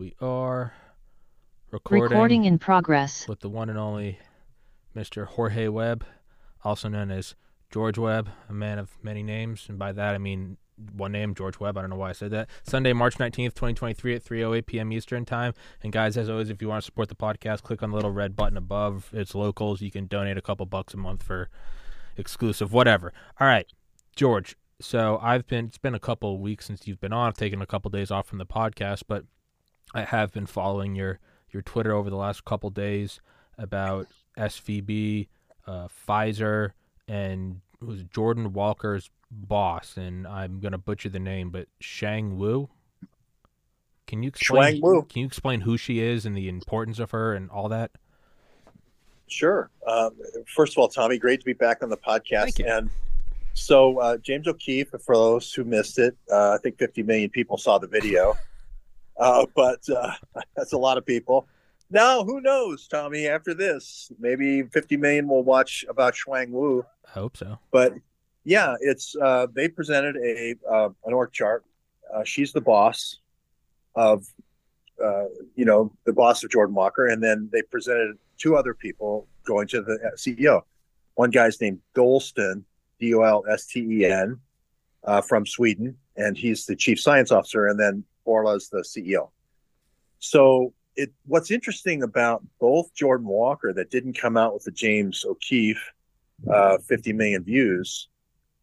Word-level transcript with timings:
We 0.00 0.14
are 0.18 0.72
recording, 1.70 2.02
Recording 2.04 2.44
in 2.46 2.58
progress. 2.58 3.28
with 3.28 3.40
the 3.40 3.50
one 3.50 3.68
and 3.68 3.78
only 3.78 4.18
Mr. 4.96 5.26
Jorge 5.26 5.68
Webb, 5.68 6.06
also 6.64 6.88
known 6.88 7.10
as 7.10 7.34
George 7.70 7.98
Webb, 7.98 8.30
a 8.48 8.52
man 8.54 8.78
of 8.78 8.96
many 9.02 9.22
names, 9.22 9.66
and 9.68 9.78
by 9.78 9.92
that 9.92 10.14
I 10.14 10.18
mean 10.18 10.56
one 10.96 11.12
name, 11.12 11.34
George 11.34 11.60
Webb. 11.60 11.76
I 11.76 11.82
don't 11.82 11.90
know 11.90 11.96
why 11.96 12.08
I 12.08 12.12
said 12.12 12.30
that. 12.30 12.48
Sunday, 12.62 12.94
March 12.94 13.18
19th, 13.18 13.52
2023 13.52 14.14
at 14.14 14.24
3:08 14.24 14.64
p.m. 14.64 14.90
Eastern 14.90 15.26
Time. 15.26 15.52
And 15.82 15.92
guys, 15.92 16.16
as 16.16 16.30
always, 16.30 16.48
if 16.48 16.62
you 16.62 16.68
want 16.68 16.80
to 16.82 16.86
support 16.86 17.10
the 17.10 17.14
podcast, 17.14 17.60
click 17.60 17.82
on 17.82 17.90
the 17.90 17.96
little 17.96 18.10
red 18.10 18.34
button 18.34 18.56
above. 18.56 19.10
It's 19.12 19.34
locals. 19.34 19.82
You 19.82 19.90
can 19.90 20.06
donate 20.06 20.38
a 20.38 20.42
couple 20.42 20.64
bucks 20.64 20.94
a 20.94 20.96
month 20.96 21.22
for 21.22 21.50
exclusive 22.16 22.72
whatever. 22.72 23.12
All 23.38 23.46
right, 23.46 23.66
George. 24.16 24.56
So 24.80 25.18
I've 25.20 25.46
been 25.46 25.66
it's 25.66 25.76
been 25.76 25.94
a 25.94 26.00
couple 26.00 26.36
of 26.36 26.40
weeks 26.40 26.64
since 26.64 26.88
you've 26.88 27.02
been 27.02 27.12
on. 27.12 27.28
I've 27.28 27.36
taken 27.36 27.60
a 27.60 27.66
couple 27.66 27.90
days 27.90 28.10
off 28.10 28.26
from 28.26 28.38
the 28.38 28.46
podcast, 28.46 29.02
but 29.06 29.26
I 29.94 30.02
have 30.02 30.32
been 30.32 30.46
following 30.46 30.94
your 30.94 31.18
your 31.50 31.62
Twitter 31.62 31.92
over 31.94 32.10
the 32.10 32.16
last 32.16 32.44
couple 32.44 32.70
days 32.70 33.20
about 33.58 34.06
SVB, 34.38 35.28
uh, 35.66 35.88
Pfizer, 35.88 36.70
and 37.08 37.60
was 37.80 38.04
Jordan 38.04 38.52
Walker's 38.52 39.10
boss, 39.30 39.96
and 39.96 40.26
I'm 40.26 40.60
gonna 40.60 40.78
butcher 40.78 41.08
the 41.08 41.18
name, 41.18 41.50
but 41.50 41.68
Shang 41.80 42.36
Wu. 42.36 42.68
Can 44.06 44.22
you 44.22 44.28
explain? 44.28 44.80
Wu. 44.82 45.02
Can 45.02 45.20
you 45.20 45.26
explain 45.26 45.60
who 45.60 45.76
she 45.76 46.00
is 46.00 46.26
and 46.26 46.36
the 46.36 46.48
importance 46.48 46.98
of 46.98 47.12
her 47.12 47.34
and 47.34 47.50
all 47.50 47.68
that? 47.68 47.92
Sure. 49.28 49.70
Um, 49.86 50.10
first 50.46 50.72
of 50.72 50.78
all, 50.78 50.88
Tommy, 50.88 51.18
great 51.18 51.38
to 51.40 51.46
be 51.46 51.52
back 51.52 51.82
on 51.82 51.88
the 51.88 51.96
podcast. 51.96 52.64
And 52.66 52.90
so, 53.54 53.98
uh, 53.98 54.16
James 54.18 54.48
O'Keefe, 54.48 54.90
for 54.90 55.14
those 55.14 55.52
who 55.54 55.62
missed 55.62 55.98
it, 55.98 56.16
uh, 56.30 56.52
I 56.52 56.58
think 56.58 56.78
50 56.78 57.04
million 57.04 57.30
people 57.30 57.56
saw 57.56 57.78
the 57.78 57.86
video, 57.86 58.34
uh, 59.18 59.46
but 59.54 59.80
uh, 59.88 60.12
that's 60.56 60.72
a 60.72 60.78
lot 60.78 60.98
of 60.98 61.06
people. 61.06 61.46
Now, 61.90 62.22
who 62.22 62.40
knows, 62.40 62.86
Tommy? 62.86 63.26
After 63.26 63.52
this, 63.52 64.12
maybe 64.20 64.62
50 64.62 64.96
million 64.96 65.26
will 65.26 65.42
watch 65.42 65.84
about 65.88 66.14
Shuang 66.14 66.50
Wu. 66.50 66.84
I 67.04 67.10
hope 67.10 67.36
so. 67.36 67.58
But 67.72 67.94
yeah, 68.44 68.76
it's 68.80 69.16
uh, 69.20 69.48
they 69.52 69.68
presented 69.68 70.16
a 70.16 70.54
uh, 70.70 70.88
an 71.04 71.12
org 71.12 71.32
chart. 71.32 71.64
Uh, 72.14 72.24
she's 72.24 72.52
the 72.52 72.60
boss 72.60 73.18
of, 73.94 74.26
uh, 75.04 75.24
you 75.56 75.64
know, 75.64 75.92
the 76.04 76.12
boss 76.12 76.44
of 76.44 76.50
Jordan 76.50 76.74
Walker, 76.74 77.06
and 77.06 77.22
then 77.22 77.48
they 77.52 77.62
presented 77.62 78.16
two 78.38 78.56
other 78.56 78.74
people 78.74 79.26
going 79.44 79.66
to 79.68 79.82
the 79.82 79.94
uh, 79.94 80.16
CEO. 80.16 80.62
One 81.14 81.30
guy's 81.30 81.60
named 81.60 81.80
Dolsten, 81.94 82.62
D 83.00 83.14
O 83.14 83.22
L 83.22 83.44
S 83.50 83.66
T 83.66 83.80
E 83.80 84.04
N, 84.06 84.38
uh, 85.04 85.20
from 85.20 85.44
Sweden, 85.44 85.96
and 86.16 86.36
he's 86.36 86.66
the 86.66 86.76
chief 86.76 87.00
science 87.00 87.32
officer, 87.32 87.66
and 87.66 87.78
then 87.78 88.04
Bourla's 88.24 88.68
the 88.68 88.78
CEO. 88.78 89.30
So 90.18 90.72
it 90.96 91.12
what's 91.26 91.50
interesting 91.50 92.02
about 92.02 92.42
both 92.58 92.92
Jordan 92.94 93.26
Walker 93.26 93.72
that 93.72 93.90
didn't 93.90 94.18
come 94.18 94.36
out 94.36 94.54
with 94.54 94.64
the 94.64 94.70
James 94.70 95.24
O'Keefe 95.24 95.92
uh, 96.50 96.78
50 96.78 97.12
million 97.12 97.44
views 97.44 98.08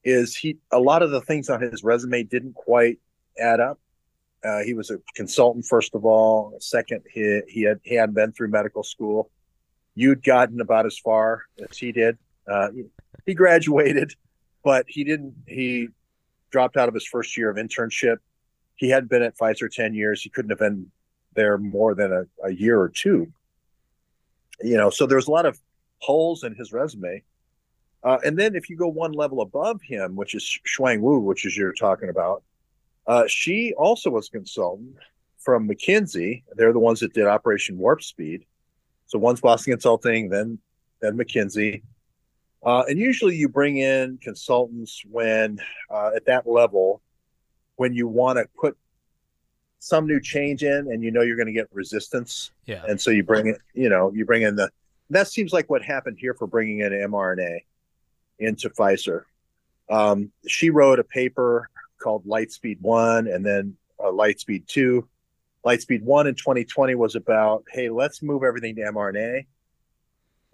is 0.04 0.36
he 0.36 0.58
a 0.72 0.80
lot 0.80 1.02
of 1.02 1.12
the 1.12 1.22
things 1.22 1.50
on 1.50 1.62
his 1.62 1.84
resume 1.84 2.24
didn't 2.24 2.54
quite 2.54 3.00
add 3.38 3.60
up. 3.60 3.80
Uh, 4.44 4.60
he 4.60 4.74
was 4.74 4.90
a 4.90 5.00
consultant 5.16 5.66
first 5.66 5.96
of 5.96 6.06
all. 6.06 6.56
Second, 6.60 7.02
he 7.12 7.42
he 7.48 7.64
had 7.64 7.80
he 7.84 7.96
hadn't 7.96 8.16
been 8.16 8.32
through 8.32 8.50
medical 8.50 8.84
school. 8.84 9.30
You'd 9.96 10.24
gotten 10.24 10.62
about 10.62 10.86
as 10.86 10.98
far 10.98 11.44
as 11.70 11.78
he 11.78 11.92
did. 11.92 12.18
Uh, 12.48 12.70
he, 12.72 12.84
he 13.26 13.34
graduated, 13.34 14.14
but 14.64 14.86
he 14.88 15.04
didn't. 15.04 15.34
He 15.48 15.90
dropped 16.52 16.78
out 16.78 16.88
of 16.88 16.94
his 16.94 17.06
first 17.06 17.36
year 17.36 17.50
of 17.50 17.58
internship. 17.58 18.18
He 18.78 18.90
hadn't 18.90 19.10
been 19.10 19.24
at 19.24 19.38
Pfizer 19.38 19.70
ten 19.70 19.94
years. 19.94 20.22
He 20.22 20.30
couldn't 20.30 20.52
have 20.52 20.60
been 20.60 20.92
there 21.34 21.58
more 21.58 21.94
than 21.94 22.12
a, 22.12 22.48
a 22.48 22.52
year 22.52 22.80
or 22.80 22.90
two. 22.90 23.32
You 24.62 24.78
know, 24.78 24.90
so 24.90 25.06
there's 25.06 25.28
a 25.28 25.32
lot 25.32 25.46
of 25.46 25.60
holes 26.00 26.44
in 26.44 26.56
his 26.56 26.72
resume. 26.72 27.24
Uh, 28.04 28.18
and 28.24 28.38
then 28.38 28.56
if 28.56 28.70
you 28.70 28.78
go 28.78 28.88
one 28.88 29.12
level 29.12 29.42
above 29.42 29.82
him, 29.82 30.16
which 30.16 30.34
is 30.34 30.60
Shuang 30.66 31.02
Wu, 31.02 31.20
which 31.20 31.46
is 31.46 31.58
you're 31.58 31.74
talking 31.74 32.10
about, 32.10 32.44
uh, 33.06 33.26
she 33.28 33.74
also 33.78 34.10
was 34.10 34.28
a 34.30 34.32
consultant 34.32 34.96
from 35.40 35.68
McKinsey. 35.68 36.44
They're 36.56 36.74
the 36.74 36.80
ones 36.80 37.00
that 37.00 37.14
did 37.14 37.26
Operation 37.26 37.78
Warp 37.78 38.04
Speed. 38.04 38.46
So 39.08 39.18
one's 39.18 39.42
Boston 39.42 39.74
Consulting, 39.74 40.30
then 40.30 40.60
then 41.02 41.18
McKinsey. 41.18 41.84
Uh, 42.66 42.84
and 42.88 43.00
usually 43.00 43.36
you 43.36 43.48
bring 43.48 43.78
in 43.78 44.18
consultants 44.22 45.04
when 45.10 45.60
uh, 45.90 46.12
at 46.16 46.26
that 46.26 46.48
level, 46.48 47.02
when 47.78 47.94
you 47.94 48.08
want 48.08 48.38
to 48.38 48.46
put 48.60 48.78
some 49.80 50.06
new 50.08 50.20
change 50.20 50.64
in 50.64 50.92
and 50.92 51.04
you 51.04 51.12
know 51.12 51.22
you're 51.22 51.36
going 51.38 51.48
to 51.48 51.54
get 51.54 51.70
resistance. 51.72 52.52
Yeah. 52.66 52.84
and 52.88 53.00
so 53.00 53.12
you 53.12 53.24
bring 53.24 53.48
it 53.48 53.60
you 53.74 53.90
know 53.90 54.12
you 54.14 54.26
bring 54.26 54.42
in 54.42 54.56
the 54.56 54.70
that 55.10 55.28
seems 55.28 55.54
like 55.54 55.70
what 55.70 55.82
happened 55.82 56.18
here 56.20 56.34
for 56.34 56.48
bringing 56.48 56.80
in 56.80 56.92
mrna 56.92 57.60
into 58.40 58.70
pfizer. 58.70 59.24
Um, 59.90 60.32
she 60.46 60.70
wrote 60.70 61.00
a 61.00 61.04
paper 61.04 61.70
called 62.02 62.26
lightspeed 62.26 62.82
1 62.82 63.28
and 63.28 63.46
then 63.46 63.78
uh, 64.00 64.08
lightspeed 64.08 64.68
2 64.68 65.08
lightspeed 65.66 66.04
1 66.04 66.28
in 66.28 66.36
2020 66.36 66.96
was 66.96 67.16
about 67.16 67.64
hey 67.72 67.90
let's 67.90 68.22
move 68.22 68.44
everything 68.44 68.76
to 68.76 68.82
mrna. 68.82 69.46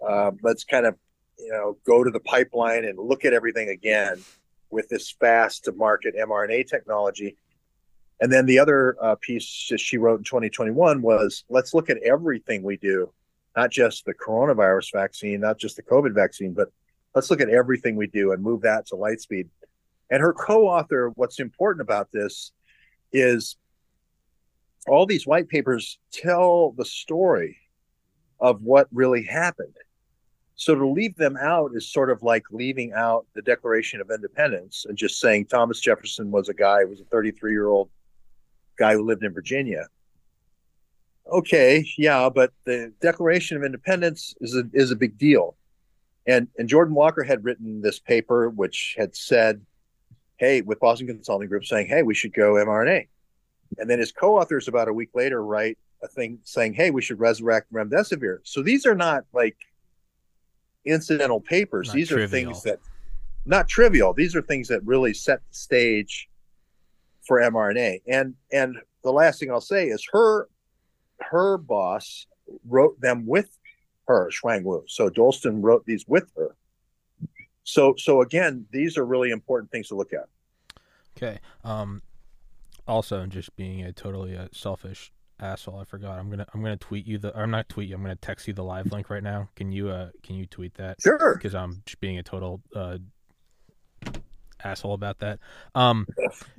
Um, 0.06 0.38
let's 0.42 0.64
kind 0.64 0.86
of 0.86 0.96
you 1.38 1.50
know 1.50 1.78
go 1.84 2.04
to 2.04 2.10
the 2.10 2.20
pipeline 2.20 2.84
and 2.84 2.98
look 2.98 3.24
at 3.24 3.32
everything 3.32 3.70
again 3.70 4.22
with 4.74 4.88
this 4.88 5.10
fast 5.10 5.64
to 5.64 5.72
market 5.72 6.14
mrna 6.16 6.68
technology 6.68 7.36
and 8.20 8.32
then 8.32 8.46
the 8.46 8.58
other 8.58 8.96
uh, 9.02 9.16
piece 9.16 9.44
she 9.44 9.98
wrote 9.98 10.18
in 10.18 10.24
2021 10.24 11.02
was 11.02 11.44
let's 11.48 11.74
look 11.74 11.90
at 11.90 11.98
everything 11.98 12.62
we 12.62 12.76
do, 12.76 13.12
not 13.56 13.70
just 13.70 14.04
the 14.04 14.14
coronavirus 14.14 14.92
vaccine, 14.92 15.40
not 15.40 15.58
just 15.58 15.76
the 15.76 15.82
COVID 15.82 16.14
vaccine, 16.14 16.52
but 16.52 16.68
let's 17.14 17.30
look 17.30 17.40
at 17.40 17.48
everything 17.48 17.96
we 17.96 18.06
do 18.06 18.32
and 18.32 18.42
move 18.42 18.62
that 18.62 18.86
to 18.86 18.94
Lightspeed. 18.94 19.48
And 20.10 20.20
her 20.20 20.32
co 20.32 20.68
author, 20.68 21.10
what's 21.16 21.40
important 21.40 21.82
about 21.82 22.12
this 22.12 22.52
is 23.12 23.56
all 24.86 25.06
these 25.06 25.26
white 25.26 25.48
papers 25.48 25.98
tell 26.12 26.72
the 26.72 26.84
story 26.84 27.58
of 28.38 28.62
what 28.62 28.86
really 28.92 29.24
happened. 29.24 29.74
So 30.56 30.74
to 30.74 30.86
leave 30.86 31.16
them 31.16 31.36
out 31.40 31.72
is 31.74 31.90
sort 31.90 32.10
of 32.10 32.22
like 32.22 32.44
leaving 32.50 32.92
out 32.92 33.26
the 33.34 33.42
Declaration 33.42 34.00
of 34.00 34.10
Independence 34.10 34.86
and 34.88 34.96
just 34.96 35.18
saying 35.18 35.46
Thomas 35.46 35.80
Jefferson 35.80 36.30
was 36.30 36.48
a 36.48 36.54
guy 36.54 36.84
was 36.84 37.00
a 37.00 37.04
33 37.04 37.52
year 37.52 37.66
old 37.66 37.90
guy 38.78 38.94
who 38.94 39.04
lived 39.04 39.24
in 39.24 39.32
Virginia. 39.32 39.88
Okay, 41.32 41.86
yeah, 41.96 42.28
but 42.28 42.52
the 42.64 42.92
Declaration 43.00 43.56
of 43.56 43.64
Independence 43.64 44.34
is 44.40 44.54
a 44.54 44.64
is 44.72 44.90
a 44.90 44.96
big 44.96 45.18
deal. 45.18 45.56
And 46.26 46.48
and 46.56 46.68
Jordan 46.68 46.94
Walker 46.94 47.24
had 47.24 47.44
written 47.44 47.80
this 47.80 47.98
paper 47.98 48.48
which 48.48 48.94
had 48.96 49.16
said, 49.16 49.60
hey, 50.36 50.60
with 50.60 50.78
Boston 50.78 51.06
Consulting 51.06 51.48
Group 51.48 51.64
saying, 51.64 51.88
hey, 51.88 52.02
we 52.02 52.14
should 52.14 52.32
go 52.32 52.54
mRNA. 52.54 53.08
And 53.78 53.90
then 53.90 53.98
his 53.98 54.12
co-authors 54.12 54.68
about 54.68 54.88
a 54.88 54.92
week 54.92 55.10
later 55.14 55.42
write 55.42 55.78
a 56.02 56.08
thing 56.08 56.38
saying, 56.44 56.74
hey, 56.74 56.90
we 56.90 57.02
should 57.02 57.18
resurrect 57.18 57.72
remdesivir. 57.72 58.38
So 58.44 58.62
these 58.62 58.86
are 58.86 58.94
not 58.94 59.24
like 59.32 59.56
incidental 60.84 61.40
papers. 61.40 61.88
Not 61.88 61.96
these 61.96 62.12
are 62.12 62.26
things 62.26 62.62
that 62.62 62.78
not 63.46 63.68
trivial. 63.68 64.12
These 64.12 64.34
are 64.34 64.42
things 64.42 64.68
that 64.68 64.84
really 64.84 65.14
set 65.14 65.40
the 65.48 65.54
stage 65.54 66.28
for 67.26 67.40
mRNA. 67.40 68.02
And 68.06 68.34
and 68.52 68.76
the 69.02 69.12
last 69.12 69.40
thing 69.40 69.50
I'll 69.50 69.60
say 69.60 69.88
is 69.88 70.06
her 70.12 70.48
her 71.20 71.58
boss 71.58 72.26
wrote 72.68 73.00
them 73.00 73.26
with 73.26 73.56
her, 74.08 74.30
Shuang 74.30 74.64
Wu. 74.64 74.84
So 74.86 75.08
Dolsten 75.08 75.62
wrote 75.62 75.84
these 75.86 76.04
with 76.06 76.30
her. 76.36 76.56
So 77.64 77.94
so 77.96 78.22
again, 78.22 78.66
these 78.70 78.98
are 78.98 79.04
really 79.04 79.30
important 79.30 79.70
things 79.70 79.88
to 79.88 79.94
look 79.94 80.12
at. 80.12 80.28
Okay. 81.16 81.38
Um. 81.62 82.02
Also, 82.86 83.24
just 83.24 83.56
being 83.56 83.82
a 83.82 83.92
totally 83.92 84.36
uh, 84.36 84.48
selfish 84.52 85.10
asshole, 85.40 85.78
I 85.78 85.84
forgot. 85.84 86.18
I'm 86.18 86.30
gonna 86.30 86.46
I'm 86.54 86.62
gonna 86.62 86.76
tweet 86.76 87.06
you 87.06 87.18
the. 87.18 87.36
I'm 87.36 87.50
not 87.50 87.68
tweet 87.68 87.88
you. 87.88 87.94
I'm 87.94 88.02
gonna 88.02 88.16
text 88.16 88.46
you 88.46 88.54
the 88.54 88.64
live 88.64 88.92
link 88.92 89.10
right 89.10 89.22
now. 89.22 89.48
Can 89.56 89.72
you 89.72 89.88
uh 89.88 90.10
Can 90.22 90.36
you 90.36 90.46
tweet 90.46 90.74
that? 90.74 91.00
Sure. 91.00 91.34
Because 91.34 91.54
I'm 91.54 91.82
just 91.86 92.00
being 92.00 92.18
a 92.18 92.22
total 92.22 92.60
uh 92.74 92.98
asshole 94.64 94.94
about 94.94 95.18
that. 95.18 95.38
Um, 95.74 96.06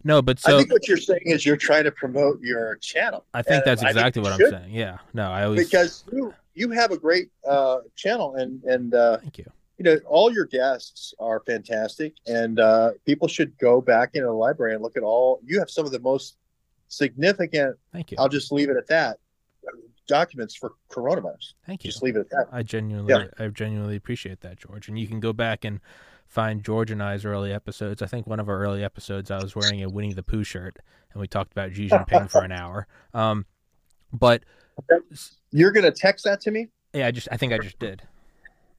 no, 0.03 0.21
but 0.21 0.39
I 0.45 0.57
think 0.57 0.71
what 0.71 0.87
you're 0.87 0.97
saying 0.97 1.23
is 1.25 1.45
you're 1.45 1.57
trying 1.57 1.85
to 1.85 1.91
promote 1.91 2.41
your 2.41 2.75
channel. 2.77 3.25
I 3.33 3.41
think 3.41 3.65
that's 3.65 3.81
think 3.81 3.91
exactly 3.91 4.21
you 4.21 4.29
what 4.29 4.39
I'm 4.39 4.49
saying. 4.49 4.73
Yeah, 4.73 4.99
no, 5.13 5.31
I 5.31 5.45
always 5.45 5.65
Because 5.65 6.03
you 6.11 6.33
you 6.53 6.69
have 6.71 6.91
a 6.91 6.97
great 6.97 7.29
uh, 7.47 7.79
channel, 7.95 8.35
and 8.35 8.63
and 8.63 8.93
uh, 8.93 9.17
thank 9.17 9.37
you. 9.37 9.45
you 9.77 9.85
know 9.85 9.97
all 10.07 10.31
your 10.31 10.45
guests 10.45 11.13
are 11.19 11.41
fantastic, 11.45 12.13
and 12.27 12.59
uh, 12.59 12.91
people 13.05 13.27
should 13.27 13.57
go 13.57 13.81
back 13.81 14.11
into 14.13 14.27
the 14.27 14.33
library 14.33 14.73
and 14.73 14.83
look 14.83 14.97
at 14.97 15.03
all. 15.03 15.39
You 15.43 15.59
have 15.59 15.69
some 15.69 15.85
of 15.85 15.91
the 15.91 15.99
most 15.99 16.37
significant. 16.87 17.77
Thank 17.91 18.11
you. 18.11 18.17
I'll 18.19 18.29
just 18.29 18.51
leave 18.51 18.69
it 18.69 18.77
at 18.77 18.87
that. 18.87 19.17
Documents 20.07 20.55
for 20.55 20.73
coronavirus. 20.89 21.53
Thank 21.65 21.83
you. 21.83 21.89
Just 21.91 22.03
leave 22.03 22.15
it 22.15 22.19
at 22.19 22.29
that. 22.29 22.47
I 22.51 22.61
genuinely, 22.61 23.11
Yeah. 23.13 23.25
I 23.43 23.47
genuinely 23.47 23.95
appreciate 23.95 24.41
that, 24.41 24.57
George. 24.57 24.87
And 24.87 24.99
you 24.99 25.07
can 25.07 25.19
go 25.19 25.33
back 25.33 25.65
and 25.65 25.79
find 26.27 26.63
George 26.63 26.91
and 26.91 27.01
I's 27.01 27.25
early 27.25 27.51
episodes. 27.51 28.03
I 28.03 28.05
think 28.05 28.27
one 28.27 28.39
of 28.39 28.47
our 28.47 28.59
early 28.59 28.83
episodes, 28.83 29.31
I 29.31 29.41
was 29.41 29.55
wearing 29.55 29.81
a 29.83 29.89
Winnie 29.89 30.13
the 30.13 30.21
Pooh 30.21 30.43
shirt, 30.43 30.77
and 31.11 31.21
we 31.21 31.27
talked 31.27 31.51
about 31.53 31.73
Xi 31.73 31.87
Jinping 31.89 32.29
for 32.29 32.43
an 32.43 32.51
hour. 32.51 32.85
Um, 33.15 33.47
but 34.13 34.43
You're 35.51 35.71
to 35.71 35.91
text 35.91 36.25
that 36.25 36.39
to 36.41 36.51
me. 36.51 36.67
yeah, 36.93 37.07
I 37.07 37.11
just, 37.11 37.27
I 37.31 37.37
think 37.37 37.53
I 37.53 37.57
just 37.57 37.79
did. 37.79 38.03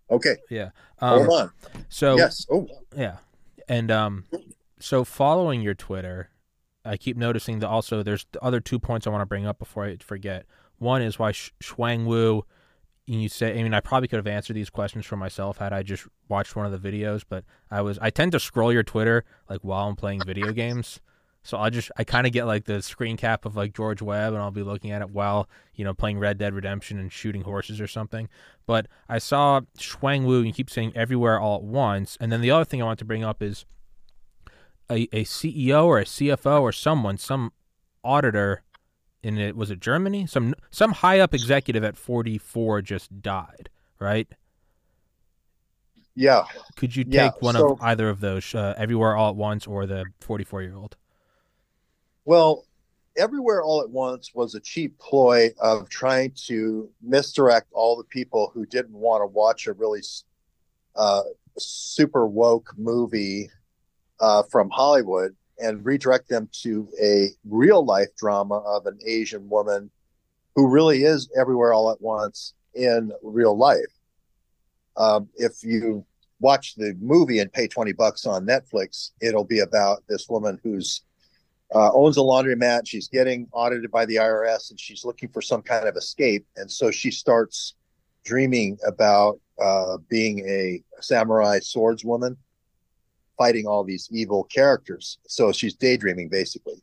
Okay, 0.08 0.36
Yeah. 0.48 0.70
Um, 1.00 1.26
hold 1.26 1.40
on. 1.40 1.50
So 1.88 2.16
yes. 2.16 2.46
Oh, 2.48 2.68
Yeah, 2.96 3.16
and 3.68 3.90
um, 3.90 4.24
so 4.78 5.02
following 5.02 5.60
your 5.60 5.74
Twitter, 5.74 6.30
I 6.86 6.96
keep 6.96 7.16
noticing 7.16 7.58
that 7.60 7.68
also 7.68 8.02
there's 8.02 8.26
the 8.32 8.42
other 8.42 8.60
two 8.60 8.78
points 8.78 9.06
I 9.06 9.10
want 9.10 9.22
to 9.22 9.26
bring 9.26 9.46
up 9.46 9.58
before 9.58 9.84
I 9.84 9.96
forget. 9.96 10.46
One 10.78 11.02
is 11.02 11.18
why 11.18 11.32
Sh- 11.32 11.52
Shuang 11.62 12.04
Wu. 12.06 12.44
You 13.08 13.28
say, 13.28 13.56
I 13.58 13.62
mean, 13.62 13.72
I 13.72 13.78
probably 13.78 14.08
could 14.08 14.16
have 14.16 14.26
answered 14.26 14.54
these 14.54 14.68
questions 14.68 15.06
for 15.06 15.16
myself 15.16 15.58
had 15.58 15.72
I 15.72 15.84
just 15.84 16.08
watched 16.28 16.56
one 16.56 16.66
of 16.66 16.72
the 16.72 16.90
videos, 16.90 17.22
but 17.28 17.44
I 17.70 17.80
was, 17.80 18.00
I 18.00 18.10
tend 18.10 18.32
to 18.32 18.40
scroll 18.40 18.72
your 18.72 18.82
Twitter 18.82 19.24
like 19.48 19.60
while 19.60 19.86
I'm 19.86 19.94
playing 19.94 20.22
video 20.26 20.52
games. 20.64 21.00
So 21.44 21.56
I'll 21.56 21.70
just, 21.70 21.92
I 21.96 22.02
kind 22.02 22.26
of 22.26 22.32
get 22.32 22.46
like 22.46 22.64
the 22.64 22.82
screen 22.82 23.16
cap 23.16 23.44
of 23.44 23.54
like 23.54 23.72
George 23.72 24.02
Webb 24.02 24.32
and 24.32 24.42
I'll 24.42 24.50
be 24.50 24.64
looking 24.64 24.90
at 24.90 25.02
it 25.02 25.10
while, 25.10 25.48
you 25.76 25.84
know, 25.84 25.94
playing 25.94 26.18
Red 26.18 26.38
Dead 26.38 26.52
Redemption 26.52 26.98
and 26.98 27.12
shooting 27.12 27.42
horses 27.42 27.80
or 27.80 27.86
something. 27.86 28.28
But 28.66 28.88
I 29.08 29.18
saw 29.18 29.60
Shuang 29.78 30.24
Wu, 30.24 30.38
and 30.38 30.48
you 30.48 30.52
keep 30.52 30.68
saying 30.68 30.90
everywhere 30.96 31.38
all 31.38 31.58
at 31.58 31.62
once. 31.62 32.18
And 32.20 32.32
then 32.32 32.40
the 32.40 32.50
other 32.50 32.64
thing 32.64 32.82
I 32.82 32.86
want 32.86 32.98
to 32.98 33.04
bring 33.04 33.22
up 33.22 33.40
is 33.40 33.64
a, 34.90 35.08
a 35.12 35.24
CEO 35.24 35.84
or 35.84 35.98
a 35.98 36.04
CFO 36.04 36.60
or 36.60 36.72
someone, 36.72 37.18
some 37.18 37.52
auditor 38.04 38.62
in 39.22 39.38
it, 39.38 39.56
was 39.56 39.70
it 39.70 39.80
Germany? 39.80 40.26
Some 40.26 40.54
some 40.70 40.92
high 40.92 41.18
up 41.20 41.34
executive 41.34 41.82
at 41.84 41.96
44 41.96 42.82
just 42.82 43.22
died, 43.22 43.68
right? 43.98 44.28
yeah. 46.18 46.44
Could 46.76 46.96
you 46.96 47.04
take 47.04 47.12
Yeah, 47.14 47.30
one 47.40 47.54
so- 47.54 47.72
of 47.72 47.82
either 47.82 48.08
of 48.08 48.20
those, 48.20 48.54
uh, 48.54 48.74
everywhere 48.78 49.14
all 49.16 49.30
at 49.30 49.36
once 49.36 49.66
or 49.66 49.84
the 49.86 50.04
44 50.20 50.62
year 50.62 50.74
old? 50.74 50.96
Well, 52.24 52.64
everywhere 53.18 53.62
all 53.62 53.82
at 53.82 53.90
once 53.90 54.34
was 54.34 54.54
a 54.54 54.60
cheap 54.60 54.98
ploy 54.98 55.50
of 55.60 55.88
trying 55.90 56.32
to 56.46 56.88
misdirect 57.02 57.68
all 57.72 57.96
the 57.98 58.04
people 58.04 58.50
who 58.54 58.64
didn't 58.64 58.94
want 58.94 59.20
to 59.22 59.26
watch 59.26 59.66
a 59.66 59.74
really 59.74 60.02
uh, 60.94 61.22
super 61.58 62.26
woke 62.26 62.72
movie 62.78 63.50
uh, 64.20 64.42
from 64.50 64.70
Hollywood 64.70 65.34
and 65.58 65.84
redirect 65.84 66.28
them 66.28 66.48
to 66.62 66.88
a 67.00 67.28
real 67.48 67.84
life 67.84 68.14
drama 68.16 68.56
of 68.58 68.86
an 68.86 68.98
Asian 69.06 69.48
woman 69.48 69.90
who 70.54 70.68
really 70.68 71.04
is 71.04 71.30
everywhere 71.38 71.72
all 71.72 71.90
at 71.90 72.00
once 72.00 72.54
in 72.74 73.12
real 73.22 73.56
life. 73.56 73.80
Um, 74.96 75.28
if 75.36 75.62
you 75.62 76.04
watch 76.40 76.74
the 76.76 76.94
movie 77.00 77.38
and 77.38 77.52
pay 77.52 77.66
20 77.66 77.92
bucks 77.92 78.26
on 78.26 78.46
Netflix, 78.46 79.10
it'll 79.20 79.44
be 79.44 79.60
about 79.60 80.02
this 80.08 80.28
woman 80.28 80.58
who's 80.62 81.02
uh, 81.74 81.90
owns 81.92 82.16
a 82.16 82.20
laundromat. 82.20 82.82
She's 82.86 83.08
getting 83.08 83.48
audited 83.52 83.90
by 83.90 84.06
the 84.06 84.16
IRS 84.16 84.70
and 84.70 84.78
she's 84.78 85.04
looking 85.04 85.28
for 85.28 85.42
some 85.42 85.62
kind 85.62 85.88
of 85.88 85.96
escape. 85.96 86.46
And 86.56 86.70
so 86.70 86.90
she 86.90 87.10
starts 87.10 87.74
dreaming 88.24 88.78
about 88.86 89.40
uh, 89.62 89.98
being 90.08 90.46
a 90.48 90.82
samurai 91.00 91.58
swordswoman, 91.58 92.36
fighting 93.38 93.66
all 93.66 93.84
these 93.84 94.08
evil 94.10 94.44
characters. 94.44 95.18
So 95.26 95.52
she's 95.52 95.74
daydreaming 95.74 96.28
basically. 96.28 96.82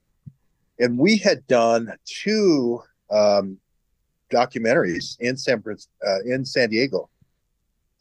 And 0.80 0.98
we 0.98 1.18
had 1.18 1.46
done 1.48 1.94
two 2.06 2.82
um, 3.12 3.58
documentaries 4.32 5.18
in 5.20 5.38
San 5.38 5.64
uh, 5.68 6.20
in 6.26 6.44
San 6.46 6.70
Diego 6.70 7.10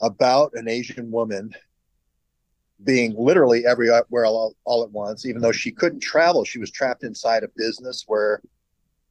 about 0.01 0.53
an 0.55 0.69
Asian 0.69 1.11
woman 1.11 1.55
being 2.85 3.15
literally 3.17 3.65
everywhere 3.65 4.25
all, 4.25 4.55
all 4.65 4.83
at 4.83 4.91
once. 4.91 5.27
Even 5.27 5.41
though 5.43 5.53
she 5.53 5.71
couldn't 5.71 6.01
travel, 6.01 6.45
she 6.45 6.59
was 6.59 6.71
trapped 6.71 7.05
inside 7.05 7.45
a 7.45 7.49
business 7.57 8.05
where 8.07 8.43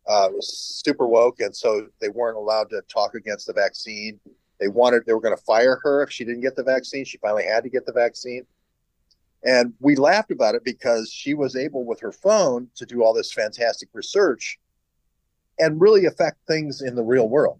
uh, 0.09 0.27
it 0.29 0.35
was 0.35 0.81
super 0.83 1.07
woke, 1.07 1.39
and 1.39 1.55
so 1.55 1.87
they 1.99 2.09
weren't 2.09 2.37
allowed 2.37 2.69
to 2.69 2.81
talk 2.91 3.13
against 3.15 3.47
the 3.47 3.53
vaccine. 3.53 4.19
They 4.59 4.67
wanted 4.67 5.05
they 5.05 5.13
were 5.13 5.21
going 5.21 5.35
to 5.35 5.43
fire 5.43 5.79
her 5.83 6.03
if 6.03 6.11
she 6.11 6.25
didn't 6.25 6.41
get 6.41 6.55
the 6.55 6.63
vaccine. 6.63 7.05
She 7.05 7.17
finally 7.17 7.45
had 7.45 7.63
to 7.63 7.69
get 7.69 7.85
the 7.85 7.93
vaccine, 7.93 8.45
and 9.43 9.73
we 9.79 9.95
laughed 9.95 10.31
about 10.31 10.55
it 10.55 10.63
because 10.63 11.11
she 11.11 11.33
was 11.33 11.55
able 11.55 11.85
with 11.85 11.99
her 11.99 12.11
phone 12.11 12.67
to 12.75 12.85
do 12.85 13.03
all 13.03 13.13
this 13.13 13.33
fantastic 13.33 13.89
research 13.93 14.59
and 15.59 15.81
really 15.81 16.05
affect 16.05 16.37
things 16.47 16.81
in 16.81 16.95
the 16.95 17.03
real 17.03 17.27
world. 17.27 17.59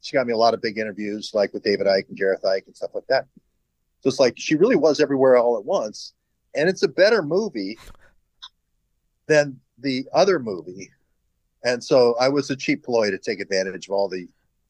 She 0.00 0.12
got 0.12 0.26
me 0.26 0.32
a 0.32 0.38
lot 0.38 0.54
of 0.54 0.62
big 0.62 0.78
interviews, 0.78 1.32
like 1.34 1.52
with 1.52 1.62
David 1.62 1.86
Icke 1.86 2.08
and 2.08 2.16
Gareth 2.16 2.42
Icke 2.42 2.66
and 2.66 2.76
stuff 2.76 2.94
like 2.94 3.06
that. 3.08 3.26
So 4.00 4.08
it's 4.08 4.20
like 4.20 4.34
she 4.36 4.54
really 4.54 4.76
was 4.76 5.00
everywhere 5.00 5.36
all 5.36 5.58
at 5.58 5.64
once, 5.64 6.14
and 6.54 6.68
it's 6.68 6.82
a 6.82 6.88
better 6.88 7.22
movie 7.22 7.78
than 9.26 9.60
the 9.78 10.06
other 10.14 10.38
movie. 10.38 10.90
And 11.64 11.82
so 11.82 12.14
I 12.20 12.28
was 12.28 12.50
a 12.50 12.56
cheap 12.56 12.84
ploy 12.84 13.10
to 13.10 13.18
take 13.18 13.40
advantage 13.40 13.88
of 13.88 13.92
all 13.92 14.08
the 14.08 14.28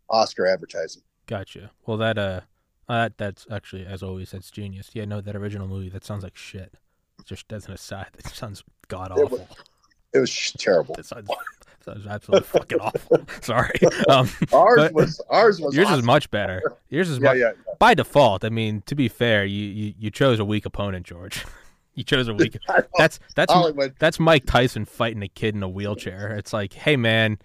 Oscar 0.08 0.46
advertising. 0.46 1.02
Gotcha. 1.26 1.70
Well, 1.86 1.98
that 1.98 2.16
uh, 2.16 2.40
uh, 2.88 3.10
that's 3.16 3.46
actually 3.50 3.84
as 3.86 4.02
always 4.02 4.30
that's 4.30 4.50
genius. 4.50 4.90
Yeah, 4.94 5.04
no, 5.04 5.20
that 5.20 5.36
original 5.36 5.68
movie 5.68 5.88
that 5.90 6.04
sounds 6.04 6.22
like 6.24 6.36
shit. 6.36 6.74
Just 7.24 7.52
as 7.52 7.66
an 7.66 7.72
aside, 7.72 8.08
that 8.22 8.32
sounds 8.34 8.62
god 8.88 9.10
It 9.10 9.14
was- 9.30 9.40
awful. 9.40 9.48
It 10.14 10.20
was 10.20 10.30
sh- 10.30 10.52
terrible. 10.58 10.94
That 10.94 11.04
sounds, 11.04 11.28
sounds 11.84 12.06
absolutely 12.06 12.46
fucking 12.46 12.78
awful. 12.80 13.20
Sorry. 13.42 13.78
Um, 14.08 14.26
Ours 14.54 14.90
was 14.92 15.20
ours 15.28 15.60
was 15.60 15.74
yours 15.76 15.90
is 15.90 16.02
much 16.02 16.30
better. 16.30 16.62
Yours 16.88 17.10
is 17.10 17.18
yeah, 17.18 17.34
mu- 17.34 17.38
yeah. 17.40 17.52
by 17.78 17.92
default. 17.92 18.42
I 18.42 18.48
mean, 18.48 18.82
to 18.86 18.94
be 18.94 19.08
fair, 19.08 19.44
you, 19.44 19.66
you 19.66 19.94
you 19.98 20.10
chose 20.10 20.40
a 20.40 20.46
weak 20.46 20.64
opponent, 20.64 21.04
George. 21.04 21.44
you 21.94 22.04
chose 22.04 22.26
a 22.26 22.32
weak. 22.32 22.56
That's 22.96 23.18
that's 23.36 23.52
Hollywood. 23.52 23.96
that's 23.98 24.18
Mike 24.18 24.46
Tyson 24.46 24.86
fighting 24.86 25.22
a 25.22 25.28
kid 25.28 25.54
in 25.54 25.62
a 25.62 25.68
wheelchair. 25.68 26.34
It's 26.38 26.54
like, 26.54 26.72
hey 26.72 26.96
man, 26.96 27.38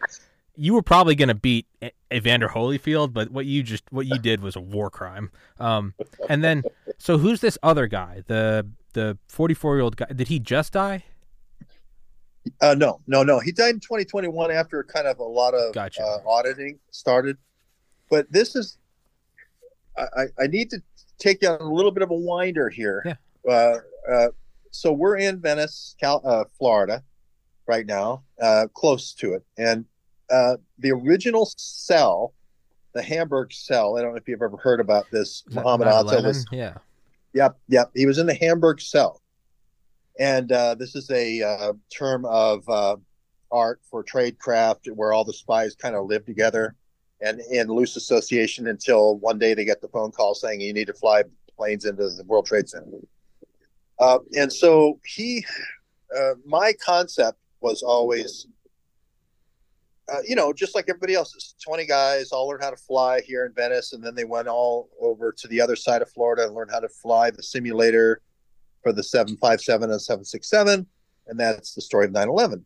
you 0.55 0.73
were 0.73 0.83
probably 0.83 1.15
gonna 1.15 1.35
beat 1.35 1.65
E- 1.83 1.89
Evander 2.13 2.49
Holyfield, 2.49 3.13
but 3.13 3.29
what 3.31 3.45
you 3.45 3.63
just 3.63 3.83
what 3.91 4.05
you 4.05 4.17
did 4.19 4.41
was 4.41 4.55
a 4.55 4.61
war 4.61 4.89
crime. 4.89 5.31
Um, 5.59 5.93
and 6.29 6.43
then 6.43 6.63
so 6.97 7.17
who's 7.17 7.41
this 7.41 7.57
other 7.63 7.87
guy? 7.87 8.23
The 8.27 8.67
the 8.93 9.17
forty 9.27 9.53
four 9.53 9.75
year 9.75 9.83
old 9.83 9.97
guy? 9.97 10.05
Did 10.13 10.27
he 10.27 10.39
just 10.39 10.73
die? 10.73 11.03
Uh, 12.61 12.75
no, 12.75 12.99
no, 13.07 13.23
no. 13.23 13.39
He 13.39 13.51
died 13.53 13.75
in 13.75 13.79
2021 13.79 14.51
after 14.51 14.83
kind 14.83 15.07
of 15.07 15.19
a 15.19 15.23
lot 15.23 15.53
of 15.53 15.73
Gotcha. 15.73 16.03
uh, 16.03 16.17
auditing 16.27 16.77
started. 16.91 17.37
But 18.09 18.29
this 18.31 18.55
is, 18.55 18.77
I, 19.97 20.01
I- 20.17 20.43
I 20.43 20.47
need 20.47 20.69
to 20.71 20.81
take 21.19 21.41
you 21.41 21.47
on 21.49 21.61
a 21.61 21.73
little 21.73 21.91
bit 21.91 22.03
of 22.03 22.11
a 22.11 22.15
winder 22.15 22.67
here. 22.69 23.01
Yeah. 23.05 23.15
Uh, 23.49 23.77
uh, 24.11 24.27
so 24.71 24.91
we're 24.91 25.17
in 25.17 25.39
Venice, 25.39 25.95
Cal, 26.01 26.21
uh, 26.25 26.43
Florida, 26.57 27.01
right 27.65 27.85
now, 27.85 28.23
uh, 28.41 28.67
close 28.73 29.13
to 29.13 29.35
it, 29.35 29.45
and 29.57 29.85
uh, 30.31 30.57
the 30.79 30.91
original 30.91 31.51
cell, 31.57 32.33
the 32.93 33.01
Hamburg 33.01 33.53
cell. 33.53 33.97
I 33.97 34.01
don't 34.01 34.11
know 34.11 34.17
if 34.17 34.27
you've 34.27 34.41
ever 34.41 34.57
heard 34.57 34.79
about 34.79 35.05
this. 35.11 35.43
Muhammad 35.49 35.87
Atta 35.87 36.21
was 36.21 36.45
Yeah. 36.51 36.77
Yep, 37.33 37.57
yep. 37.67 37.91
He 37.95 38.05
was 38.05 38.19
in 38.19 38.27
the 38.27 38.35
Hamburg 38.35 38.79
cell, 38.79 39.21
and 40.19 40.51
uh, 40.51 40.75
this 40.75 40.95
is 40.95 41.09
a 41.09 41.41
uh, 41.41 41.73
term 41.89 42.25
of 42.25 42.67
uh, 42.69 42.97
art 43.51 43.81
for 43.89 44.03
tradecraft 44.03 44.87
where 44.93 45.13
all 45.13 45.23
the 45.23 45.33
spies 45.33 45.75
kind 45.75 45.95
of 45.95 46.05
live 46.05 46.25
together 46.25 46.75
and 47.21 47.39
in 47.51 47.67
loose 47.67 47.95
association 47.95 48.67
until 48.67 49.17
one 49.17 49.39
day 49.39 49.53
they 49.53 49.65
get 49.65 49.81
the 49.81 49.87
phone 49.87 50.11
call 50.11 50.35
saying 50.35 50.61
you 50.61 50.73
need 50.73 50.87
to 50.87 50.93
fly 50.93 51.23
planes 51.55 51.85
into 51.85 52.09
the 52.09 52.23
World 52.25 52.45
Trade 52.45 52.67
Center. 52.67 52.99
Uh, 53.99 54.19
and 54.37 54.51
so 54.51 54.99
he, 55.05 55.45
uh, 56.15 56.33
my 56.45 56.73
concept 56.73 57.37
was 57.61 57.81
always. 57.81 58.47
Uh, 60.11 60.19
you 60.27 60.35
know, 60.35 60.51
just 60.51 60.75
like 60.75 60.85
everybody 60.89 61.15
else's, 61.15 61.55
20 61.63 61.85
guys 61.85 62.31
all 62.31 62.47
learned 62.47 62.63
how 62.63 62.69
to 62.69 62.75
fly 62.75 63.21
here 63.21 63.45
in 63.45 63.53
Venice, 63.53 63.93
and 63.93 64.03
then 64.03 64.15
they 64.15 64.25
went 64.25 64.47
all 64.47 64.89
over 64.99 65.31
to 65.31 65.47
the 65.47 65.61
other 65.61 65.75
side 65.75 66.01
of 66.01 66.11
Florida 66.11 66.43
and 66.43 66.53
learned 66.53 66.71
how 66.71 66.79
to 66.79 66.89
fly 66.89 67.31
the 67.31 67.41
simulator 67.41 68.21
for 68.81 68.91
the 68.91 69.03
757 69.03 69.89
and 69.89 70.01
767. 70.01 70.85
And 71.27 71.39
that's 71.39 71.73
the 71.73 71.81
story 71.81 72.05
of 72.05 72.11
9 72.11 72.27
11. 72.27 72.65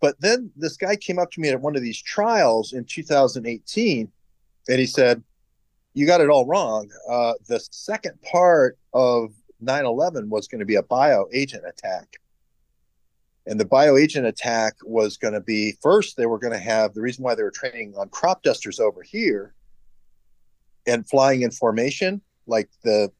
But 0.00 0.20
then 0.20 0.50
this 0.56 0.76
guy 0.76 0.96
came 0.96 1.18
up 1.18 1.30
to 1.32 1.40
me 1.40 1.48
at 1.48 1.60
one 1.60 1.76
of 1.76 1.82
these 1.82 2.00
trials 2.00 2.72
in 2.72 2.84
2018, 2.84 4.10
and 4.68 4.78
he 4.78 4.86
said, 4.86 5.22
You 5.94 6.06
got 6.06 6.20
it 6.20 6.30
all 6.30 6.46
wrong. 6.46 6.88
Uh, 7.08 7.34
the 7.46 7.60
second 7.70 8.20
part 8.22 8.78
of 8.92 9.32
9/11 9.62 10.28
was 10.28 10.46
going 10.46 10.60
to 10.60 10.64
be 10.64 10.76
a 10.76 10.82
bio 10.82 11.26
agent 11.32 11.64
attack. 11.66 12.20
And 13.48 13.58
the 13.58 13.64
bioagent 13.64 14.26
attack 14.26 14.74
was 14.84 15.16
going 15.16 15.32
to 15.32 15.40
be 15.40 15.72
first, 15.80 16.18
they 16.18 16.26
were 16.26 16.38
going 16.38 16.52
to 16.52 16.58
have 16.58 16.92
the 16.92 17.00
reason 17.00 17.24
why 17.24 17.34
they 17.34 17.42
were 17.42 17.50
training 17.50 17.94
on 17.96 18.10
crop 18.10 18.42
dusters 18.42 18.78
over 18.78 19.02
here 19.02 19.54
and 20.86 21.08
flying 21.08 21.40
in 21.40 21.50
formation, 21.50 22.20
like 22.46 22.68
the 22.84 23.10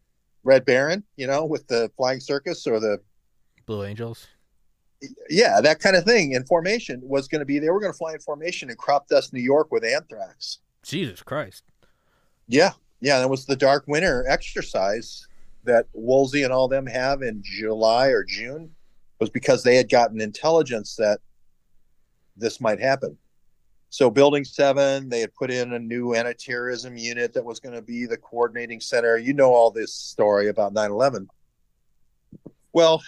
Red 0.45 0.67
Baron, 0.67 1.03
you 1.17 1.27
know, 1.27 1.47
with 1.47 1.67
the 1.69 1.91
flying 1.97 2.21
circus 2.21 2.67
or 2.67 2.79
the 2.79 3.01
Blue 3.65 3.85
Angels. 3.85 4.27
Yeah, 5.31 5.63
that 5.63 5.81
kind 5.81 5.97
of 5.97 6.05
thing 6.05 6.33
in 6.33 6.45
formation 6.45 7.01
was 7.03 7.27
going 7.27 7.41
to 7.41 7.47
be 7.47 7.59
they 7.59 7.71
were 7.71 7.81
going 7.81 7.93
to 7.93 7.99
fly 7.99 8.13
in 8.13 8.21
formation 8.21 8.69
and 8.69 8.77
crop 8.77 9.09
dust 9.09 9.33
New 9.33 9.41
York 9.41 9.73
with 9.73 9.85
anthrax. 9.85 10.59
Jesus 10.83 11.23
Christ. 11.23 11.65
Yeah. 12.49 12.73
Yeah. 13.01 13.21
That 13.21 13.31
was 13.31 13.47
the 13.47 13.57
dark 13.57 13.85
winter 13.87 14.27
exercise 14.29 15.27
that 15.65 15.87
Woolsey 15.93 16.43
and 16.43 16.53
all 16.53 16.69
them 16.69 16.87
have 16.87 17.23
in 17.23 17.43
July 17.45 18.09
or 18.09 18.25
June 18.25 18.75
was 19.21 19.31
because 19.31 19.63
they 19.63 19.77
had 19.77 19.89
gotten 19.89 20.21
intelligence 20.21 20.97
that 20.97 21.21
this 22.37 22.61
might 22.61 22.81
happen. 22.81 23.17
So, 23.91 24.11
Building 24.11 24.45
7, 24.45 25.09
they 25.09 25.21
had 25.21 25.35
put 25.35 25.51
in 25.51 25.73
a 25.73 25.79
new 25.79 26.15
anti 26.15 26.35
terrorism 26.35 26.97
unit 26.97 27.33
that 27.33 27.45
was 27.45 27.59
going 27.59 27.75
to 27.75 27.83
be 27.83 28.05
the 28.05 28.19
coordinating 28.19 28.81
center. 28.81 29.17
You 29.17 29.33
know 29.33 29.53
all 29.53 29.71
this 29.71 29.95
story 29.95 30.49
about 30.49 30.75
9 30.75 30.91
11. 30.91 31.29
Well, 32.73 33.03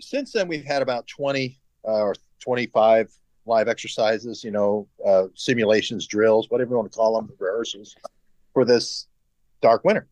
since 0.00 0.32
then, 0.32 0.46
we've 0.46 0.64
had 0.64 0.82
about 0.82 1.06
20 1.08 1.58
uh, 1.84 1.90
or 1.90 2.14
25 2.40 3.12
live 3.44 3.66
exercises, 3.66 4.44
you 4.44 4.52
know, 4.52 4.86
uh, 5.04 5.24
simulations, 5.34 6.06
drills, 6.06 6.48
whatever 6.50 6.70
you 6.70 6.76
want 6.76 6.92
to 6.92 6.96
call 6.96 7.16
them, 7.16 7.32
rehearsals 7.38 7.96
for 8.52 8.64
this 8.64 9.08
dark 9.60 9.84
winter. 9.84 10.06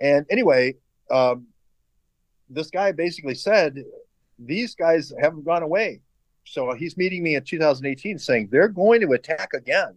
And 0.00 0.26
anyway, 0.30 0.74
um, 1.10 1.46
this 2.48 2.70
guy 2.70 2.92
basically 2.92 3.34
said 3.34 3.84
these 4.38 4.74
guys 4.74 5.12
haven't 5.20 5.44
gone 5.44 5.62
away. 5.62 6.00
So 6.44 6.74
he's 6.74 6.96
meeting 6.96 7.22
me 7.22 7.36
in 7.36 7.44
2018 7.44 8.18
saying 8.18 8.48
they're 8.50 8.68
going 8.68 9.00
to 9.00 9.12
attack 9.12 9.54
again. 9.54 9.94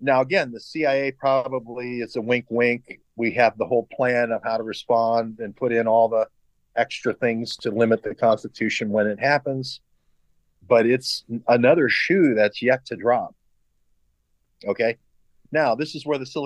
Now, 0.00 0.20
again, 0.20 0.52
the 0.52 0.60
CIA 0.60 1.10
probably 1.12 2.00
it's 2.00 2.16
a 2.16 2.20
wink, 2.20 2.46
wink. 2.50 3.00
We 3.16 3.30
have 3.32 3.56
the 3.56 3.64
whole 3.64 3.88
plan 3.92 4.30
of 4.30 4.42
how 4.44 4.58
to 4.58 4.62
respond 4.62 5.38
and 5.40 5.56
put 5.56 5.72
in 5.72 5.86
all 5.86 6.08
the 6.08 6.28
extra 6.76 7.14
things 7.14 7.56
to 7.56 7.70
limit 7.70 8.02
the 8.02 8.14
Constitution 8.14 8.90
when 8.90 9.06
it 9.06 9.18
happens. 9.18 9.80
But 10.68 10.84
it's 10.84 11.24
another 11.48 11.88
shoe 11.88 12.34
that's 12.34 12.60
yet 12.60 12.84
to 12.86 12.96
drop. 12.96 13.34
Okay. 14.66 14.96
Now, 15.52 15.74
this 15.74 15.94
is 15.94 16.04
where 16.04 16.18
the. 16.18 16.45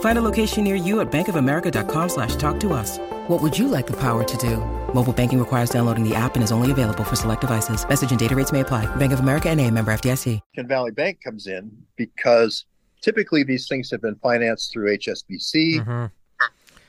Find 0.00 0.18
a 0.18 0.22
location 0.22 0.64
near 0.64 0.74
you 0.74 0.98
at 1.00 1.08
bankofamerica.com 1.12 2.08
slash 2.08 2.34
talk 2.34 2.58
to 2.60 2.72
us. 2.72 2.98
What 3.28 3.40
would 3.40 3.56
you 3.56 3.68
like 3.68 3.86
the 3.86 3.96
power 3.96 4.24
to 4.24 4.36
do? 4.38 4.56
Mobile 4.92 5.12
banking 5.12 5.38
requires 5.38 5.70
downloading 5.70 6.02
the 6.02 6.16
app 6.16 6.34
and 6.34 6.42
is 6.42 6.50
only 6.50 6.72
available 6.72 7.04
for 7.04 7.14
select 7.14 7.42
devices. 7.42 7.88
Message 7.88 8.10
and 8.10 8.18
data 8.18 8.34
rates 8.34 8.50
may 8.50 8.60
apply. 8.60 8.86
Bank 8.96 9.12
of 9.12 9.20
America 9.20 9.48
and 9.48 9.60
a 9.60 9.70
member 9.70 9.92
FDIC. 9.92 10.40
Valley 10.56 10.90
Bank 10.90 11.20
comes 11.22 11.46
in 11.46 11.70
because 11.96 12.64
typically 13.00 13.42
these 13.44 13.68
things 13.68 13.90
have 13.90 14.02
been 14.02 14.16
financed 14.16 14.72
through 14.72 14.96
HSBC. 14.96 15.80
Mm-hmm. 15.80 16.06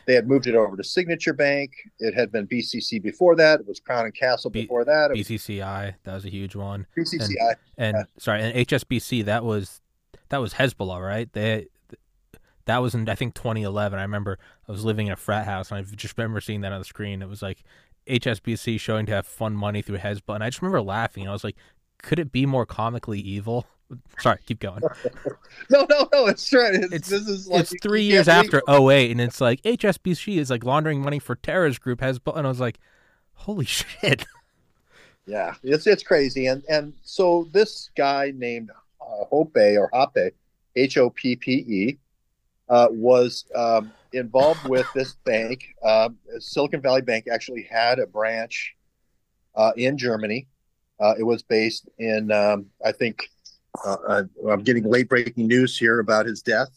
They 0.06 0.16
had 0.16 0.28
moved 0.28 0.48
it 0.48 0.56
over 0.56 0.76
to 0.76 0.84
Signature 0.84 1.34
Bank. 1.34 1.72
It 2.00 2.16
had 2.16 2.32
been 2.32 2.48
BCC 2.48 3.00
before 3.00 3.36
that. 3.36 3.60
It 3.60 3.68
was 3.68 3.80
Crown 3.80 4.06
and 4.06 4.16
Castle 4.16 4.50
B- 4.50 4.64
before 4.64 4.84
that. 4.86 5.12
It 5.12 5.18
BCCI, 5.18 5.94
that 6.04 6.14
was 6.16 6.26
a 6.26 6.30
huge 6.30 6.56
one. 6.56 6.88
BCCI. 6.98 7.36
And, 7.78 7.96
and 7.96 7.98
yeah. 7.98 8.04
sorry, 8.18 8.42
and 8.42 8.68
HSBC, 8.68 9.26
that 9.26 9.44
was 9.44 9.82
that 10.30 10.38
was 10.38 10.56
Hezbollah, 10.56 11.06
right? 11.06 11.32
They 11.32 11.68
that 12.70 12.84
was 12.84 12.94
in 12.94 13.10
I 13.10 13.16
think 13.16 13.34
2011. 13.34 13.98
I 13.98 14.04
remember 14.04 14.38
I 14.68 14.72
was 14.72 14.86
living 14.86 15.08
in 15.08 15.14
a 15.14 15.18
frat 15.18 15.46
house 15.46 15.72
and 15.72 15.80
I 15.80 15.96
just 15.96 16.18
remember 16.18 16.40
seeing 16.40 16.62
that 16.62 16.72
on 16.72 16.80
the 16.80 16.86
screen. 16.86 17.22
It 17.24 17.28
was 17.28 17.42
like 17.42 17.64
HSBC 18.08 18.80
showing 18.80 19.08
to 19.08 19.12
have 19.12 19.26
fun 19.26 19.54
money 19.56 19.82
through 19.82 19.98
Hezbollah, 19.98 20.36
and 20.36 20.44
I 20.44 20.50
just 20.50 20.62
remember 20.62 20.82
laughing. 20.82 21.28
I 21.28 21.32
was 21.32 21.44
like, 21.44 21.56
could 22.02 22.20
it 22.20 22.32
be 22.32 22.46
more 22.46 22.66
comically 22.66 23.20
evil? 23.20 23.66
Sorry, 24.20 24.38
keep 24.46 24.60
going. 24.60 24.82
no, 25.72 25.86
no, 25.90 26.08
no. 26.14 26.28
It's 26.28 26.54
right. 26.54 26.76
It's, 26.76 26.94
it's 26.94 27.10
this 27.10 27.28
is 27.28 27.48
like 27.48 27.62
it's 27.62 27.74
three 27.82 28.04
years 28.04 28.28
after 28.28 28.62
08, 28.70 29.12
and 29.12 29.20
it's 29.20 29.42
like 29.42 29.62
HSBC 29.64 30.38
is 30.38 30.52
like 30.52 30.64
laundering 30.64 31.02
money 31.02 31.20
for 31.20 31.36
terrorist 31.36 31.82
group 31.82 32.02
has, 32.02 32.20
and 32.36 32.46
I 32.46 32.50
was 32.50 32.60
like, 32.60 32.80
holy 33.34 33.66
shit. 33.66 34.26
Yeah, 35.26 35.56
it's 35.64 35.86
it's 35.86 36.04
crazy, 36.04 36.48
and 36.48 36.64
and 36.70 36.94
so 37.04 37.48
this 37.52 37.90
guy 37.96 38.32
named 38.36 38.72
uh, 39.02 39.26
Hoppe 39.32 39.78
or 39.78 39.90
Hoppe, 39.92 40.32
H 40.76 40.98
O 40.98 41.10
P 41.12 41.36
P 41.36 41.52
E, 41.68 41.98
uh, 42.70 42.88
was 42.92 43.46
um, 43.56 43.92
involved 44.14 44.68
with 44.68 44.88
this 44.94 45.16
bank. 45.26 45.66
Uh, 45.84 46.10
Silicon 46.40 46.82
Valley 46.82 47.02
Bank 47.02 47.26
actually 47.32 47.64
had 47.64 48.00
a 48.00 48.08
branch 48.08 48.76
uh, 49.56 49.72
in 49.76 49.98
Germany. 49.98 50.48
Uh, 51.00 51.16
it 51.18 51.24
was 51.24 51.42
based 51.44 51.90
in, 51.98 52.32
um, 52.32 52.68
I 52.86 52.92
think, 52.92 53.30
uh, 53.86 54.24
I'm 54.50 54.64
getting 54.64 54.84
late 54.84 55.08
breaking 55.08 55.48
news 55.48 55.78
here 55.78 56.00
about 56.00 56.26
his 56.26 56.42
death. 56.42 56.70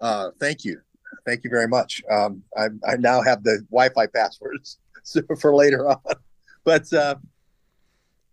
Uh, 0.00 0.30
thank 0.38 0.64
you. 0.64 0.80
Thank 1.24 1.44
you 1.44 1.50
very 1.50 1.68
much. 1.68 2.02
Um, 2.10 2.42
I, 2.56 2.66
I, 2.86 2.96
now 2.96 3.22
have 3.22 3.42
the 3.42 3.64
Wi 3.70 3.90
Fi 3.94 4.06
passwords 4.06 4.78
for 5.40 5.54
later 5.54 5.88
on. 5.88 6.00
But 6.64 6.92
uh, 6.92 7.16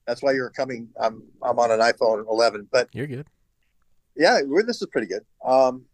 that's 0.05 0.22
why 0.22 0.34
you're 0.34 0.50
coming. 0.50 0.89
I'm, 1.00 1.24
I'm 1.41 1.60
on 1.60 1.72
an 1.72 1.79
iPhone 1.79 2.25
11. 2.27 2.67
But 2.72 2.89
you're 2.93 3.07
good. 3.07 3.27
Yeah, 4.15 4.41
this 4.65 4.81
is 4.81 4.88
pretty 4.91 5.07
good. 5.07 5.24
Um, 5.46 5.86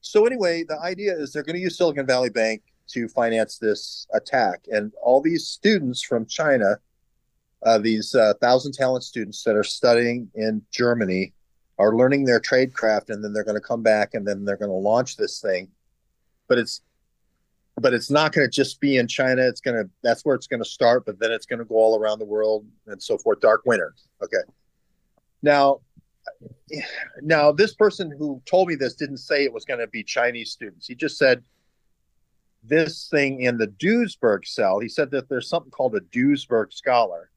so, 0.00 0.26
anyway, 0.26 0.64
the 0.66 0.78
idea 0.80 1.12
is 1.16 1.32
they're 1.32 1.42
going 1.42 1.56
to 1.56 1.62
use 1.62 1.76
Silicon 1.76 2.06
Valley 2.06 2.30
Bank 2.30 2.62
to 2.88 3.08
finance 3.08 3.58
this 3.58 4.06
attack. 4.14 4.64
And 4.68 4.92
all 5.02 5.20
these 5.20 5.46
students 5.46 6.02
from 6.02 6.24
China 6.26 6.78
uh, 7.64 7.78
these 7.78 8.14
uh, 8.14 8.34
thousand 8.40 8.72
talent 8.72 9.04
students 9.04 9.42
that 9.44 9.56
are 9.56 9.64
studying 9.64 10.30
in 10.34 10.62
Germany 10.70 11.32
are 11.78 11.94
learning 11.94 12.24
their 12.24 12.40
trade 12.40 12.72
craft, 12.72 13.10
and 13.10 13.22
then 13.22 13.32
they're 13.32 13.44
going 13.44 13.56
to 13.56 13.60
come 13.60 13.82
back 13.82 14.14
and 14.14 14.26
then 14.26 14.44
they're 14.44 14.56
going 14.56 14.70
to 14.70 14.74
launch 14.74 15.16
this 15.16 15.40
thing. 15.40 15.68
But 16.48 16.58
it's 16.58 16.82
but 17.80 17.94
it's 17.94 18.10
not 18.10 18.32
going 18.32 18.44
to 18.44 18.50
just 18.50 18.80
be 18.80 18.96
in 18.96 19.06
China. 19.06 19.42
It's 19.42 19.60
going 19.60 19.76
to 19.76 19.90
that's 20.02 20.24
where 20.24 20.34
it's 20.34 20.46
going 20.46 20.62
to 20.62 20.68
start, 20.68 21.04
but 21.06 21.18
then 21.18 21.32
it's 21.32 21.46
going 21.46 21.58
to 21.58 21.64
go 21.64 21.76
all 21.76 21.98
around 21.98 22.18
the 22.18 22.24
world 22.24 22.66
and 22.86 23.02
so 23.02 23.18
forth. 23.18 23.40
Dark 23.40 23.62
winter. 23.64 23.94
Okay. 24.22 24.42
Now, 25.42 25.80
now 27.22 27.50
this 27.52 27.74
person 27.74 28.12
who 28.16 28.40
told 28.44 28.68
me 28.68 28.74
this 28.74 28.94
didn't 28.94 29.18
say 29.18 29.44
it 29.44 29.52
was 29.52 29.64
going 29.64 29.80
to 29.80 29.86
be 29.86 30.02
Chinese 30.02 30.50
students. 30.50 30.86
He 30.86 30.94
just 30.94 31.18
said 31.18 31.42
this 32.62 33.08
thing 33.08 33.40
in 33.42 33.58
the 33.58 33.66
Duisburg 33.66 34.46
cell. 34.46 34.78
He 34.78 34.88
said 34.88 35.10
that 35.12 35.28
there's 35.28 35.48
something 35.48 35.70
called 35.70 35.94
a 35.96 36.00
Duisburg 36.00 36.72
scholar, 36.72 37.30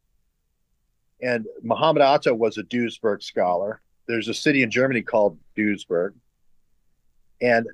and 1.21 1.45
Muhammad 1.61 2.01
Atta 2.01 2.33
was 2.33 2.57
a 2.57 2.63
Duisburg 2.63 3.23
scholar. 3.23 3.81
There's 4.07 4.27
a 4.27 4.33
city 4.33 4.63
in 4.63 4.71
Germany 4.71 5.01
called 5.01 5.37
Duisburg. 5.55 6.13
And 7.41 7.67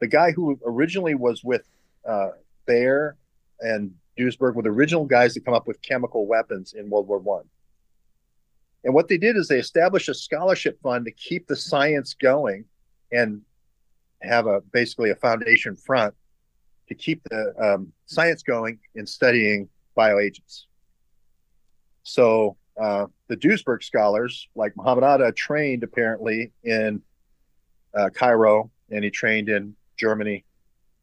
the 0.00 0.08
guy 0.08 0.32
who 0.32 0.58
originally 0.66 1.14
was 1.14 1.44
with 1.44 1.66
uh, 2.06 2.30
Bayer 2.66 3.16
and 3.60 3.94
Duisburg 4.18 4.54
were 4.54 4.62
the 4.62 4.70
original 4.70 5.04
guys 5.04 5.34
that 5.34 5.44
come 5.44 5.54
up 5.54 5.66
with 5.66 5.80
chemical 5.82 6.26
weapons 6.26 6.74
in 6.74 6.90
World 6.90 7.08
War 7.08 7.18
One. 7.18 7.44
And 8.84 8.94
what 8.94 9.08
they 9.08 9.16
did 9.16 9.36
is 9.36 9.48
they 9.48 9.58
established 9.58 10.08
a 10.08 10.14
scholarship 10.14 10.78
fund 10.82 11.06
to 11.06 11.10
keep 11.10 11.46
the 11.46 11.56
science 11.56 12.14
going 12.14 12.66
and 13.10 13.40
have 14.22 14.46
a 14.46 14.60
basically 14.72 15.10
a 15.10 15.16
foundation 15.16 15.74
front 15.74 16.14
to 16.88 16.94
keep 16.94 17.22
the 17.24 17.54
um, 17.58 17.92
science 18.06 18.42
going 18.42 18.78
in 18.94 19.06
studying 19.06 19.68
bioagents. 19.96 20.64
So 22.02 22.56
uh, 22.80 23.06
the 23.28 23.36
Duisburg 23.36 23.82
scholars, 23.82 24.48
like 24.54 24.76
Muhammad 24.76 25.04
Atta, 25.04 25.32
trained 25.32 25.82
apparently 25.82 26.52
in 26.62 27.00
uh, 27.94 28.10
Cairo, 28.10 28.70
and 28.90 29.04
he 29.04 29.10
trained 29.10 29.48
in 29.48 29.74
Germany, 29.96 30.44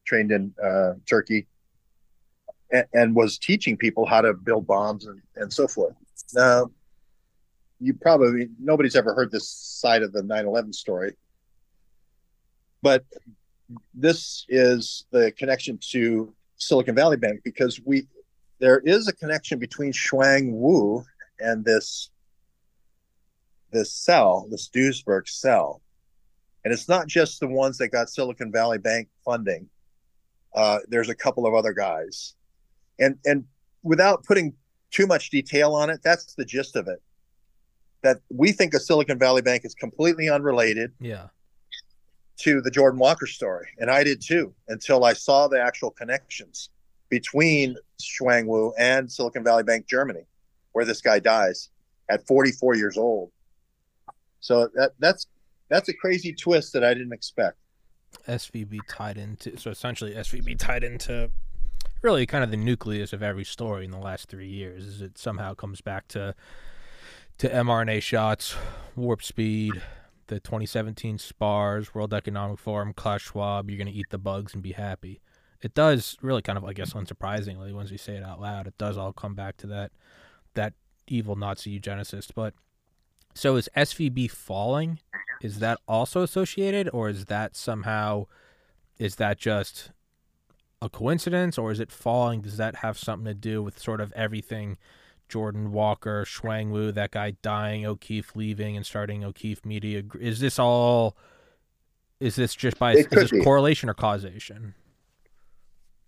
trained 0.05 0.31
in 0.31 0.53
uh, 0.63 0.93
Turkey, 1.07 1.47
and, 2.71 2.85
and, 2.93 3.15
was 3.15 3.37
teaching 3.37 3.77
people 3.77 4.05
how 4.05 4.21
to 4.21 4.33
build 4.33 4.67
bombs 4.67 5.05
and, 5.05 5.21
and 5.35 5.51
so 5.51 5.67
forth. 5.67 5.95
Now, 6.33 6.69
you 7.81 7.93
probably 7.95 8.49
nobody's 8.59 8.95
ever 8.95 9.13
heard 9.13 9.31
this 9.31 9.49
side 9.49 10.03
of 10.03 10.13
the 10.13 10.21
9/11 10.21 10.73
story, 10.73 11.15
but 12.81 13.03
this 13.93 14.45
is 14.49 15.05
the 15.11 15.31
connection 15.31 15.77
to 15.91 16.33
Silicon 16.57 16.95
Valley 16.95 17.17
Bank 17.17 17.41
because 17.43 17.81
we 17.83 18.07
there 18.59 18.79
is 18.79 19.07
a 19.07 19.13
connection 19.13 19.57
between 19.57 19.91
Shuang 19.91 20.51
Wu 20.51 21.03
and 21.39 21.65
this 21.65 22.11
this 23.71 23.91
cell, 23.91 24.47
this 24.49 24.69
Duisburg 24.69 25.27
cell. 25.27 25.81
and 26.63 26.71
it's 26.71 26.87
not 26.87 27.07
just 27.07 27.39
the 27.39 27.47
ones 27.47 27.79
that 27.79 27.87
got 27.87 28.09
Silicon 28.09 28.51
Valley 28.51 28.77
Bank 28.77 29.07
funding. 29.25 29.67
Uh, 30.53 30.79
there's 30.89 31.09
a 31.09 31.15
couple 31.15 31.47
of 31.47 31.55
other 31.55 31.73
guys, 31.73 32.35
and 32.99 33.17
and 33.25 33.45
without 33.81 34.23
putting 34.23 34.53
too 34.91 35.07
much 35.07 35.31
detail 35.31 35.73
on 35.73 35.89
it, 35.89 36.01
that's 36.03 36.35
the 36.35 36.45
gist 36.45 36.75
of 36.75 36.87
it. 36.87 37.01
That 38.03 38.17
we 38.29 38.51
think 38.51 38.73
a 38.73 38.79
Silicon 38.79 39.19
Valley 39.19 39.41
Bank 39.41 39.63
is 39.65 39.75
completely 39.75 40.29
unrelated. 40.29 40.91
Yeah. 40.99 41.27
To 42.39 42.59
the 42.59 42.71
Jordan 42.71 42.99
Walker 42.99 43.27
story, 43.27 43.67
and 43.77 43.91
I 43.91 44.03
did 44.03 44.19
too 44.19 44.51
until 44.67 45.03
I 45.03 45.13
saw 45.13 45.47
the 45.47 45.61
actual 45.61 45.91
connections 45.91 46.69
between 47.07 47.75
Shuang 48.01 48.47
Wu 48.47 48.73
and 48.79 49.11
Silicon 49.11 49.43
Valley 49.43 49.61
Bank 49.61 49.85
Germany, 49.85 50.25
where 50.71 50.83
this 50.83 51.01
guy 51.01 51.19
dies 51.19 51.69
at 52.09 52.25
44 52.25 52.75
years 52.75 52.97
old. 52.97 53.31
So 54.39 54.69
that 54.73 54.93
that's 54.97 55.27
that's 55.69 55.89
a 55.89 55.93
crazy 55.93 56.33
twist 56.33 56.73
that 56.73 56.83
I 56.83 56.95
didn't 56.95 57.13
expect. 57.13 57.57
SVB 58.27 58.79
tied 58.89 59.17
into 59.17 59.57
so 59.57 59.69
essentially 59.69 60.13
SVB 60.15 60.57
tied 60.57 60.83
into 60.83 61.29
really 62.01 62.25
kind 62.25 62.43
of 62.43 62.51
the 62.51 62.57
nucleus 62.57 63.13
of 63.13 63.21
every 63.23 63.45
story 63.45 63.85
in 63.85 63.91
the 63.91 63.99
last 63.99 64.29
three 64.29 64.49
years. 64.49 64.85
Is 64.85 65.01
it 65.01 65.17
somehow 65.17 65.53
comes 65.53 65.81
back 65.81 66.07
to 66.09 66.35
to 67.41 67.49
mRNA 67.49 68.03
shots, 68.03 68.55
warp 68.95 69.23
speed, 69.23 69.81
the 70.27 70.39
2017 70.39 71.17
SPARS, 71.17 71.91
World 71.95 72.13
Economic 72.13 72.59
Forum, 72.59 72.93
Klaus 72.93 73.23
Schwab. 73.23 73.67
You're 73.67 73.79
going 73.79 73.91
to 73.91 73.99
eat 73.99 74.11
the 74.11 74.19
bugs 74.19 74.53
and 74.53 74.61
be 74.61 74.73
happy. 74.73 75.21
It 75.59 75.73
does 75.73 76.19
really 76.21 76.43
kind 76.43 76.55
of, 76.55 76.63
I 76.63 76.73
guess, 76.73 76.93
unsurprisingly, 76.93 77.73
once 77.73 77.89
you 77.89 77.97
say 77.97 78.13
it 78.13 78.23
out 78.23 78.39
loud, 78.39 78.67
it 78.67 78.77
does 78.77 78.95
all 78.95 79.11
come 79.11 79.33
back 79.33 79.57
to 79.57 79.67
that 79.67 79.91
that 80.53 80.73
evil 81.07 81.35
Nazi 81.35 81.79
eugenicist. 81.79 82.29
But 82.35 82.53
so 83.33 83.55
is 83.55 83.67
SVB 83.75 84.29
falling? 84.29 84.99
Is 85.41 85.57
that 85.57 85.79
also 85.87 86.21
associated, 86.21 86.91
or 86.93 87.09
is 87.09 87.25
that 87.25 87.55
somehow 87.55 88.27
is 88.99 89.15
that 89.15 89.39
just 89.39 89.89
a 90.79 90.89
coincidence, 90.89 91.57
or 91.57 91.71
is 91.71 91.79
it 91.79 91.91
falling? 91.91 92.41
Does 92.41 92.57
that 92.57 92.75
have 92.77 92.99
something 92.99 93.25
to 93.25 93.33
do 93.33 93.63
with 93.63 93.79
sort 93.79 93.99
of 93.99 94.13
everything? 94.13 94.77
Jordan 95.31 95.71
Walker, 95.71 96.25
Shuang 96.25 96.71
Wu, 96.71 96.91
that 96.91 97.11
guy 97.11 97.31
dying, 97.41 97.85
O'Keefe 97.85 98.35
leaving 98.35 98.75
and 98.75 98.85
starting 98.85 99.23
O'Keefe 99.23 99.63
Media. 99.63 100.03
Is 100.19 100.41
this 100.41 100.59
all? 100.59 101.15
Is 102.19 102.35
this 102.35 102.53
just 102.53 102.77
by 102.77 102.95
is 102.95 103.07
this 103.07 103.31
be. 103.31 103.41
correlation 103.41 103.89
or 103.89 103.93
causation? 103.93 104.75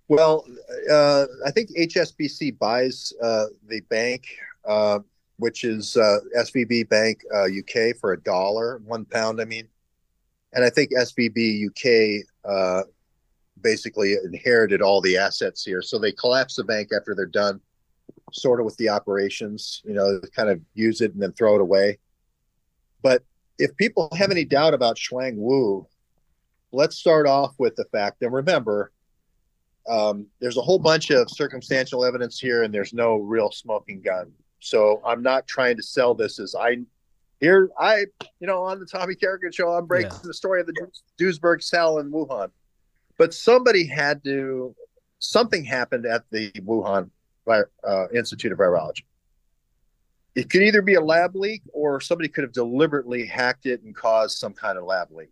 Well, 0.09 0.45
uh, 0.91 1.25
I 1.45 1.51
think 1.51 1.69
HSBC 1.71 2.59
buys 2.59 3.13
uh, 3.23 3.45
the 3.67 3.79
bank, 3.89 4.27
uh, 4.67 4.99
which 5.37 5.63
is 5.63 5.95
uh, 5.95 6.17
SVB 6.37 6.89
Bank 6.89 7.23
UK 7.33 7.95
uh, 7.95 7.99
for 7.99 8.11
a 8.11 8.19
dollar, 8.19 8.81
one 8.85 9.05
pound. 9.05 9.39
I 9.39 9.45
mean, 9.45 9.69
and 10.51 10.65
I 10.65 10.69
think 10.69 10.91
SVB 10.91 11.67
UK 11.67 12.25
uh, 12.43 12.83
basically 13.61 14.15
inherited 14.25 14.81
all 14.81 14.99
the 14.99 15.17
assets 15.17 15.63
here, 15.63 15.81
so 15.81 15.97
they 15.97 16.11
collapse 16.11 16.57
the 16.57 16.65
bank 16.65 16.89
after 16.95 17.15
they're 17.15 17.25
done, 17.25 17.61
sort 18.33 18.59
of 18.59 18.65
with 18.65 18.77
the 18.77 18.89
operations. 18.89 19.81
You 19.85 19.93
know, 19.93 20.19
kind 20.35 20.49
of 20.49 20.61
use 20.73 21.01
it 21.01 21.13
and 21.13 21.21
then 21.21 21.33
throw 21.33 21.55
it 21.55 21.61
away. 21.61 21.99
But 23.01 23.23
if 23.59 23.75
people 23.77 24.09
have 24.17 24.31
any 24.31 24.45
doubt 24.45 24.73
about 24.73 24.97
Shuang 24.97 25.35
Wu, 25.37 25.87
let's 26.71 26.97
start 26.97 27.27
off 27.27 27.53
with 27.57 27.75
the 27.75 27.85
fact 27.85 28.21
and 28.21 28.33
remember 28.33 28.91
um, 29.89 30.27
there's 30.39 30.57
a 30.57 30.61
whole 30.61 30.79
bunch 30.79 31.09
of 31.11 31.29
circumstantial 31.29 32.05
evidence 32.05 32.39
here, 32.39 32.63
and 32.63 32.73
there's 32.73 32.93
no 32.93 33.17
real 33.17 33.51
smoking 33.51 34.01
gun. 34.01 34.31
So 34.59 35.01
I'm 35.05 35.21
not 35.21 35.45
trying 35.45 35.75
to 35.75 35.83
sell 35.83 36.13
this 36.13 36.39
as 36.39 36.55
I 36.55 36.77
here 37.41 37.69
I 37.77 38.05
you 38.39 38.47
know 38.47 38.63
on 38.63 38.79
the 38.79 38.85
Tommy 38.85 39.15
Kerrigan 39.15 39.51
show 39.51 39.69
I'm 39.71 39.85
breaking 39.85 40.11
yeah. 40.11 40.19
the 40.23 40.33
story 40.33 40.61
of 40.61 40.67
the 40.67 40.87
Duisburg 41.19 41.61
cell 41.61 41.99
in 41.99 42.11
Wuhan, 42.11 42.49
but 43.17 43.33
somebody 43.33 43.85
had 43.85 44.23
to 44.23 44.73
something 45.19 45.65
happened 45.65 46.05
at 46.05 46.23
the 46.31 46.51
Wuhan 46.51 47.09
uh, 47.47 48.07
Institute 48.13 48.51
of 48.51 48.57
Virology. 48.57 49.03
It 50.35 50.49
could 50.49 50.63
either 50.63 50.81
be 50.81 50.95
a 50.95 51.01
lab 51.01 51.35
leak 51.35 51.61
or 51.73 52.01
somebody 52.01 52.27
could 52.27 52.43
have 52.43 52.53
deliberately 52.53 53.25
hacked 53.25 53.65
it 53.65 53.83
and 53.83 53.95
caused 53.95 54.37
some 54.37 54.53
kind 54.53 54.77
of 54.77 54.85
lab 54.85 55.11
leak. 55.11 55.29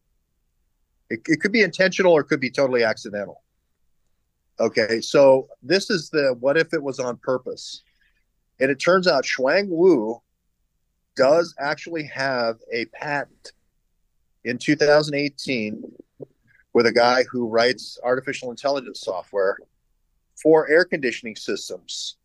It, 1.09 1.21
it 1.25 1.41
could 1.41 1.51
be 1.51 1.63
intentional 1.63 2.13
or 2.13 2.21
it 2.21 2.25
could 2.25 2.39
be 2.39 2.51
totally 2.51 2.83
accidental. 2.83 3.41
Okay, 4.59 5.01
so 5.01 5.47
this 5.63 5.89
is 5.89 6.09
the 6.09 6.35
what 6.39 6.57
if 6.57 6.73
it 6.73 6.83
was 6.83 6.99
on 6.99 7.17
purpose? 7.17 7.81
And 8.59 8.69
it 8.69 8.75
turns 8.75 9.07
out 9.07 9.23
Shuang 9.23 9.69
Wu 9.69 10.21
does 11.15 11.55
actually 11.59 12.03
have 12.03 12.57
a 12.71 12.85
patent 12.85 13.53
in 14.43 14.57
2018 14.57 15.83
with 16.73 16.85
a 16.85 16.91
guy 16.91 17.23
who 17.23 17.47
writes 17.47 17.99
artificial 18.03 18.51
intelligence 18.51 19.01
software 19.01 19.57
for 20.41 20.69
air 20.69 20.85
conditioning 20.85 21.35
systems. 21.35 22.17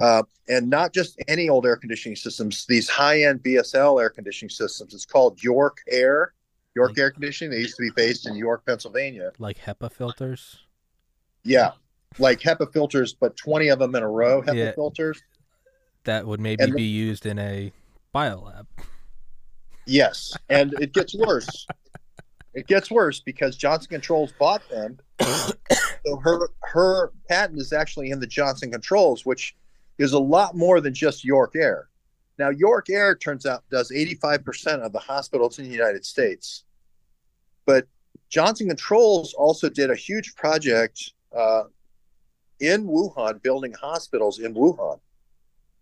Uh, 0.00 0.22
and 0.48 0.68
not 0.68 0.92
just 0.92 1.22
any 1.28 1.48
old 1.48 1.64
air 1.64 1.76
conditioning 1.76 2.16
systems, 2.16 2.66
these 2.66 2.88
high 2.88 3.22
end 3.22 3.42
BSL 3.42 4.00
air 4.00 4.10
conditioning 4.10 4.50
systems. 4.50 4.94
It's 4.94 5.06
called 5.06 5.42
York 5.42 5.78
Air, 5.88 6.32
York 6.74 6.90
like, 6.90 6.98
Air 6.98 7.10
Conditioning. 7.12 7.52
They 7.52 7.58
used 7.58 7.76
to 7.76 7.82
be 7.82 7.90
based 7.94 8.26
in 8.26 8.34
York, 8.34 8.66
Pennsylvania. 8.66 9.30
Like 9.38 9.58
HEPA 9.58 9.92
filters? 9.92 10.58
Yeah, 11.44 11.72
like 12.18 12.40
HEPA 12.40 12.72
filters, 12.72 13.14
but 13.14 13.36
twenty 13.36 13.68
of 13.68 13.78
them 13.78 13.94
in 13.94 14.02
a 14.02 14.08
row. 14.08 14.42
HEPA 14.42 14.56
yeah. 14.56 14.72
filters 14.72 15.22
that 16.04 16.26
would 16.26 16.40
maybe 16.40 16.64
and, 16.64 16.74
be 16.74 16.82
used 16.82 17.26
in 17.26 17.38
a 17.38 17.72
biolab. 18.14 18.66
Yes, 19.86 20.36
and 20.48 20.74
it 20.80 20.92
gets 20.92 21.14
worse. 21.14 21.66
it 22.54 22.66
gets 22.66 22.90
worse 22.90 23.20
because 23.20 23.56
Johnson 23.56 23.88
Controls 23.90 24.32
bought 24.38 24.62
them. 24.68 24.98
so 26.04 26.16
her 26.16 26.48
her 26.62 27.12
patent 27.28 27.58
is 27.58 27.72
actually 27.72 28.10
in 28.10 28.20
the 28.20 28.26
Johnson 28.26 28.70
Controls, 28.70 29.24
which 29.24 29.56
is 29.98 30.12
a 30.12 30.18
lot 30.18 30.56
more 30.56 30.80
than 30.80 30.94
just 30.94 31.24
York 31.24 31.54
Air. 31.54 31.88
Now, 32.38 32.50
York 32.50 32.90
Air 32.90 33.14
turns 33.14 33.46
out 33.46 33.62
does 33.70 33.90
85% 33.90 34.80
of 34.80 34.92
the 34.92 34.98
hospitals 34.98 35.58
in 35.58 35.66
the 35.66 35.70
United 35.70 36.04
States. 36.04 36.64
But 37.66 37.86
Johnson 38.28 38.68
Controls 38.68 39.34
also 39.34 39.68
did 39.68 39.90
a 39.90 39.94
huge 39.94 40.34
project 40.34 41.12
uh, 41.36 41.64
in 42.58 42.86
Wuhan, 42.86 43.42
building 43.42 43.74
hospitals 43.80 44.38
in 44.38 44.54
Wuhan. 44.54 44.98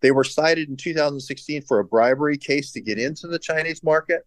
They 0.00 0.10
were 0.10 0.24
cited 0.24 0.68
in 0.68 0.76
2016 0.76 1.62
for 1.62 1.78
a 1.78 1.84
bribery 1.84 2.36
case 2.36 2.72
to 2.72 2.80
get 2.80 2.98
into 2.98 3.26
the 3.26 3.38
Chinese 3.38 3.82
market, 3.82 4.26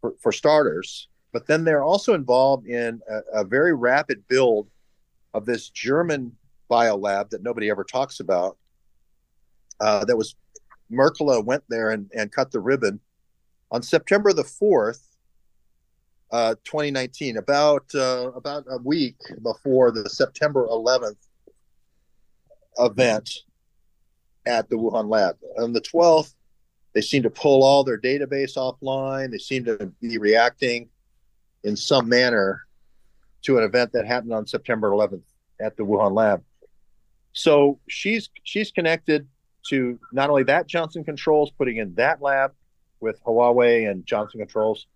for, 0.00 0.14
for 0.20 0.32
starters. 0.32 1.08
But 1.36 1.46
then 1.46 1.64
they're 1.64 1.84
also 1.84 2.14
involved 2.14 2.66
in 2.66 3.02
a, 3.10 3.40
a 3.40 3.44
very 3.44 3.74
rapid 3.74 4.26
build 4.26 4.70
of 5.34 5.44
this 5.44 5.68
German 5.68 6.34
biolab 6.70 7.28
that 7.28 7.42
nobody 7.42 7.68
ever 7.68 7.84
talks 7.84 8.20
about. 8.20 8.56
Uh, 9.78 10.02
that 10.06 10.16
was 10.16 10.34
Merkele 10.90 11.44
went 11.44 11.62
there 11.68 11.90
and, 11.90 12.10
and 12.16 12.32
cut 12.32 12.52
the 12.52 12.60
ribbon 12.60 13.00
on 13.70 13.82
September 13.82 14.32
the 14.32 14.44
4th 14.44 15.02
uh, 16.32 16.54
2019, 16.64 17.36
about 17.36 17.84
uh, 17.94 18.30
about 18.34 18.64
a 18.70 18.78
week 18.78 19.16
before 19.42 19.90
the 19.90 20.08
September 20.08 20.66
11th 20.68 21.18
event 22.78 23.30
at 24.46 24.70
the 24.70 24.76
Wuhan 24.76 25.10
lab. 25.10 25.36
On 25.58 25.74
the 25.74 25.82
12th, 25.82 26.32
they 26.94 27.02
seem 27.02 27.22
to 27.24 27.30
pull 27.30 27.62
all 27.62 27.84
their 27.84 28.00
database 28.00 28.56
offline. 28.56 29.30
They 29.30 29.36
seem 29.36 29.66
to 29.66 29.92
be 30.00 30.16
reacting 30.16 30.88
in 31.66 31.76
some 31.76 32.08
manner 32.08 32.64
to 33.42 33.58
an 33.58 33.64
event 33.64 33.92
that 33.92 34.06
happened 34.06 34.32
on 34.32 34.46
September 34.46 34.90
11th 34.90 35.24
at 35.60 35.76
the 35.76 35.82
Wuhan 35.82 36.14
lab. 36.14 36.42
So 37.32 37.80
she's 37.88 38.30
she's 38.44 38.70
connected 38.70 39.26
to 39.68 39.98
not 40.12 40.30
only 40.30 40.44
that 40.44 40.68
Johnson 40.68 41.02
Controls 41.02 41.50
putting 41.58 41.78
in 41.78 41.92
that 41.96 42.22
lab 42.22 42.52
with 43.00 43.22
Huawei 43.24 43.90
and 43.90 44.06
Johnson 44.06 44.38
Controls, 44.38 44.86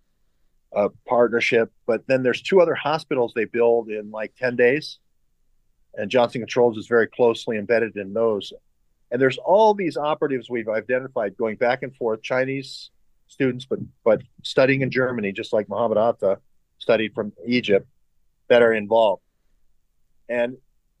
a 0.71 0.89
partnership. 1.05 1.71
But 1.85 2.07
then 2.07 2.23
there's 2.23 2.41
two 2.41 2.61
other 2.61 2.73
hospitals 2.73 3.33
they 3.35 3.45
build 3.45 3.89
in 3.89 4.09
like 4.09 4.33
10 4.37 4.55
days. 4.55 4.97
And 5.95 6.09
Johnson 6.09 6.39
Controls 6.39 6.77
is 6.77 6.87
very 6.87 7.07
closely 7.07 7.57
embedded 7.57 7.97
in 7.97 8.13
those. 8.13 8.53
And 9.11 9.21
there's 9.21 9.37
all 9.37 9.73
these 9.73 9.97
operatives 9.97 10.49
we've 10.49 10.69
identified 10.69 11.35
going 11.35 11.57
back 11.57 11.83
and 11.83 11.93
forth, 11.97 12.23
Chinese 12.23 12.91
students, 13.27 13.65
but 13.65 13.79
but 14.05 14.21
studying 14.41 14.81
in 14.81 14.89
Germany, 14.89 15.33
just 15.33 15.51
like 15.51 15.67
Muhammad 15.67 15.97
Atta 15.97 16.39
studied 16.81 17.13
from 17.13 17.31
Egypt, 17.45 17.87
that 18.49 18.61
are 18.61 18.73
involved. 18.73 19.23
And 20.27 20.57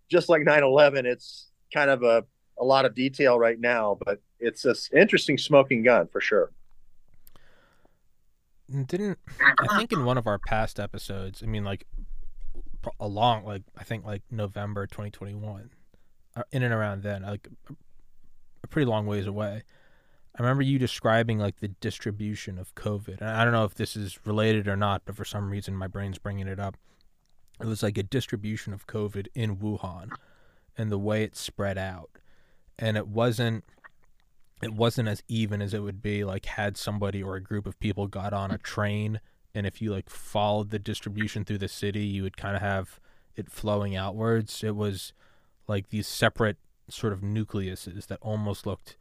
just 0.09 0.29
like 0.29 0.43
9-11, 0.43 1.05
it's 1.05 1.49
kind 1.73 1.89
of 1.89 2.03
a, 2.03 2.23
a 2.57 2.63
lot 2.63 2.85
of 2.85 2.95
detail 2.95 3.37
right 3.37 3.59
now, 3.59 3.97
but 4.05 4.21
it's 4.39 4.65
an 4.65 4.75
interesting 4.95 5.37
smoking 5.37 5.83
gun 5.83 6.07
for 6.07 6.21
sure 6.21 6.51
didn't 8.71 9.19
I 9.39 9.77
think 9.77 9.91
in 9.91 10.05
one 10.05 10.17
of 10.17 10.27
our 10.27 10.39
past 10.39 10.79
episodes, 10.79 11.43
I 11.43 11.45
mean 11.45 11.63
like 11.63 11.85
a 12.99 13.07
long 13.07 13.45
like 13.45 13.63
I 13.77 13.83
think 13.83 14.05
like 14.05 14.23
November 14.31 14.87
2021 14.87 15.69
uh, 16.35 16.43
in 16.51 16.63
and 16.63 16.73
around 16.73 17.03
then 17.03 17.23
like 17.23 17.47
a 18.63 18.67
pretty 18.67 18.85
long 18.85 19.05
ways 19.05 19.27
away 19.27 19.63
I 20.37 20.41
remember 20.41 20.63
you 20.63 20.79
describing 20.79 21.39
like 21.39 21.59
the 21.59 21.67
distribution 21.67 22.57
of 22.57 22.73
COVID. 22.75 23.19
And 23.19 23.29
I 23.29 23.43
don't 23.43 23.53
know 23.53 23.65
if 23.65 23.75
this 23.75 23.95
is 23.95 24.25
related 24.25 24.67
or 24.67 24.77
not, 24.77 25.03
but 25.05 25.15
for 25.15 25.25
some 25.25 25.49
reason 25.49 25.75
my 25.75 25.87
brain's 25.87 26.17
bringing 26.17 26.47
it 26.47 26.59
up. 26.59 26.77
It 27.59 27.65
was 27.65 27.83
like 27.83 27.97
a 27.97 28.03
distribution 28.03 28.73
of 28.73 28.87
COVID 28.87 29.27
in 29.35 29.57
Wuhan 29.57 30.09
and 30.77 30.89
the 30.89 30.97
way 30.97 31.23
it 31.23 31.35
spread 31.35 31.77
out. 31.77 32.09
And 32.79 32.97
it 32.97 33.07
wasn't 33.07 33.65
it 34.63 34.73
wasn't 34.73 35.07
as 35.07 35.23
even 35.27 35.61
as 35.61 35.73
it 35.73 35.81
would 35.81 36.01
be 36.01 36.23
like 36.23 36.45
had 36.45 36.77
somebody 36.77 37.21
or 37.21 37.35
a 37.35 37.41
group 37.41 37.65
of 37.65 37.79
people 37.79 38.07
got 38.07 38.31
on 38.31 38.51
a 38.51 38.59
train 38.59 39.19
and 39.53 39.67
if 39.67 39.81
you 39.81 39.91
like 39.91 40.09
followed 40.09 40.69
the 40.69 40.79
distribution 40.79 41.43
through 41.43 41.57
the 41.57 41.67
city, 41.67 42.05
you 42.05 42.23
would 42.23 42.37
kind 42.37 42.55
of 42.55 42.61
have 42.61 42.99
it 43.35 43.51
flowing 43.51 43.95
outwards. 43.95 44.63
It 44.63 44.75
was 44.75 45.13
like 45.67 45.89
these 45.89 46.07
separate 46.07 46.57
sort 46.89 47.13
of 47.13 47.21
nucleuses 47.21 48.07
that 48.07 48.19
almost 48.21 48.65
looked 48.65 48.95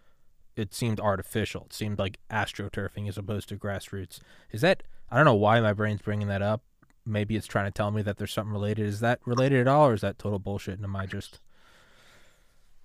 it 0.61 0.75
seemed 0.75 1.01
artificial. 1.01 1.65
It 1.67 1.73
seemed 1.73 1.99
like 1.99 2.19
astroturfing 2.31 3.09
as 3.09 3.19
opposed 3.19 3.49
to 3.49 3.57
grassroots. 3.57 4.21
Is 4.53 4.61
that 4.61 4.83
I 5.11 5.17
don't 5.17 5.25
know 5.25 5.35
why 5.35 5.61
my 5.61 5.73
brain's 5.73 6.03
bringing 6.03 6.29
that 6.29 6.43
up. 6.43 6.63
Maybe 7.05 7.35
it's 7.35 7.47
trying 7.47 7.65
to 7.65 7.71
tell 7.73 7.91
me 7.91 8.03
that 8.03 8.19
there's 8.19 8.33
something 8.33 8.53
related. 8.53 8.87
Is 8.87 9.01
that 9.01 9.19
related 9.25 9.61
at 9.63 9.69
all, 9.69 9.89
or 9.89 9.95
is 9.95 10.03
that 10.03 10.19
total 10.19 10.39
bullshit? 10.39 10.75
And 10.77 10.85
am 10.85 10.95
I 10.95 11.07
just 11.07 11.41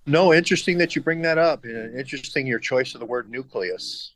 no? 0.06 0.32
Interesting 0.32 0.78
that 0.78 0.96
you 0.96 1.02
bring 1.02 1.22
that 1.22 1.38
up. 1.38 1.64
Interesting 1.64 2.46
your 2.46 2.58
choice 2.58 2.94
of 2.94 3.00
the 3.00 3.06
word 3.06 3.30
nucleus, 3.30 4.14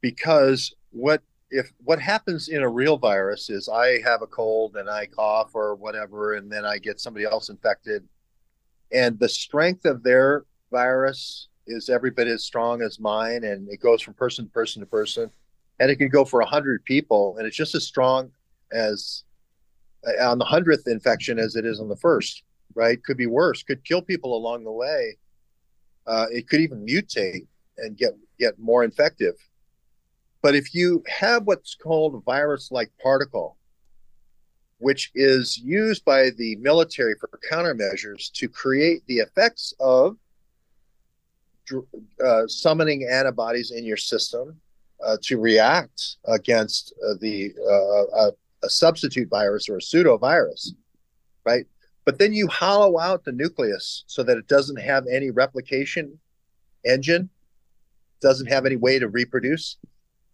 because 0.00 0.74
what 0.92 1.22
if 1.50 1.72
what 1.84 2.00
happens 2.00 2.48
in 2.48 2.62
a 2.62 2.68
real 2.68 2.96
virus 2.96 3.50
is 3.50 3.68
I 3.68 4.00
have 4.02 4.22
a 4.22 4.26
cold 4.26 4.76
and 4.76 4.88
I 4.88 5.06
cough 5.06 5.50
or 5.54 5.74
whatever, 5.74 6.34
and 6.34 6.50
then 6.50 6.64
I 6.64 6.78
get 6.78 7.00
somebody 7.00 7.24
else 7.24 7.48
infected, 7.50 8.08
and 8.92 9.18
the 9.18 9.28
strength 9.28 9.84
of 9.84 10.02
their 10.02 10.44
virus 10.70 11.48
is 11.66 11.88
every 11.88 12.10
bit 12.10 12.28
as 12.28 12.44
strong 12.44 12.82
as 12.82 13.00
mine, 13.00 13.44
and 13.44 13.68
it 13.68 13.80
goes 13.80 14.02
from 14.02 14.14
person 14.14 14.44
to 14.44 14.50
person 14.50 14.80
to 14.80 14.86
person, 14.86 15.30
and 15.80 15.90
it 15.90 15.96
can 15.96 16.08
go 16.08 16.24
for 16.24 16.40
a 16.40 16.46
hundred 16.46 16.84
people, 16.84 17.36
and 17.36 17.46
it's 17.46 17.56
just 17.56 17.74
as 17.74 17.84
strong 17.84 18.30
as 18.72 19.24
uh, 20.06 20.28
on 20.30 20.38
the 20.38 20.44
hundredth 20.44 20.86
infection 20.86 21.38
as 21.38 21.56
it 21.56 21.64
is 21.64 21.80
on 21.80 21.88
the 21.88 21.96
first. 21.96 22.42
Right? 22.74 23.02
Could 23.02 23.16
be 23.16 23.26
worse. 23.26 23.62
Could 23.62 23.82
kill 23.84 24.02
people 24.02 24.36
along 24.36 24.64
the 24.64 24.72
way. 24.72 25.16
Uh, 26.06 26.26
it 26.30 26.46
could 26.46 26.60
even 26.60 26.84
mutate 26.84 27.46
and 27.78 27.96
get 27.96 28.12
get 28.38 28.58
more 28.58 28.84
infective. 28.84 29.34
But 30.42 30.54
if 30.54 30.74
you 30.74 31.02
have 31.08 31.44
what's 31.44 31.74
called 31.74 32.14
a 32.14 32.20
virus-like 32.20 32.92
particle, 33.02 33.56
which 34.78 35.10
is 35.14 35.58
used 35.58 36.04
by 36.04 36.30
the 36.36 36.56
military 36.56 37.14
for 37.18 37.30
countermeasures 37.50 38.30
to 38.32 38.48
create 38.48 39.02
the 39.06 39.18
effects 39.18 39.72
of 39.80 40.18
uh, 42.24 42.46
summoning 42.46 43.08
antibodies 43.10 43.70
in 43.70 43.84
your 43.84 43.96
system 43.96 44.60
uh, 45.04 45.16
to 45.22 45.38
react 45.38 46.16
against 46.26 46.94
uh, 47.06 47.14
the 47.20 47.52
uh, 48.16 48.30
a 48.62 48.70
substitute 48.70 49.28
virus 49.28 49.68
or 49.68 49.76
a 49.76 49.82
pseudo 49.82 50.16
virus, 50.16 50.74
right? 51.44 51.66
But 52.04 52.18
then 52.18 52.32
you 52.32 52.46
hollow 52.46 52.98
out 52.98 53.24
the 53.24 53.32
nucleus 53.32 54.04
so 54.06 54.22
that 54.22 54.38
it 54.38 54.48
doesn't 54.48 54.80
have 54.80 55.06
any 55.10 55.30
replication 55.30 56.18
engine, 56.84 57.28
doesn't 58.20 58.46
have 58.46 58.64
any 58.64 58.76
way 58.76 58.98
to 58.98 59.08
reproduce. 59.08 59.76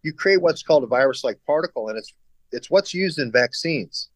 You 0.03 0.13
create 0.13 0.41
what's 0.41 0.63
called 0.63 0.83
a 0.83 0.87
virus-like 0.87 1.39
particle, 1.45 1.89
and 1.89 1.97
it's 1.97 2.13
it's 2.51 2.69
what's 2.69 2.93
used 2.93 3.19
in 3.19 3.31
vaccines 3.31 4.09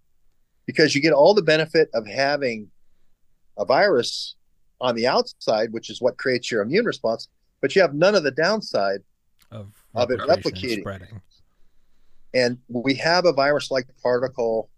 because 0.66 0.94
you 0.94 1.02
get 1.02 1.14
all 1.14 1.34
the 1.34 1.42
benefit 1.42 1.90
of 1.94 2.06
having 2.06 2.70
a 3.58 3.66
virus 3.66 4.36
on 4.80 4.96
the 4.96 5.08
outside, 5.08 5.72
which 5.72 5.90
is 5.90 6.02
what 6.02 6.18
creates 6.18 6.52
your 6.52 6.62
immune 6.62 6.86
response, 6.86 7.28
but 7.62 7.76
you 7.76 7.82
have 7.82 7.94
none 7.94 8.16
of 8.16 8.24
the 8.24 8.32
downside 8.32 9.02
of, 9.52 9.72
of 9.96 10.12
it 10.12 10.20
replicating. 10.20 10.82
Spreading. 10.82 11.22
And 12.34 12.58
we 12.68 12.94
have 12.96 13.26
a 13.26 13.34
virus 13.34 13.72
like 13.72 13.88
particle 14.04 14.70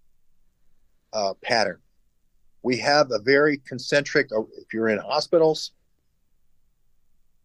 uh, 1.11 1.33
pattern. 1.43 1.79
We 2.61 2.77
have 2.77 3.11
a 3.11 3.19
very 3.19 3.57
concentric, 3.65 4.29
uh, 4.35 4.41
if 4.57 4.73
you're 4.73 4.89
in 4.89 4.99
hospitals, 4.99 5.71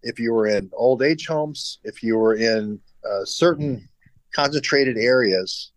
if 0.02 0.20
you 0.20 0.32
were 0.32 0.46
in 0.46 0.70
old 0.72 1.02
age 1.02 1.26
homes, 1.26 1.78
if 1.82 2.02
you 2.02 2.16
were 2.18 2.34
in 2.34 2.78
uh, 3.08 3.24
certain 3.24 3.88
concentrated 4.32 4.98
areas, 4.98 5.72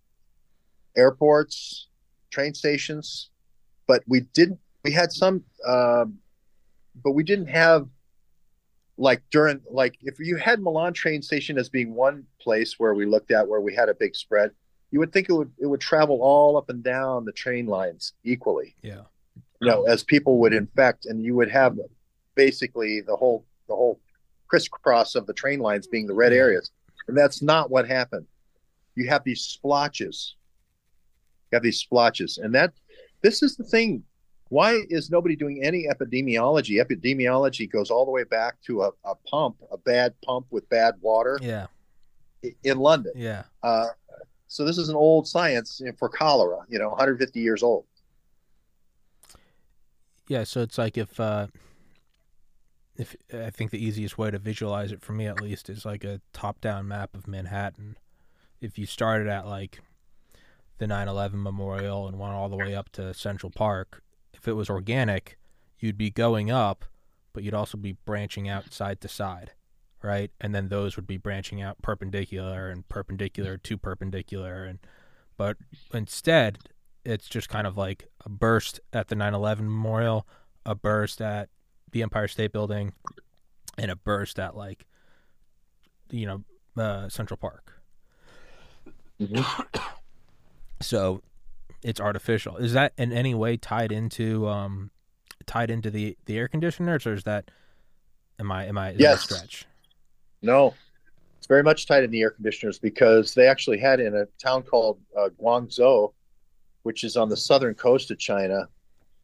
airports, 0.98 1.88
train 2.30 2.54
stations, 2.54 3.30
but 3.88 4.04
we 4.08 4.22
didn't, 4.34 4.60
we 4.84 4.92
had 4.92 5.12
some 5.12 5.44
um, 5.66 6.18
but 7.04 7.12
we 7.12 7.24
didn't 7.24 7.48
have 7.48 7.88
like 8.98 9.22
during 9.30 9.62
like 9.70 9.98
if 10.02 10.20
you 10.20 10.38
had 10.38 10.60
Milan 10.60 10.94
train 10.94 11.22
station 11.22 11.58
as 11.58 11.70
being 11.70 11.94
one 11.94 12.26
place 12.42 12.76
where 12.80 12.94
we 12.94 13.06
looked 13.06 13.32
at 13.32 13.48
where 13.48 13.62
we 13.62 13.74
had 13.74 13.90
a 13.90 13.94
big 13.94 14.16
spread, 14.16 14.52
you 14.92 15.00
would 15.00 15.14
think 15.14 15.30
it 15.30 15.34
would 15.34 15.52
it 15.60 15.68
would 15.68 15.82
travel 15.82 16.20
all 16.22 16.58
up 16.58 16.70
and 16.70 16.84
down 16.84 17.26
the 17.26 17.32
train 17.32 17.68
lines 17.68 18.14
equally. 18.24 18.76
Yeah. 18.82 19.02
You 19.60 19.68
know, 19.68 19.84
as 19.86 20.04
people 20.04 20.40
would 20.40 20.54
infect 20.54 21.06
and 21.06 21.24
you 21.24 21.36
would 21.36 21.50
have 21.50 21.78
basically 22.36 23.02
the 23.02 23.16
whole 23.16 23.46
the 23.68 23.76
whole 23.76 24.00
crisscross 24.48 25.16
of 25.16 25.26
the 25.26 25.34
train 25.34 25.60
lines 25.60 25.88
being 25.88 26.08
the 26.08 26.14
red 26.14 26.34
areas. 26.34 26.72
And 27.08 27.18
that's 27.18 27.42
not 27.42 27.70
what 27.70 27.88
happened. 27.88 28.26
You 28.96 29.08
have 29.10 29.24
these 29.24 29.42
splotches. 29.42 30.36
You 31.52 31.58
have 31.58 31.64
these 31.64 31.80
splotches. 31.80 32.38
And 32.38 32.54
that 32.56 32.74
this 33.22 33.44
is 33.44 33.56
the 33.56 33.64
thing 33.64 34.04
why 34.50 34.82
is 34.90 35.10
nobody 35.10 35.36
doing 35.36 35.64
any 35.64 35.88
epidemiology? 35.88 36.84
Epidemiology 36.84 37.70
goes 37.70 37.90
all 37.90 38.06
the 38.06 38.12
way 38.12 38.24
back 38.24 38.62
to 38.62 38.84
a, 38.84 38.92
a 39.06 39.16
pump, 39.30 39.58
a 39.72 39.78
bad 39.78 40.14
pump 40.26 40.48
with 40.50 40.68
bad 40.70 40.96
water. 41.02 41.40
Yeah. 41.42 41.68
In 42.64 42.78
London. 42.78 43.14
Yeah. 43.16 43.44
Uh, 43.64 43.88
so 44.48 44.64
this 44.64 44.78
is 44.78 44.90
an 44.90 44.96
old 44.96 45.28
science 45.28 45.82
for 45.98 46.10
cholera, 46.10 46.60
you 46.70 46.80
know, 46.80 46.90
150 46.90 47.40
years 47.40 47.64
old. 47.64 47.86
Yeah, 50.28 50.44
so 50.44 50.62
it's 50.62 50.78
like 50.78 50.98
if 50.98 51.20
uh 51.20 51.48
if 52.96 53.16
I 53.34 53.50
think 53.50 53.72
the 53.72 53.84
easiest 53.84 54.18
way 54.18 54.32
to 54.32 54.40
visualize 54.40 54.92
it 54.92 55.02
for 55.02 55.14
me 55.14 55.28
at 55.28 55.42
least 55.42 55.70
is 55.70 55.86
like 55.86 56.04
a 56.04 56.20
top-down 56.34 56.88
map 56.88 57.16
of 57.16 57.28
Manhattan. 57.28 57.98
If 58.60 58.80
you 58.80 58.86
started 58.86 59.28
at 59.28 59.46
like 59.46 59.80
the 60.80 60.86
9/11 60.86 61.34
memorial 61.34 62.08
and 62.08 62.18
went 62.20 62.34
all 62.34 62.50
the 62.50 62.58
way 62.58 62.76
up 62.76 62.90
to 62.94 63.14
Central 63.14 63.52
Park, 63.52 64.02
if 64.34 64.48
it 64.48 64.54
was 64.54 64.70
organic, 64.70 65.38
you'd 65.80 65.98
be 65.98 66.10
going 66.10 66.52
up, 66.52 66.86
but 67.34 67.44
you'd 67.44 67.54
also 67.54 67.78
be 67.78 67.94
branching 67.94 68.48
out 68.48 68.74
side 68.74 69.02
to 69.02 69.08
side, 69.08 69.52
right? 70.02 70.32
And 70.40 70.54
then 70.54 70.70
those 70.70 70.96
would 70.96 71.08
be 71.08 71.18
branching 71.18 71.62
out 71.62 71.82
perpendicular 71.82 72.70
and 72.70 72.88
perpendicular 72.90 73.58
to 73.58 73.78
perpendicular 73.78 74.66
and 74.66 74.80
but 75.38 75.58
instead 75.94 76.58
it's 77.06 77.30
just 77.30 77.48
kind 77.48 77.66
of 77.66 77.78
like 77.78 78.08
a 78.26 78.30
burst 78.30 78.82
at 78.92 79.08
the 79.08 79.16
9/11 79.16 79.60
memorial, 79.60 80.28
a 80.66 80.76
burst 80.76 81.22
at 81.22 81.50
the 81.92 82.04
Empire 82.04 82.28
State 82.28 82.52
Building, 82.52 82.92
and 83.78 83.90
a 83.90 83.96
burst 83.96 84.40
at 84.40 84.58
like 84.58 84.86
you 86.10 86.26
know 86.26 86.44
uh, 86.82 87.08
Central 87.08 87.38
Park. 87.38 87.82
Mm-hmm. 89.22 89.70
so 90.82 91.22
it's 91.84 92.00
artificial. 92.00 92.58
Is 92.58 92.74
that 92.74 92.94
in 92.98 93.12
any 93.12 93.34
way 93.34 93.58
tied 93.58 93.92
into 93.92 94.48
um 94.48 94.92
tied 95.46 95.70
into 95.70 95.90
the 95.90 96.18
the 96.26 96.38
air 96.38 96.48
conditioners, 96.48 97.06
or 97.06 97.14
is 97.14 97.24
that 97.24 97.50
am 98.40 98.52
I 98.52 98.66
am 98.66 98.78
I 98.78 98.92
yes. 98.98 99.24
stretch? 99.24 99.66
No, 100.42 100.74
it's 101.38 101.48
very 101.48 101.64
much 101.64 101.88
tied 101.88 102.04
in 102.04 102.12
the 102.12 102.22
air 102.22 102.32
conditioners 102.32 102.80
because 102.80 103.34
they 103.34 103.48
actually 103.48 103.80
had 103.80 104.00
in 104.00 104.16
a 104.16 104.26
town 104.44 104.64
called 104.64 105.00
uh, 105.18 105.30
Guangzhou, 105.42 106.14
which 106.84 107.04
is 107.04 107.18
on 107.18 107.30
the 107.30 107.38
southern 107.38 107.74
coast 107.74 108.12
of 108.12 108.20
China. 108.20 108.68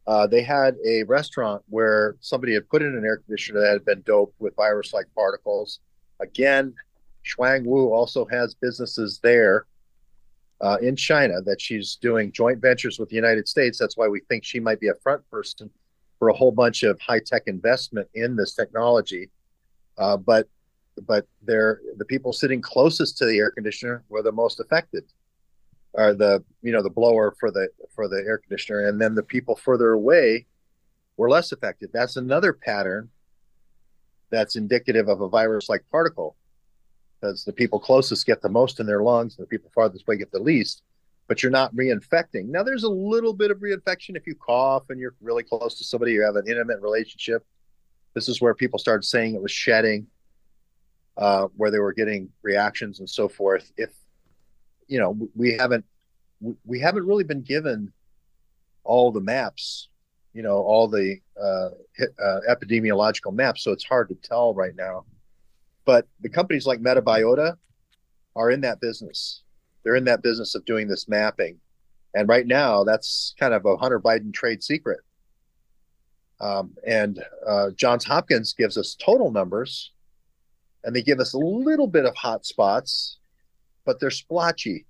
Uh, 0.06 0.26
they 0.26 0.42
had 0.42 0.76
a 0.84 1.02
restaurant 1.04 1.62
where 1.68 2.16
somebody 2.20 2.52
had 2.52 2.68
put 2.68 2.82
in 2.82 2.94
an 2.94 3.04
air 3.04 3.16
conditioner 3.18 3.60
that 3.60 3.72
had 3.72 3.84
been 3.86 4.02
doped 4.02 4.38
with 4.38 4.54
virus-like 4.54 5.06
particles. 5.14 5.80
Again, 6.20 6.74
Shuang 7.24 7.64
Wu 7.64 7.92
also 7.92 8.26
has 8.26 8.54
businesses 8.54 9.18
there 9.22 9.66
uh, 10.60 10.78
in 10.80 10.96
China 10.96 11.40
that 11.42 11.60
she's 11.60 11.96
doing 11.96 12.32
joint 12.32 12.60
ventures 12.60 12.98
with 12.98 13.08
the 13.08 13.16
United 13.16 13.48
States. 13.48 13.78
That's 13.78 13.96
why 13.96 14.08
we 14.08 14.20
think 14.20 14.44
she 14.44 14.60
might 14.60 14.80
be 14.80 14.88
a 14.88 14.94
front 15.02 15.28
person 15.30 15.70
for 16.18 16.28
a 16.28 16.34
whole 16.34 16.52
bunch 16.52 16.82
of 16.82 17.00
high 17.00 17.20
tech 17.20 17.42
investment 17.46 18.08
in 18.14 18.36
this 18.36 18.54
technology. 18.54 19.30
Uh, 19.98 20.16
but 20.16 20.48
but 21.06 21.26
they're 21.42 21.80
the 21.96 22.04
people 22.04 22.32
sitting 22.32 22.60
closest 22.60 23.18
to 23.18 23.26
the 23.26 23.38
air 23.38 23.50
conditioner 23.50 24.04
were 24.08 24.22
the 24.22 24.32
most 24.32 24.60
affected, 24.60 25.04
are 25.96 26.14
the 26.14 26.42
you 26.62 26.72
know 26.72 26.82
the 26.82 26.90
blower 26.90 27.34
for 27.38 27.50
the 27.50 27.68
for 27.94 28.08
the 28.08 28.22
air 28.26 28.38
conditioner, 28.38 28.86
and 28.86 29.00
then 29.00 29.14
the 29.14 29.22
people 29.22 29.56
further 29.56 29.92
away 29.92 30.46
were 31.16 31.28
less 31.28 31.52
affected. 31.52 31.90
That's 31.92 32.16
another 32.16 32.52
pattern 32.52 33.10
that's 34.30 34.56
indicative 34.56 35.08
of 35.08 35.20
a 35.20 35.28
virus 35.28 35.68
like 35.68 35.84
particle 35.90 36.36
because 37.24 37.44
the 37.44 37.52
people 37.52 37.78
closest 37.78 38.26
get 38.26 38.42
the 38.42 38.48
most 38.48 38.80
in 38.80 38.86
their 38.86 39.02
lungs 39.02 39.36
and 39.36 39.44
the 39.44 39.48
people 39.48 39.70
farthest 39.74 40.04
away 40.06 40.16
get 40.16 40.32
the 40.32 40.38
least 40.38 40.82
but 41.26 41.42
you're 41.42 41.52
not 41.52 41.74
reinfecting 41.74 42.46
now 42.46 42.62
there's 42.62 42.84
a 42.84 42.88
little 42.88 43.32
bit 43.32 43.50
of 43.50 43.58
reinfection 43.58 44.16
if 44.16 44.26
you 44.26 44.34
cough 44.34 44.84
and 44.90 45.00
you're 45.00 45.14
really 45.20 45.42
close 45.42 45.76
to 45.76 45.84
somebody 45.84 46.12
you 46.12 46.22
have 46.22 46.36
an 46.36 46.46
intimate 46.46 46.80
relationship 46.80 47.44
this 48.14 48.28
is 48.28 48.40
where 48.40 48.54
people 48.54 48.78
started 48.78 49.04
saying 49.04 49.34
it 49.34 49.42
was 49.42 49.50
shedding 49.50 50.06
uh, 51.16 51.48
where 51.56 51.70
they 51.70 51.78
were 51.78 51.92
getting 51.92 52.28
reactions 52.42 53.00
and 53.00 53.08
so 53.08 53.28
forth. 53.28 53.70
If 53.76 53.90
you 54.88 54.98
know, 54.98 55.16
we 55.34 55.56
haven't 55.56 55.84
we 56.64 56.80
haven't 56.80 57.06
really 57.06 57.24
been 57.24 57.42
given 57.42 57.92
all 58.82 59.12
the 59.12 59.20
maps, 59.20 59.88
you 60.32 60.42
know, 60.42 60.56
all 60.56 60.88
the 60.88 61.18
uh, 61.40 61.70
uh, 62.22 62.40
epidemiological 62.48 63.32
maps, 63.32 63.62
so 63.62 63.72
it's 63.72 63.84
hard 63.84 64.08
to 64.10 64.14
tell 64.16 64.54
right 64.54 64.76
now. 64.76 65.04
But 65.84 66.06
the 66.20 66.28
companies 66.28 66.66
like 66.66 66.80
Metabiota 66.80 67.56
are 68.36 68.50
in 68.50 68.60
that 68.62 68.80
business. 68.80 69.42
They're 69.82 69.96
in 69.96 70.04
that 70.04 70.22
business 70.22 70.54
of 70.54 70.64
doing 70.64 70.88
this 70.88 71.08
mapping, 71.08 71.58
and 72.14 72.28
right 72.28 72.46
now 72.46 72.84
that's 72.84 73.34
kind 73.38 73.52
of 73.52 73.66
a 73.66 73.76
Hunter 73.76 74.00
Biden 74.00 74.32
trade 74.32 74.62
secret. 74.62 75.00
Um, 76.40 76.74
and 76.86 77.22
uh, 77.46 77.70
Johns 77.76 78.04
Hopkins 78.04 78.54
gives 78.54 78.76
us 78.76 78.96
total 78.98 79.30
numbers, 79.30 79.92
and 80.84 80.94
they 80.94 81.02
give 81.02 81.20
us 81.20 81.34
a 81.34 81.38
little 81.38 81.86
bit 81.86 82.06
of 82.06 82.14
hot 82.16 82.44
spots, 82.44 83.18
but 83.84 84.00
they're 84.00 84.10
splotchy. 84.10 84.86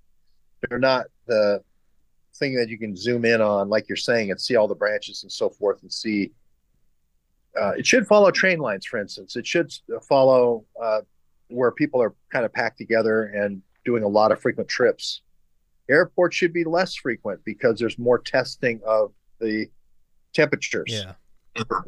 They're 0.69 0.79
not 0.79 1.05
the 1.27 1.61
thing 2.35 2.55
that 2.55 2.69
you 2.69 2.77
can 2.77 2.95
zoom 2.95 3.25
in 3.25 3.41
on, 3.41 3.69
like 3.69 3.87
you're 3.87 3.95
saying, 3.95 4.31
and 4.31 4.39
see 4.39 4.55
all 4.55 4.67
the 4.67 4.75
branches 4.75 5.23
and 5.23 5.31
so 5.31 5.49
forth, 5.49 5.81
and 5.81 5.91
see. 5.91 6.31
Uh, 7.59 7.71
it 7.77 7.85
should 7.85 8.05
follow 8.05 8.31
train 8.31 8.59
lines, 8.59 8.85
for 8.85 8.99
instance. 8.99 9.35
It 9.35 9.47
should 9.47 9.71
follow 10.07 10.65
uh, 10.81 11.01
where 11.49 11.71
people 11.71 12.01
are 12.01 12.13
kind 12.31 12.45
of 12.45 12.53
packed 12.53 12.77
together 12.77 13.23
and 13.25 13.61
doing 13.85 14.03
a 14.03 14.07
lot 14.07 14.31
of 14.31 14.41
frequent 14.41 14.69
trips. 14.69 15.21
Airports 15.89 16.35
should 16.35 16.53
be 16.53 16.63
less 16.63 16.95
frequent 16.95 17.41
because 17.45 17.79
there's 17.79 17.99
more 17.99 18.17
testing 18.17 18.81
of 18.85 19.13
the 19.39 19.67
temperatures. 20.33 20.87
Yeah 20.87 21.13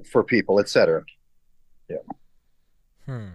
for 0.06 0.24
people, 0.24 0.60
etc. 0.60 1.04
Yeah. 1.90 1.98
Hmm. 3.06 3.28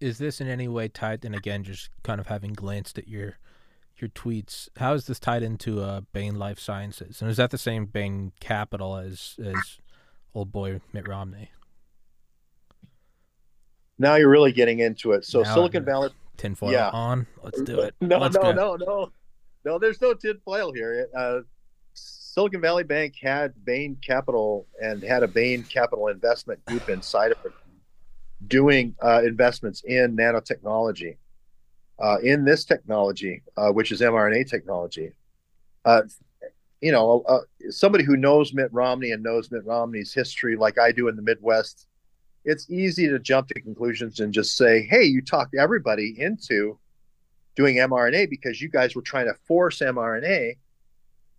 Is 0.00 0.18
this 0.18 0.40
in 0.40 0.48
any 0.48 0.68
way 0.68 0.88
tied? 0.88 1.24
And 1.24 1.34
again, 1.34 1.62
just 1.62 1.90
kind 2.02 2.20
of 2.20 2.26
having 2.26 2.52
glanced 2.52 2.98
at 2.98 3.08
your 3.08 3.38
your 3.98 4.10
tweets, 4.10 4.68
how 4.78 4.94
is 4.94 5.06
this 5.06 5.20
tied 5.20 5.44
into 5.44 5.80
uh, 5.80 6.00
Bain 6.12 6.36
Life 6.36 6.58
Sciences? 6.58 7.20
And 7.20 7.30
is 7.30 7.36
that 7.36 7.50
the 7.50 7.58
same 7.58 7.86
Bain 7.86 8.32
Capital 8.40 8.96
as 8.96 9.36
as 9.44 9.78
old 10.34 10.52
boy 10.52 10.80
Mitt 10.92 11.08
Romney? 11.08 11.50
Now 13.98 14.16
you're 14.16 14.30
really 14.30 14.52
getting 14.52 14.80
into 14.80 15.12
it. 15.12 15.24
So 15.24 15.42
Now 15.42 15.54
Silicon 15.54 15.84
Valley. 15.84 16.10
Tinfoil 16.36 16.72
Yeah. 16.72 16.90
on. 16.90 17.26
Let's 17.42 17.60
do 17.62 17.80
it. 17.80 17.94
No, 18.00 18.18
Let's 18.18 18.34
no, 18.34 18.42
go. 18.42 18.52
no, 18.52 18.76
no, 18.76 19.12
no. 19.64 19.78
There's 19.78 20.00
no 20.00 20.14
tinfoil 20.14 20.72
here. 20.72 21.08
Uh, 21.16 21.40
Silicon 21.94 22.60
Valley 22.60 22.82
Bank 22.84 23.14
had 23.22 23.52
Bain 23.64 23.96
Capital 24.04 24.66
and 24.82 25.02
had 25.02 25.22
a 25.22 25.28
Bain 25.28 25.62
Capital 25.64 26.08
investment 26.08 26.64
group 26.64 26.88
inside 26.88 27.30
of 27.32 27.38
it, 27.44 27.52
doing 28.48 28.94
uh, 29.02 29.22
investments 29.24 29.82
in 29.84 30.16
nanotechnology, 30.16 31.16
uh, 32.02 32.16
in 32.22 32.44
this 32.44 32.64
technology, 32.64 33.42
uh, 33.56 33.70
which 33.70 33.92
is 33.92 34.00
mRNA 34.00 34.48
technology. 34.48 35.12
You 36.82 36.92
know, 36.92 37.24
somebody 37.70 38.04
who 38.04 38.16
knows 38.16 38.52
Mitt 38.52 38.72
Romney 38.72 39.12
and 39.12 39.22
knows 39.22 39.50
Mitt 39.50 39.64
Romney's 39.64 40.12
history, 40.12 40.56
like 40.56 40.78
I 40.78 40.92
do 40.92 41.08
in 41.08 41.16
the 41.16 41.22
Midwest, 41.22 41.86
it's 42.44 42.68
easy 42.68 43.08
to 43.08 43.18
jump 43.18 43.48
to 43.48 43.60
conclusions 43.60 44.20
and 44.20 44.34
just 44.34 44.56
say, 44.56 44.82
"Hey, 44.82 45.04
you 45.04 45.22
talked 45.22 45.54
everybody 45.54 46.14
into." 46.18 46.78
doing 47.54 47.76
mRNA 47.76 48.30
because 48.30 48.60
you 48.60 48.68
guys 48.68 48.94
were 48.94 49.02
trying 49.02 49.26
to 49.26 49.34
force 49.46 49.80
mRNA. 49.80 50.56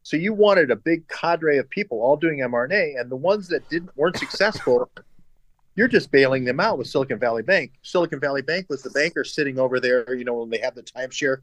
So 0.04 0.18
you 0.18 0.34
wanted 0.34 0.70
a 0.70 0.76
big 0.76 1.08
cadre 1.08 1.58
of 1.58 1.70
people 1.70 2.02
all 2.02 2.18
doing 2.18 2.40
mRNA, 2.40 3.00
and 3.00 3.10
the 3.10 3.16
ones 3.16 3.48
that 3.48 3.68
didn't 3.70 3.96
weren't 3.96 4.18
successful, 4.18 4.90
you're 5.76 5.88
just 5.88 6.12
bailing 6.12 6.44
them 6.44 6.60
out 6.60 6.78
with 6.78 6.88
Silicon 6.88 7.20
Valley 7.20 7.44
Bank. 7.44 7.72
Silicon 7.84 8.20
Valley 8.20 8.42
Bank 8.42 8.68
was 8.70 8.84
the 8.84 8.90
banker 8.90 9.24
sitting 9.24 9.58
over 9.58 9.80
there, 9.80 10.14
you 10.14 10.26
know, 10.26 10.36
when 10.36 10.50
they 10.50 10.58
have 10.58 10.76
the 10.76 10.84
timeshare 10.84 11.38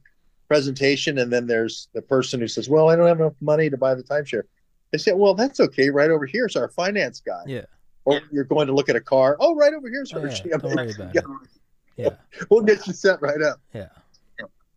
presentation, 0.54 1.18
and 1.18 1.32
then 1.32 1.46
there's 1.46 1.88
the 1.94 2.02
person 2.02 2.40
who 2.40 2.48
says, 2.48 2.68
"Well, 2.68 2.88
I 2.90 2.96
don't 2.96 3.06
have 3.06 3.20
enough 3.20 3.34
money 3.40 3.70
to 3.70 3.76
buy 3.76 3.94
the 3.94 4.02
timeshare." 4.02 4.42
They 4.90 4.98
say, 4.98 5.12
"Well, 5.12 5.34
that's 5.34 5.60
okay. 5.60 5.90
Right 5.90 6.10
over 6.10 6.26
here's 6.26 6.56
our 6.56 6.68
finance 6.68 7.20
guy." 7.20 7.42
Yeah. 7.46 7.66
Or 8.04 8.20
you're 8.32 8.44
going 8.44 8.66
to 8.66 8.72
look 8.74 8.88
at 8.88 8.96
a 8.96 9.00
car. 9.00 9.36
Oh, 9.38 9.54
right 9.54 9.72
over 9.72 9.88
here's 9.88 10.12
Oh, 10.12 10.18
our. 10.20 10.26
yeah, 10.26 10.56
don't 10.56 10.74
worry 10.74 10.92
about 10.92 11.14
it. 11.14 11.24
Yeah. 11.96 12.10
We'll 12.50 12.62
get 12.62 12.86
you 12.86 12.94
set 12.94 13.20
right 13.20 13.42
up 13.42 13.60
Yeah. 13.74 13.88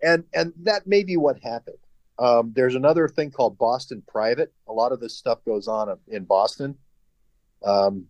and 0.03 0.25
and 0.33 0.51
that 0.63 0.85
may 0.85 1.03
be 1.03 1.15
what 1.17 1.39
happened. 1.39 1.77
Um, 2.19 2.51
there's 2.53 2.75
another 2.75 3.07
thing 3.07 3.31
called 3.31 3.57
Boston 3.57 4.03
Private. 4.07 4.51
A 4.67 4.73
lot 4.73 4.91
of 4.91 4.99
this 4.99 5.15
stuff 5.17 5.39
goes 5.45 5.67
on 5.69 5.97
in 6.09 6.25
Boston. 6.25 6.75
Um, 7.65 8.05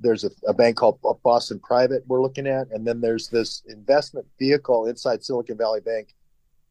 there's 0.00 0.24
a, 0.24 0.30
a 0.46 0.54
bank 0.54 0.76
called 0.76 0.98
Boston 1.22 1.60
Private 1.60 2.04
we're 2.08 2.22
looking 2.22 2.46
at, 2.46 2.68
and 2.70 2.86
then 2.86 3.00
there's 3.02 3.28
this 3.28 3.62
investment 3.68 4.26
vehicle 4.38 4.86
inside 4.86 5.22
Silicon 5.22 5.58
Valley 5.58 5.80
Bank 5.80 6.14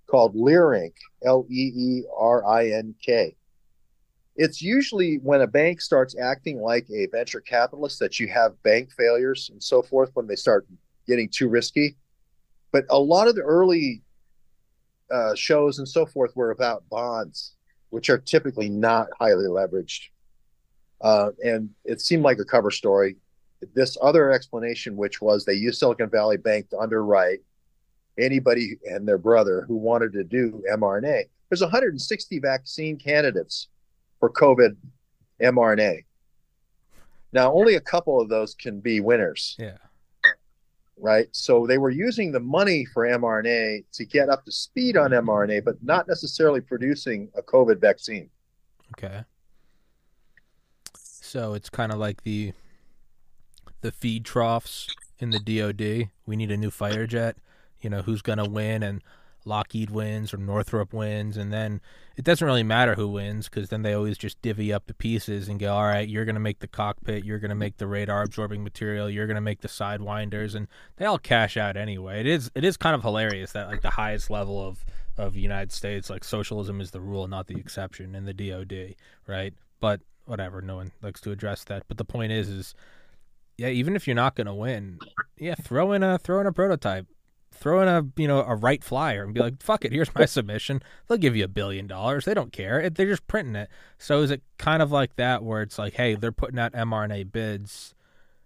called 0.08 0.36
Leerink, 0.36 0.94
L 1.24 1.46
E 1.50 1.72
E 1.76 2.04
R 2.18 2.46
I 2.46 2.70
N 2.70 2.96
K. 3.04 3.36
It's 4.36 4.62
usually 4.62 5.16
when 5.18 5.42
a 5.42 5.48
bank 5.48 5.82
starts 5.82 6.16
acting 6.18 6.62
like 6.62 6.88
a 6.90 7.08
venture 7.08 7.42
capitalist 7.42 8.00
that 8.00 8.20
you 8.20 8.28
have 8.28 8.62
bank 8.64 8.92
failures 8.96 9.50
and 9.52 9.62
so 9.62 9.82
forth 9.82 10.12
when 10.14 10.28
they 10.28 10.36
start 10.36 10.68
getting 11.08 11.28
too 11.28 11.50
risky. 11.50 11.98
But 12.72 12.86
a 12.90 13.00
lot 13.00 13.28
of 13.28 13.36
the 13.36 13.42
early 13.42 14.04
uh, 15.12 15.34
shows 15.36 15.80
and 15.80 15.88
so 15.88 16.06
forth 16.06 16.36
were 16.36 16.52
about 16.52 16.88
bonds, 16.90 17.56
which 17.90 18.10
are 18.10 18.18
typically 18.18 18.70
not 18.70 19.08
highly 19.20 19.46
leveraged. 19.46 20.10
Uh, 21.02 21.32
and 21.44 21.70
it 21.84 22.02
seemed 22.02 22.24
like 22.24 22.40
a 22.40 22.46
cover 22.46 22.72
story. 22.72 23.16
This 23.74 23.98
other 24.02 24.32
explanation, 24.32 24.96
which 24.96 25.20
was 25.20 25.46
they 25.46 25.54
used 25.54 25.80
Silicon 25.80 26.10
Valley 26.10 26.38
Bank 26.38 26.70
to 26.70 26.78
underwrite 26.78 27.40
anybody 28.18 28.78
and 28.86 29.08
their 29.08 29.18
brother 29.18 29.64
who 29.68 29.76
wanted 29.76 30.14
to 30.14 30.24
do 30.24 30.64
mRNA. 30.72 31.24
There's 31.50 31.62
160 31.62 32.40
vaccine 32.40 32.98
candidates 32.98 33.68
for 34.20 34.30
COVID 34.32 34.76
mRNA. 35.42 36.04
Now, 37.34 37.54
only 37.54 37.76
a 37.76 37.82
couple 37.82 38.20
of 38.20 38.30
those 38.30 38.56
can 38.56 38.80
be 38.80 39.00
winners 39.02 39.56
Yeah. 39.60 39.78
right? 40.98 41.28
So 41.32 41.68
they 41.68 41.78
were 41.78 41.90
using 41.92 42.32
the 42.32 42.40
money 42.40 42.86
for 42.86 43.06
mRNA 43.06 43.86
to 43.94 44.06
get 44.06 44.30
up 44.30 44.44
to 44.46 44.52
speed 44.52 44.98
on 44.98 45.12
mRNA, 45.12 45.64
but 45.64 45.76
not 45.84 46.08
necessarily 46.08 46.62
producing 46.62 47.30
a 47.36 47.42
COVID 47.42 47.80
vaccine. 47.80 48.30
Okay. 48.98 49.24
So 50.96 51.54
it's 51.54 51.70
kind 51.70 51.92
of 51.92 52.00
like 52.00 52.24
the 52.24 52.54
the 53.82 53.92
feed 53.92 54.26
troughs 54.26 54.88
in 55.20 55.30
the 55.30 55.40
DoD. 55.40 56.10
We 56.26 56.36
need 56.36 56.50
a 56.52 56.58
new 56.58 56.72
fighter 56.72 57.06
jet. 57.06 57.38
You 57.82 57.90
know 57.90 58.02
who's 58.02 58.22
gonna 58.22 58.48
win, 58.50 58.84
and 58.84 59.02
Lockheed 59.46 59.90
wins 59.90 60.34
or 60.34 60.38
Northrop 60.38 60.94
wins, 60.94 61.38
and 61.38 61.52
then 61.52 61.82
it 62.18 62.26
doesn't 62.26 62.46
really 62.46 62.64
matter 62.64 62.96
who 62.96 63.08
wins 63.08 63.48
because 63.48 63.70
then 63.70 63.82
they 63.82 63.94
always 63.94 64.18
just 64.18 64.42
divvy 64.42 64.74
up 64.74 64.88
the 64.88 64.94
pieces 64.94 65.48
and 65.48 65.60
go, 65.60 65.74
all 65.74 65.84
right, 65.84 66.08
you're 66.08 66.26
gonna 66.26 66.40
make 66.40 66.60
the 66.60 66.68
cockpit, 66.68 67.24
you're 67.24 67.40
gonna 67.40 67.56
make 67.56 67.78
the 67.78 67.88
radar 67.88 68.24
absorbing 68.24 68.64
material, 68.64 69.10
you're 69.10 69.28
gonna 69.28 69.42
make 69.42 69.62
the 69.62 69.68
sidewinders, 69.68 70.54
and 70.54 70.68
they 70.98 71.06
all 71.06 71.18
cash 71.18 71.58
out 71.58 71.78
anyway. 71.78 72.20
It 72.20 72.28
is 72.28 72.52
it 72.54 72.64
is 72.64 72.78
kind 72.78 72.96
of 72.96 73.02
hilarious 73.02 73.54
that 73.54 73.68
like 73.68 73.82
the 73.82 73.92
highest 73.92 74.30
level 74.30 74.66
of 74.66 74.84
of 75.18 75.36
United 75.36 75.72
States, 75.72 76.10
like 76.10 76.24
socialism 76.24 76.80
is 76.80 76.92
the 76.92 77.02
rule, 77.02 77.28
not 77.28 77.48
the 77.48 77.58
exception 77.58 78.14
in 78.14 78.26
the 78.26 78.34
DoD, 78.34 78.96
right? 79.26 79.54
But 79.80 80.02
whatever, 80.26 80.62
no 80.62 80.76
one 80.76 80.92
likes 81.02 81.22
to 81.22 81.32
address 81.32 81.64
that. 81.66 81.84
But 81.88 81.98
the 81.98 82.06
point 82.06 82.32
is, 82.32 82.50
is 82.50 82.76
yeah, 83.58 83.70
even 83.70 83.96
if 83.96 84.08
you're 84.08 84.16
not 84.16 84.36
gonna 84.36 84.54
win, 84.54 85.00
yeah, 85.38 85.56
throw 85.56 85.94
in 85.94 86.04
a 86.04 86.20
throw 86.20 86.40
in 86.40 86.48
a 86.48 86.52
prototype, 86.52 87.08
throw 87.58 87.82
in 87.82 87.88
a 87.88 88.06
you 88.16 88.28
know 88.28 88.44
a 88.44 88.56
right 88.56 88.84
flyer 88.84 89.24
and 89.24 89.34
be 89.34 89.40
like, 89.40 89.62
fuck 89.62 89.86
it, 89.86 89.92
here's 89.92 90.14
my 90.16 90.26
submission. 90.26 90.82
They'll 91.08 91.18
give 91.18 91.36
you 91.36 91.44
a 91.44 91.50
billion 91.50 91.88
dollars. 91.88 92.26
They 92.26 92.34
don't 92.34 92.52
care. 92.52 92.90
They're 92.90 93.08
just 93.08 93.28
printing 93.28 93.56
it. 93.56 93.70
So 93.98 94.22
is 94.22 94.32
it 94.32 94.42
kind 94.58 94.82
of 94.82 94.92
like 94.92 95.16
that 95.16 95.44
where 95.44 95.62
it's 95.62 95.78
like, 95.78 95.94
hey, 95.94 96.16
they're 96.16 96.32
putting 96.32 96.60
out 96.60 96.74
mRNA 96.74 97.32
bids. 97.32 97.96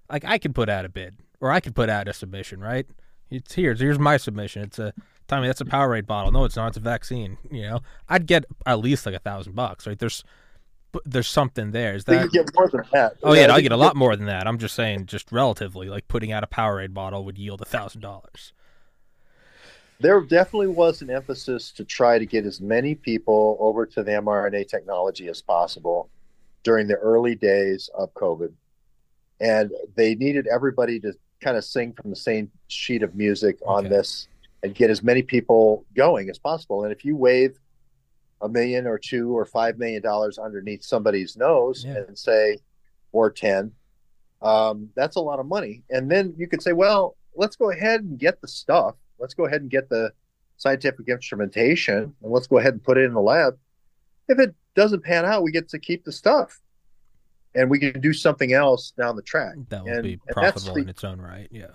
Like 0.10 0.26
I 0.26 0.38
could 0.38 0.56
put 0.56 0.70
out 0.70 0.86
a 0.86 0.90
bid, 0.90 1.18
or 1.40 1.52
I 1.52 1.60
could 1.60 1.76
put 1.76 1.90
out 1.90 2.08
a 2.08 2.14
submission, 2.14 2.60
right? 2.60 2.86
It's 3.30 3.54
here. 3.54 3.74
Here's 3.74 4.00
my 4.00 4.18
submission. 4.18 4.64
It's 4.64 4.78
a 4.78 4.94
Tommy. 5.28 5.48
That's 5.48 5.62
a 5.62 5.66
Powerade 5.66 6.06
bottle. 6.06 6.32
No, 6.32 6.44
it's 6.44 6.58
not. 6.58 6.68
It's 6.68 6.78
a 6.78 6.82
vaccine. 6.82 7.38
You 7.50 7.62
know, 7.64 7.80
I'd 8.10 8.28
get 8.28 8.46
at 8.66 8.80
least 8.80 9.06
like 9.06 9.16
a 9.16 9.20
thousand 9.20 9.56
bucks, 9.56 9.88
right? 9.88 9.98
There's, 9.98 10.26
but 10.92 11.04
there's 11.06 11.30
something 11.30 11.72
there. 11.72 11.96
Is 11.96 12.04
that? 12.06 12.26
you 12.26 12.30
get 12.30 12.54
more 12.54 12.68
than 12.68 12.84
that. 12.92 13.16
Oh 13.24 13.34
yeah, 13.34 13.48
I 13.48 13.56
I 13.56 13.62
get 13.62 13.72
a 13.72 13.78
lot 13.78 13.96
more 13.96 14.18
than 14.18 14.26
that. 14.26 14.46
I'm 14.46 14.58
just 14.58 14.76
saying, 14.76 15.06
just 15.06 15.32
relatively, 15.32 15.88
like 15.88 16.10
putting 16.10 16.34
out 16.34 16.44
a 16.44 16.48
Powerade 16.48 16.94
bottle 16.94 17.24
would 17.24 17.38
yield 17.38 17.62
a 17.62 17.66
thousand 17.66 18.02
dollars. 18.02 18.52
There 20.02 20.20
definitely 20.22 20.68
was 20.68 21.04
an 21.04 21.12
emphasis 21.12 21.72
to 21.74 21.86
try 21.86 22.18
to 22.18 22.26
get 22.26 22.44
as 22.46 22.60
many 22.60 22.96
people 22.96 23.56
over 23.60 23.86
to 23.86 24.02
the 24.04 24.12
mRNA 24.12 24.68
technology 24.68 25.28
as 25.28 25.44
possible 25.44 26.10
during 26.64 26.88
the 26.88 26.96
early 26.96 27.36
days 27.36 27.88
of 27.94 28.12
COVID. 28.16 28.52
And 29.40 29.72
they 29.96 30.16
needed 30.16 30.48
everybody 30.48 31.00
to 31.02 31.14
kind 31.40 31.56
of 31.56 31.64
sing 31.64 31.94
from 31.94 32.10
the 32.10 32.16
same 32.16 32.50
sheet 32.68 33.04
of 33.04 33.16
music 33.16 33.60
on 33.66 33.84
this 33.90 34.28
and 34.64 34.74
get 34.74 34.90
as 34.90 35.04
many 35.04 35.22
people 35.22 35.86
going 35.96 36.30
as 36.32 36.40
possible. 36.40 36.84
And 36.84 36.92
if 36.92 37.06
you 37.06 37.16
wave 37.16 37.60
a 38.42 38.50
million 38.50 38.88
or 38.88 38.98
two 38.98 39.36
or 39.38 39.46
five 39.46 39.78
million 39.78 40.02
dollars 40.02 40.40
underneath 40.40 40.84
somebody's 40.84 41.38
nose 41.38 41.86
Yeah. 41.86 41.98
and 42.08 42.18
say, 42.18 42.58
or 43.12 43.30
10, 43.30 43.72
um, 44.42 44.90
that's 44.96 45.16
a 45.16 45.20
lot 45.20 45.40
of 45.40 45.46
money. 45.46 45.84
And 45.92 46.10
then 46.10 46.34
you 46.38 46.48
could 46.48 46.62
say, 46.64 46.74
well, 46.74 47.16
let's 47.36 47.56
go 47.56 47.70
ahead 47.70 48.02
and 48.02 48.18
get 48.18 48.42
the 48.42 48.48
stuff. 48.48 48.96
Let's 49.22 49.34
go 49.34 49.46
ahead 49.46 49.62
and 49.62 49.70
get 49.70 49.88
the 49.88 50.12
scientific 50.58 51.08
instrumentation 51.08 52.14
and 52.22 52.32
let's 52.32 52.48
go 52.48 52.58
ahead 52.58 52.74
and 52.74 52.84
put 52.84 52.98
it 52.98 53.06
in 53.06 53.14
the 53.14 53.22
lab. 53.22 53.58
If 54.28 54.40
it 54.40 54.54
doesn't 54.76 55.04
pan 55.04 55.26
out, 55.26 55.44
we 55.44 55.52
get 55.52 55.70
to 55.70 55.80
keep 55.80 56.04
the 56.04 56.12
stuff 56.12 56.60
and 57.56 57.70
we 57.70 57.80
can 57.80 58.00
do 58.02 58.14
something 58.14 58.54
else 58.54 58.92
down 58.92 59.16
the 59.16 59.22
track. 59.22 59.56
That 59.70 59.84
would 59.84 59.94
and, 59.94 60.04
be 60.04 60.20
profitable 60.30 60.76
the, 60.76 60.82
in 60.82 60.90
its 60.90 61.04
own 61.04 61.20
right. 61.20 61.48
Yeah. 61.52 61.68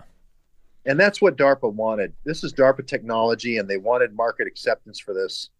And 0.85 0.99
that's 0.99 1.21
what 1.21 1.37
DARPA 1.37 1.73
wanted. 1.73 2.13
This 2.25 2.45
is 2.45 2.53
DARPA 2.53 2.87
technology, 2.87 3.59
and 3.59 3.69
they 3.69 3.77
wanted 3.77 4.15
market 4.15 4.47
acceptance 4.47 5.01
for 5.01 5.13
this. 5.13 5.51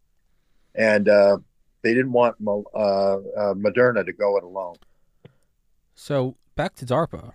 And 0.77 1.09
uh, 1.09 1.39
they 1.83 1.95
didn't 1.95 2.13
want 2.13 2.37
uh, 2.47 2.79
uh, 2.79 3.55
Moderna 3.55 4.07
to 4.07 4.13
go 4.13 4.37
it 4.37 4.45
alone. 4.45 4.77
So 5.95 6.37
back 6.55 6.77
to 6.77 6.87
DARPA. 6.87 7.33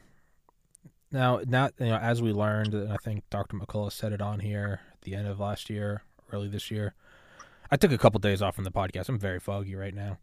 Now, 1.11 1.41
now 1.45 1.69
you 1.79 1.87
know, 1.87 1.97
as 1.97 2.21
we 2.21 2.31
learned, 2.31 2.73
and 2.73 2.91
I 2.91 2.97
think 2.97 3.23
Dr. 3.29 3.57
McCullough 3.57 3.91
said 3.91 4.13
it 4.13 4.21
on 4.21 4.39
here 4.39 4.81
at 4.93 5.01
the 5.01 5.15
end 5.15 5.27
of 5.27 5.39
last 5.39 5.69
year, 5.69 6.03
early 6.31 6.47
this 6.47 6.71
year. 6.71 6.93
I 7.69 7.77
took 7.77 7.91
a 7.91 7.97
couple 7.97 8.19
days 8.19 8.41
off 8.41 8.55
from 8.55 8.63
the 8.63 8.71
podcast. 8.71 9.09
I'm 9.09 9.19
very 9.19 9.39
foggy 9.39 9.75
right 9.75 9.93
now 9.93 10.17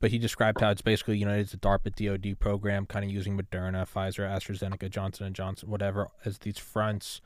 but 0.00 0.10
he 0.10 0.18
described 0.18 0.60
how 0.60 0.70
it's 0.70 0.82
basically 0.82 1.18
you 1.18 1.26
know 1.26 1.34
it's 1.34 1.54
a 1.54 1.58
DARPA 1.58 1.94
DoD 1.94 2.38
program, 2.38 2.86
kind 2.86 3.04
of 3.04 3.10
using 3.10 3.36
Moderna, 3.36 3.88
Pfizer, 3.88 4.28
AstraZeneca, 4.28 4.90
Johnson 4.90 5.26
and 5.26 5.34
Johnson, 5.34 5.70
whatever 5.70 6.08
as 6.24 6.38
these 6.38 6.58
fronts. 6.58 7.20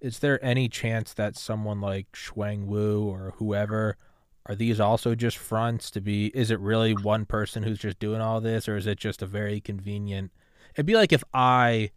Is 0.00 0.20
there 0.20 0.42
any 0.44 0.68
chance 0.68 1.12
that 1.14 1.36
someone 1.36 1.80
like 1.80 2.12
Shuang 2.12 2.66
Wu 2.66 3.08
or 3.08 3.34
whoever 3.36 3.96
are 4.46 4.54
these 4.54 4.78
also 4.78 5.14
just 5.14 5.36
fronts 5.36 5.90
to 5.90 6.00
be? 6.00 6.28
Is 6.28 6.50
it 6.50 6.60
really 6.60 6.92
one 6.94 7.26
person 7.26 7.64
who's 7.64 7.78
just 7.78 7.98
doing 7.98 8.20
all 8.20 8.40
this, 8.40 8.68
or 8.68 8.76
is 8.76 8.86
it 8.86 8.98
just 8.98 9.22
a 9.22 9.26
very 9.26 9.60
convenient? 9.60 10.30
It'd 10.74 10.86
be 10.86 10.94
like 10.94 11.12
if 11.12 11.24
I. 11.32 11.90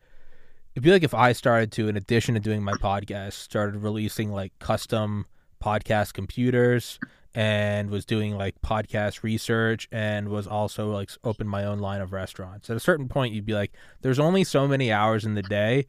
It'd 0.74 0.84
be 0.84 0.92
like 0.92 1.04
if 1.04 1.14
I 1.14 1.34
started 1.34 1.72
to, 1.74 1.88
in 1.88 1.98
addition 1.98 2.36
to 2.36 2.40
doing 2.40 2.64
my 2.64 2.74
podcast, 2.74 3.34
started 3.34 3.82
releasing 3.82 4.32
like 4.32 4.58
custom 4.60 5.26
podcast 5.62 6.14
computers 6.14 6.98
and 7.34 7.90
was 7.90 8.06
doing 8.06 8.38
like 8.38 8.62
podcast 8.62 9.24
research 9.24 9.88
and 9.92 10.30
was 10.30 10.48
also 10.48 10.92
like 10.92 11.10
open 11.24 11.48
my 11.48 11.64
own 11.66 11.80
line 11.80 12.02
of 12.02 12.12
restaurants. 12.12 12.70
At 12.70 12.78
a 12.78 12.82
certain 12.82 13.08
point, 13.08 13.34
you'd 13.34 13.46
be 13.46 13.54
like, 13.54 13.72
"There's 14.02 14.20
only 14.20 14.44
so 14.44 14.68
many 14.68 14.92
hours 14.92 15.26
in 15.26 15.36
the 15.36 15.42
day." 15.42 15.88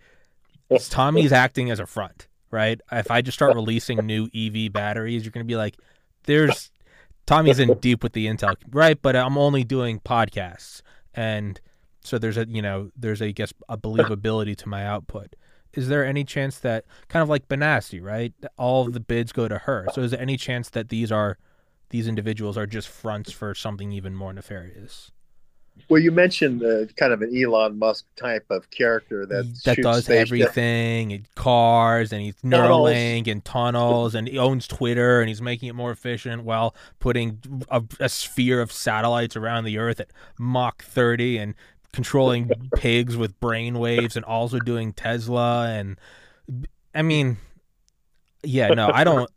Tommy's 0.89 1.33
acting 1.33 1.71
as 1.71 1.81
a 1.81 1.87
front, 1.87 2.29
right? 2.51 2.81
If 2.91 3.11
I 3.11 3.23
just 3.23 3.37
start 3.37 3.55
releasing 3.55 4.07
new 4.07 4.29
EV 4.35 4.73
batteries, 4.73 5.25
you're 5.25 5.33
gonna 5.33 5.45
be 5.45 5.57
like, 5.57 5.77
"There's 6.25 6.71
Tommy's 7.27 7.59
in 7.59 7.75
deep 7.79 8.03
with 8.03 8.13
the 8.13 8.27
intel, 8.27 8.57
right?" 8.71 9.01
But 9.01 9.17
I'm 9.17 9.37
only 9.37 9.65
doing 9.65 10.01
podcasts, 10.01 10.83
and 11.15 11.61
so 12.03 12.19
there's 12.19 12.37
a 12.37 12.47
you 12.49 12.63
know 12.63 12.91
there's 12.97 13.21
a 13.21 13.27
I 13.27 13.31
guess 13.31 13.53
a 13.69 13.79
believability 13.79 14.57
to 14.57 14.69
my 14.69 14.87
output 14.87 15.35
is 15.75 15.89
there 15.89 16.05
any 16.05 16.25
chance 16.25 16.59
that 16.59 16.85
kind 17.09 17.23
of 17.23 17.29
like 17.29 17.49
Benassi, 17.49 18.03
right? 18.03 18.33
All 18.59 18.87
of 18.87 18.93
the 18.93 19.01
bids 19.01 19.33
go 19.33 19.49
to 19.49 19.59
her. 19.59 19.87
So 19.95 20.03
is 20.03 20.11
there 20.11 20.21
any 20.21 20.37
chance 20.37 20.69
that 20.71 20.91
these 20.91 21.11
are 21.11 21.39
these 21.91 22.09
individuals 22.09 22.57
are 22.59 22.67
just 22.67 22.89
fronts 22.89 23.33
for 23.33 23.55
something 23.55 23.93
even 23.93 24.15
more 24.15 24.33
nefarious? 24.33 25.11
Well, 25.89 26.01
you 26.01 26.11
mentioned 26.11 26.61
the 26.61 26.89
kind 26.97 27.13
of 27.13 27.23
an 27.23 27.35
Elon 27.35 27.79
Musk 27.79 28.05
type 28.17 28.45
of 28.51 28.71
character 28.71 29.25
that 29.25 29.63
that 29.65 29.79
does 29.79 30.09
everything, 30.09 31.13
and 31.13 31.35
cars, 31.35 32.13
and 32.13 32.21
he's 32.21 32.35
Neuralink 32.37 33.27
and 33.27 33.43
tunnels, 33.43 34.15
and 34.15 34.29
he 34.29 34.39
owns 34.39 34.67
Twitter, 34.67 35.21
and 35.21 35.29
he's 35.29 35.41
making 35.41 35.71
it 35.71 35.75
more 35.75 35.91
efficient 35.91 36.45
while 36.45 36.75
putting 36.99 37.39
a, 37.71 37.83
a 38.01 38.09
sphere 38.11 38.61
of 38.61 38.71
satellites 38.71 39.35
around 39.35 39.65
the 39.65 39.79
Earth 39.79 39.99
at 39.99 40.11
Mach 40.39 40.83
30, 40.83 41.39
and 41.39 41.55
controlling 41.93 42.51
pigs 42.77 43.17
with 43.17 43.39
brain 43.39 43.79
waves 43.79 44.17
and 44.17 44.25
also 44.25 44.59
doing 44.59 44.93
Tesla 44.93 45.69
and 45.69 45.99
I 46.95 47.03
mean 47.03 47.37
yeah 48.43 48.69
no 48.69 48.91
I 48.93 49.05
don't 49.05 49.31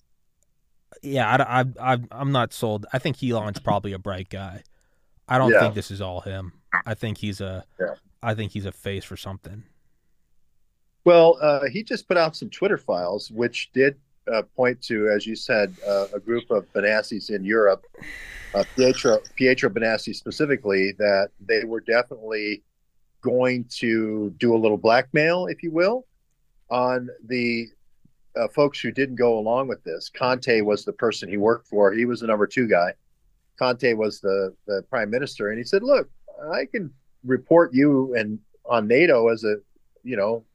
yeah 1.01 1.29
I, 1.29 1.61
I, 1.61 1.93
I 1.93 1.99
I'm 2.11 2.31
not 2.31 2.53
sold 2.53 2.85
I 2.93 2.99
think 2.99 3.21
Elon's 3.21 3.59
probably 3.59 3.91
a 3.93 3.99
bright 3.99 4.29
guy 4.29 4.63
I 5.27 5.37
don't 5.37 5.51
yeah. 5.51 5.59
think 5.59 5.75
this 5.75 5.91
is 5.91 6.01
all 6.01 6.21
him 6.21 6.53
I 6.85 6.93
think 6.93 7.17
he's 7.17 7.41
a 7.41 7.65
yeah. 7.79 7.95
I 8.23 8.33
think 8.33 8.53
he's 8.53 8.65
a 8.65 8.71
face 8.71 9.03
for 9.03 9.17
something 9.17 9.63
well 11.03 11.37
uh, 11.41 11.65
he 11.71 11.83
just 11.83 12.07
put 12.07 12.17
out 12.17 12.35
some 12.37 12.49
Twitter 12.49 12.77
files 12.77 13.29
which 13.31 13.71
did 13.73 13.97
uh, 14.33 14.41
point 14.55 14.81
to 14.81 15.09
as 15.09 15.25
you 15.25 15.35
said 15.35 15.73
uh, 15.87 16.07
a 16.13 16.19
group 16.19 16.49
of 16.51 16.71
Benassis 16.73 17.29
in 17.29 17.43
Europe 17.43 17.85
uh, 18.55 18.63
Pietro 18.75 19.19
Pietro 19.35 19.69
Benassi 19.69 20.15
specifically 20.15 20.93
that 20.97 21.29
they 21.39 21.63
were 21.65 21.81
definitely 21.81 22.63
going 23.21 23.65
to 23.69 24.29
do 24.37 24.55
a 24.55 24.57
little 24.57 24.77
blackmail, 24.77 25.47
if 25.47 25.63
you 25.63 25.71
will, 25.71 26.05
on 26.69 27.09
the 27.27 27.67
uh, 28.37 28.47
folks 28.49 28.79
who 28.79 28.91
didn't 28.91 29.15
go 29.15 29.37
along 29.39 29.67
with 29.67 29.83
this. 29.83 30.09
Conte 30.09 30.61
was 30.61 30.85
the 30.85 30.93
person 30.93 31.27
he 31.27 31.37
worked 31.37 31.67
for; 31.67 31.91
he 31.91 32.05
was 32.05 32.21
the 32.21 32.27
number 32.27 32.47
two 32.47 32.67
guy. 32.67 32.93
Conte 33.57 33.93
was 33.93 34.21
the 34.21 34.55
the 34.67 34.83
prime 34.89 35.09
minister, 35.09 35.49
and 35.49 35.57
he 35.57 35.63
said, 35.63 35.83
"Look, 35.83 36.09
I 36.53 36.65
can 36.65 36.93
report 37.25 37.73
you 37.73 38.15
and 38.15 38.39
on 38.65 38.87
NATO 38.87 39.27
as 39.29 39.43
a 39.43 39.55
you 40.03 40.15
know 40.15 40.45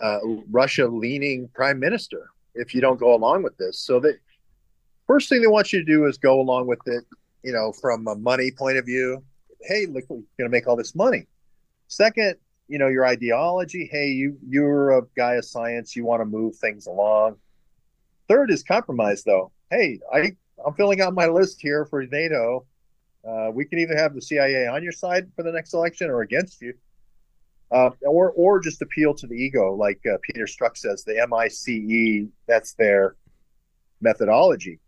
uh, 0.00 0.18
Russia 0.50 0.86
leaning 0.86 1.48
prime 1.54 1.78
minister 1.78 2.31
if 2.54 2.74
you 2.74 2.80
don't 2.80 2.98
go 2.98 3.14
along 3.14 3.42
with 3.42 3.56
this." 3.56 3.78
So 3.78 4.00
that 4.00 4.18
first 5.06 5.28
thing 5.28 5.40
they 5.40 5.48
want 5.48 5.72
you 5.72 5.78
to 5.80 5.84
do 5.84 6.06
is 6.06 6.18
go 6.18 6.40
along 6.40 6.66
with 6.66 6.80
it 6.86 7.04
you 7.42 7.52
know, 7.52 7.72
from 7.72 8.06
a 8.06 8.14
money 8.14 8.50
point 8.50 8.78
of 8.78 8.86
view, 8.86 9.22
hey, 9.62 9.86
look, 9.86 10.04
we're 10.08 10.16
going 10.16 10.26
to 10.44 10.48
make 10.48 10.66
all 10.66 10.76
this 10.76 10.94
money. 10.94 11.26
Second, 11.88 12.36
you 12.68 12.78
know, 12.78 12.88
your 12.88 13.04
ideology, 13.04 13.88
hey, 13.90 14.08
you 14.08 14.38
you're 14.48 14.98
a 14.98 15.02
guy 15.16 15.34
of 15.34 15.44
science, 15.44 15.94
you 15.94 16.04
want 16.04 16.20
to 16.20 16.24
move 16.24 16.56
things 16.56 16.86
along. 16.86 17.36
Third 18.28 18.50
is 18.50 18.62
compromise, 18.62 19.24
though. 19.24 19.52
Hey, 19.70 20.00
I 20.12 20.32
I'm 20.64 20.74
filling 20.74 21.00
out 21.00 21.12
my 21.12 21.26
list 21.26 21.60
here 21.60 21.84
for 21.84 22.04
NATO. 22.06 22.64
Uh, 23.28 23.50
we 23.52 23.64
can 23.64 23.78
either 23.78 23.96
have 23.96 24.14
the 24.14 24.22
CIA 24.22 24.66
on 24.66 24.82
your 24.82 24.92
side 24.92 25.30
for 25.36 25.42
the 25.42 25.52
next 25.52 25.74
election 25.74 26.08
or 26.08 26.22
against 26.22 26.62
you, 26.62 26.74
uh, 27.72 27.90
or 28.02 28.32
or 28.32 28.60
just 28.60 28.82
appeal 28.82 29.14
to 29.14 29.26
the 29.26 29.34
ego, 29.34 29.74
like 29.74 29.98
uh, 30.06 30.18
Peter 30.22 30.44
Strzok 30.44 30.76
says, 30.76 31.04
the 31.04 31.26
MICE. 31.26 32.28
That's 32.46 32.74
their 32.74 33.16
methodology. 34.00 34.78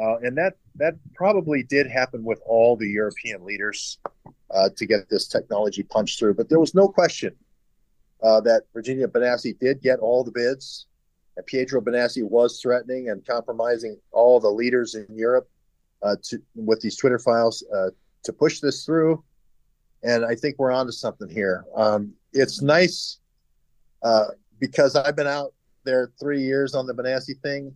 Uh, 0.00 0.16
and 0.22 0.36
that 0.38 0.54
that 0.76 0.94
probably 1.14 1.62
did 1.62 1.86
happen 1.86 2.24
with 2.24 2.40
all 2.46 2.76
the 2.76 2.88
European 2.88 3.44
leaders 3.44 3.98
uh, 4.50 4.70
to 4.74 4.86
get 4.86 5.10
this 5.10 5.28
technology 5.28 5.82
punched 5.82 6.18
through. 6.18 6.34
But 6.34 6.48
there 6.48 6.58
was 6.58 6.74
no 6.74 6.88
question 6.88 7.34
uh, 8.22 8.40
that 8.40 8.62
Virginia 8.72 9.06
Benassi 9.06 9.58
did 9.58 9.82
get 9.82 9.98
all 9.98 10.24
the 10.24 10.32
bids, 10.32 10.86
and 11.36 11.44
Pietro 11.44 11.82
Benassi 11.82 12.22
was 12.22 12.58
threatening 12.58 13.10
and 13.10 13.26
compromising 13.26 13.98
all 14.12 14.40
the 14.40 14.48
leaders 14.48 14.94
in 14.94 15.06
Europe 15.14 15.50
uh, 16.02 16.16
to 16.22 16.40
with 16.54 16.80
these 16.80 16.96
Twitter 16.96 17.18
files 17.18 17.62
to 18.22 18.32
push 18.32 18.60
this 18.60 18.86
through. 18.86 19.22
And 20.02 20.24
I 20.24 20.34
think 20.34 20.58
we're 20.58 20.72
onto 20.72 20.92
something 20.92 21.28
here. 21.28 21.66
Um, 21.76 22.14
it's 22.32 22.62
nice 22.62 23.18
uh, 24.02 24.26
because 24.58 24.96
I've 24.96 25.16
been 25.16 25.26
out 25.26 25.52
there 25.84 26.12
three 26.20 26.42
years 26.42 26.74
on 26.74 26.86
the 26.86 26.94
Benassi 26.94 27.40
thing, 27.40 27.74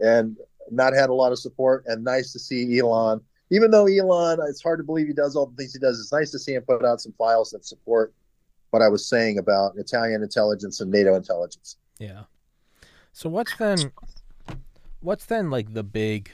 and 0.00 0.36
not 0.70 0.94
had 0.94 1.10
a 1.10 1.14
lot 1.14 1.32
of 1.32 1.38
support, 1.38 1.84
and 1.86 2.02
nice 2.04 2.32
to 2.32 2.38
see 2.38 2.78
Elon. 2.78 3.20
Even 3.50 3.70
though 3.70 3.86
Elon, 3.86 4.40
it's 4.48 4.62
hard 4.62 4.78
to 4.78 4.84
believe 4.84 5.06
he 5.06 5.12
does 5.12 5.36
all 5.36 5.46
the 5.46 5.56
things 5.56 5.72
he 5.72 5.78
does. 5.78 6.00
It's 6.00 6.12
nice 6.12 6.30
to 6.32 6.38
see 6.38 6.54
him 6.54 6.62
put 6.62 6.84
out 6.84 7.00
some 7.00 7.12
files 7.18 7.50
that 7.50 7.64
support 7.64 8.12
what 8.70 8.82
I 8.82 8.88
was 8.88 9.08
saying 9.08 9.38
about 9.38 9.76
Italian 9.76 10.22
intelligence 10.22 10.80
and 10.80 10.90
NATO 10.90 11.14
intelligence. 11.14 11.76
Yeah. 11.98 12.24
So 13.12 13.28
what's 13.28 13.56
then? 13.56 13.92
What's 15.00 15.26
then 15.26 15.50
like 15.50 15.74
the 15.74 15.84
big, 15.84 16.30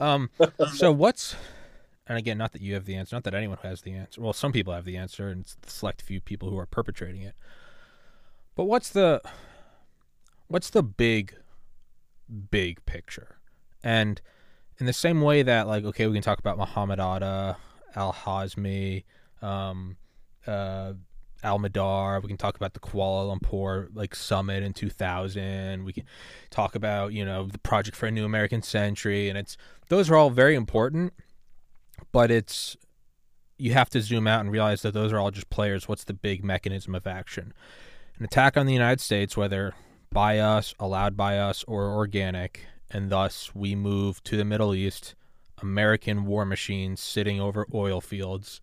Um, 0.00 0.30
so 0.74 0.90
what's 0.90 1.36
and 2.06 2.16
again, 2.16 2.38
not 2.38 2.52
that 2.52 2.62
you 2.62 2.72
have 2.72 2.86
the 2.86 2.96
answer, 2.96 3.14
not 3.14 3.24
that 3.24 3.34
anyone 3.34 3.58
has 3.62 3.82
the 3.82 3.92
answer. 3.92 4.22
Well, 4.22 4.32
some 4.32 4.50
people 4.50 4.72
have 4.72 4.86
the 4.86 4.96
answer, 4.96 5.28
and 5.28 5.42
it's 5.42 5.56
the 5.56 5.70
select 5.70 6.00
few 6.00 6.22
people 6.22 6.48
who 6.48 6.58
are 6.58 6.64
perpetrating 6.64 7.20
it. 7.20 7.34
But 8.54 8.64
what's 8.64 8.88
the 8.88 9.20
what's 10.46 10.70
the 10.70 10.82
big, 10.82 11.36
big 12.50 12.84
picture? 12.86 13.36
And 13.84 14.22
in 14.78 14.86
the 14.86 14.94
same 14.94 15.20
way 15.20 15.42
that, 15.42 15.66
like, 15.66 15.84
okay, 15.84 16.06
we 16.06 16.14
can 16.14 16.22
talk 16.22 16.38
about 16.38 16.56
Muhammad 16.56 16.98
Atta, 16.98 17.58
Al 17.94 18.14
Hazmi, 18.14 19.04
um, 19.42 19.98
uh, 20.46 20.94
Al 21.42 21.58
Madar. 21.58 22.20
We 22.20 22.28
can 22.28 22.36
talk 22.36 22.56
about 22.56 22.74
the 22.74 22.80
Kuala 22.80 23.38
Lumpur 23.38 23.88
like 23.94 24.14
summit 24.14 24.62
in 24.62 24.72
2000. 24.72 25.84
We 25.84 25.92
can 25.92 26.04
talk 26.50 26.74
about 26.74 27.12
you 27.12 27.24
know 27.24 27.46
the 27.46 27.58
project 27.58 27.96
for 27.96 28.06
a 28.06 28.10
new 28.10 28.24
American 28.24 28.62
century, 28.62 29.28
and 29.28 29.38
it's 29.38 29.56
those 29.88 30.10
are 30.10 30.16
all 30.16 30.30
very 30.30 30.54
important, 30.54 31.12
but 32.12 32.30
it's 32.30 32.76
you 33.58 33.72
have 33.72 33.90
to 33.90 34.00
zoom 34.00 34.26
out 34.26 34.40
and 34.40 34.52
realize 34.52 34.82
that 34.82 34.94
those 34.94 35.12
are 35.12 35.18
all 35.18 35.30
just 35.30 35.50
players. 35.50 35.88
What's 35.88 36.04
the 36.04 36.14
big 36.14 36.44
mechanism 36.44 36.94
of 36.94 37.06
action? 37.06 37.52
An 38.18 38.24
attack 38.24 38.56
on 38.56 38.66
the 38.66 38.72
United 38.72 39.00
States, 39.00 39.36
whether 39.36 39.74
by 40.10 40.38
us, 40.38 40.74
allowed 40.78 41.16
by 41.16 41.38
us, 41.38 41.64
or 41.68 41.88
organic, 41.94 42.66
and 42.90 43.10
thus 43.10 43.54
we 43.54 43.74
move 43.74 44.22
to 44.24 44.36
the 44.36 44.44
Middle 44.44 44.74
East, 44.74 45.14
American 45.60 46.24
war 46.24 46.44
machines 46.44 47.00
sitting 47.00 47.40
over 47.40 47.66
oil 47.74 48.00
fields 48.00 48.60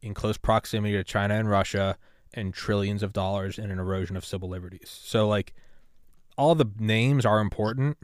in 0.00 0.14
close 0.14 0.38
proximity 0.38 0.94
to 0.94 1.04
China 1.04 1.34
and 1.34 1.50
Russia, 1.50 1.98
and 2.36 2.54
trillions 2.54 3.02
of 3.02 3.12
dollars 3.12 3.58
in 3.58 3.70
an 3.70 3.78
erosion 3.78 4.16
of 4.16 4.24
civil 4.24 4.48
liberties. 4.48 5.00
So, 5.02 5.26
like, 5.26 5.54
all 6.36 6.54
the 6.54 6.70
names 6.78 7.24
are 7.24 7.40
important, 7.40 7.96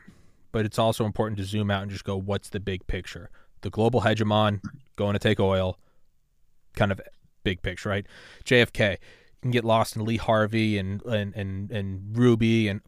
but 0.50 0.64
it's 0.64 0.78
also 0.78 1.04
important 1.04 1.38
to 1.38 1.44
zoom 1.44 1.70
out 1.70 1.82
and 1.82 1.90
just 1.90 2.04
go, 2.04 2.16
what's 2.16 2.48
the 2.48 2.60
big 2.60 2.86
picture? 2.86 3.30
The 3.60 3.70
global 3.70 4.00
hegemon 4.00 4.60
going 4.96 5.12
to 5.12 5.18
take 5.18 5.38
oil, 5.38 5.78
kind 6.74 6.90
of 6.90 7.00
big 7.44 7.62
picture, 7.62 7.90
right? 7.90 8.06
JFK 8.44 8.96
can 9.42 9.50
get 9.50 9.64
lost 9.64 9.96
in 9.96 10.04
Lee 10.04 10.16
Harvey 10.16 10.78
and 10.78 11.02
and 11.04 11.34
and, 11.36 11.70
and 11.70 12.16
Ruby, 12.16 12.68
and 12.68 12.80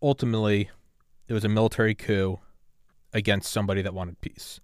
ultimately 0.00 0.70
it 1.28 1.32
was 1.32 1.44
a 1.44 1.48
military 1.48 1.94
coup 1.94 2.38
against 3.12 3.52
somebody 3.52 3.82
that 3.82 3.94
wanted 3.94 4.20
peace. 4.20 4.60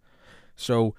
So 0.55 0.95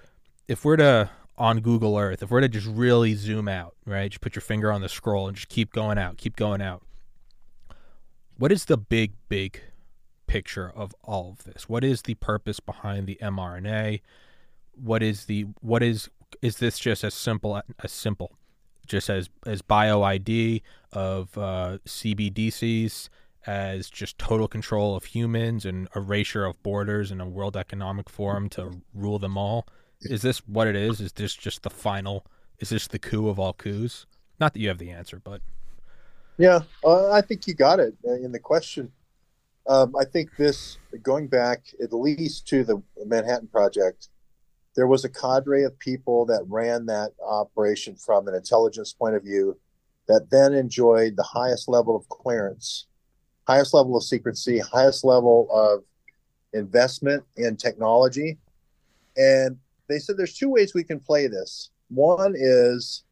if 0.47 0.65
we're 0.65 0.77
to 0.77 1.09
on 1.37 1.61
Google 1.61 1.97
Earth, 1.97 2.21
if 2.21 2.29
we're 2.29 2.41
to 2.41 2.47
just 2.47 2.67
really 2.67 3.15
zoom 3.15 3.47
out, 3.47 3.75
right, 3.85 4.11
just 4.11 4.21
put 4.21 4.35
your 4.35 4.41
finger 4.41 4.71
on 4.71 4.81
the 4.81 4.89
scroll 4.89 5.27
and 5.27 5.35
just 5.35 5.49
keep 5.49 5.73
going 5.73 5.97
out, 5.97 6.17
keep 6.17 6.35
going 6.35 6.61
out. 6.61 6.83
What 8.37 8.51
is 8.51 8.65
the 8.65 8.77
big, 8.77 9.13
big 9.29 9.61
picture 10.27 10.71
of 10.75 10.95
all 11.03 11.31
of 11.31 11.43
this? 11.43 11.67
What 11.67 11.83
is 11.83 12.03
the 12.03 12.15
purpose 12.15 12.59
behind 12.59 13.07
the 13.07 13.17
mRNA? 13.21 14.01
What 14.75 15.03
is 15.03 15.25
the 15.25 15.45
what 15.61 15.83
is 15.83 16.09
is 16.41 16.57
this 16.57 16.79
just 16.79 17.03
as 17.03 17.13
simple 17.13 17.61
as 17.83 17.91
simple, 17.91 18.37
just 18.87 19.09
as 19.09 19.29
as 19.45 19.61
bio 19.61 20.01
ID 20.01 20.63
of 20.91 21.37
uh, 21.37 21.77
CBDCs? 21.85 23.09
as 23.45 23.89
just 23.89 24.17
total 24.17 24.47
control 24.47 24.95
of 24.95 25.05
humans 25.05 25.65
and 25.65 25.87
erasure 25.95 26.45
of 26.45 26.61
borders 26.63 27.11
and 27.11 27.21
a 27.21 27.25
World 27.25 27.57
Economic 27.57 28.09
Forum 28.09 28.49
to 28.49 28.81
rule 28.93 29.19
them 29.19 29.37
all. 29.37 29.67
Is 30.05 30.21
this 30.21 30.39
what 30.47 30.67
it 30.67 30.75
is? 30.75 30.99
Is 30.99 31.11
this 31.13 31.33
just 31.33 31.63
the 31.63 31.69
final? 31.69 32.25
Is 32.59 32.69
this 32.69 32.87
the 32.87 32.99
coup 32.99 33.27
of 33.27 33.39
all 33.39 33.53
coups? 33.53 34.05
Not 34.39 34.53
that 34.53 34.59
you 34.59 34.67
have 34.69 34.77
the 34.77 34.91
answer, 34.91 35.21
but 35.23 35.41
yeah, 36.37 36.61
uh, 36.83 37.11
I 37.11 37.21
think 37.21 37.47
you 37.47 37.53
got 37.53 37.79
it 37.79 37.93
uh, 38.07 38.13
in 38.13 38.31
the 38.31 38.39
question. 38.39 38.91
Um, 39.67 39.95
I 39.95 40.03
think 40.03 40.35
this 40.35 40.77
going 41.01 41.27
back 41.27 41.63
at 41.81 41.93
least 41.93 42.47
to 42.47 42.63
the 42.63 42.81
Manhattan 43.05 43.47
Project, 43.47 44.09
there 44.75 44.87
was 44.87 45.05
a 45.05 45.09
cadre 45.09 45.63
of 45.63 45.77
people 45.79 46.25
that 46.25 46.43
ran 46.47 46.85
that 46.87 47.11
operation 47.23 47.95
from 47.95 48.27
an 48.27 48.35
intelligence 48.35 48.91
point 48.91 49.15
of 49.15 49.23
view 49.23 49.57
that 50.07 50.29
then 50.31 50.53
enjoyed 50.53 51.15
the 51.15 51.23
highest 51.23 51.69
level 51.69 51.95
of 51.95 52.09
clearance 52.09 52.87
highest 53.47 53.73
level 53.73 53.97
of 53.97 54.03
secrecy, 54.03 54.59
highest 54.59 55.03
level 55.03 55.47
of 55.51 55.83
investment 56.53 57.23
in 57.37 57.55
technology. 57.55 58.37
And 59.17 59.57
they 59.87 59.99
said 59.99 60.17
there's 60.17 60.35
two 60.35 60.49
ways 60.49 60.73
we 60.73 60.83
can 60.83 60.99
play 60.99 61.27
this. 61.27 61.69
One 61.89 62.33
is 62.35 63.03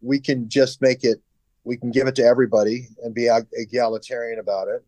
we 0.00 0.20
can 0.20 0.48
just 0.48 0.80
make 0.80 1.04
it, 1.04 1.20
we 1.64 1.76
can 1.76 1.90
give 1.90 2.06
it 2.06 2.14
to 2.16 2.24
everybody 2.24 2.88
and 3.02 3.14
be 3.14 3.28
egalitarian 3.52 4.38
about 4.38 4.68
it. 4.68 4.84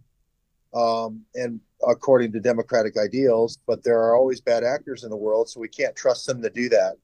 Um, 0.74 1.22
and 1.35 1.61
according 1.87 2.33
to 2.33 2.41
democratic 2.41 2.97
ideals, 2.99 3.59
but 3.66 3.83
there 3.83 3.99
are 3.99 4.16
always 4.16 4.41
bad 4.41 4.64
actors 4.64 5.05
in 5.05 5.11
the 5.11 5.16
world, 5.16 5.49
so 5.49 5.61
we 5.61 5.68
can't 5.68 5.97
trust 5.97 6.27
them 6.27 6.43
to 6.43 6.51
do 6.51 6.68
that. 6.68 6.97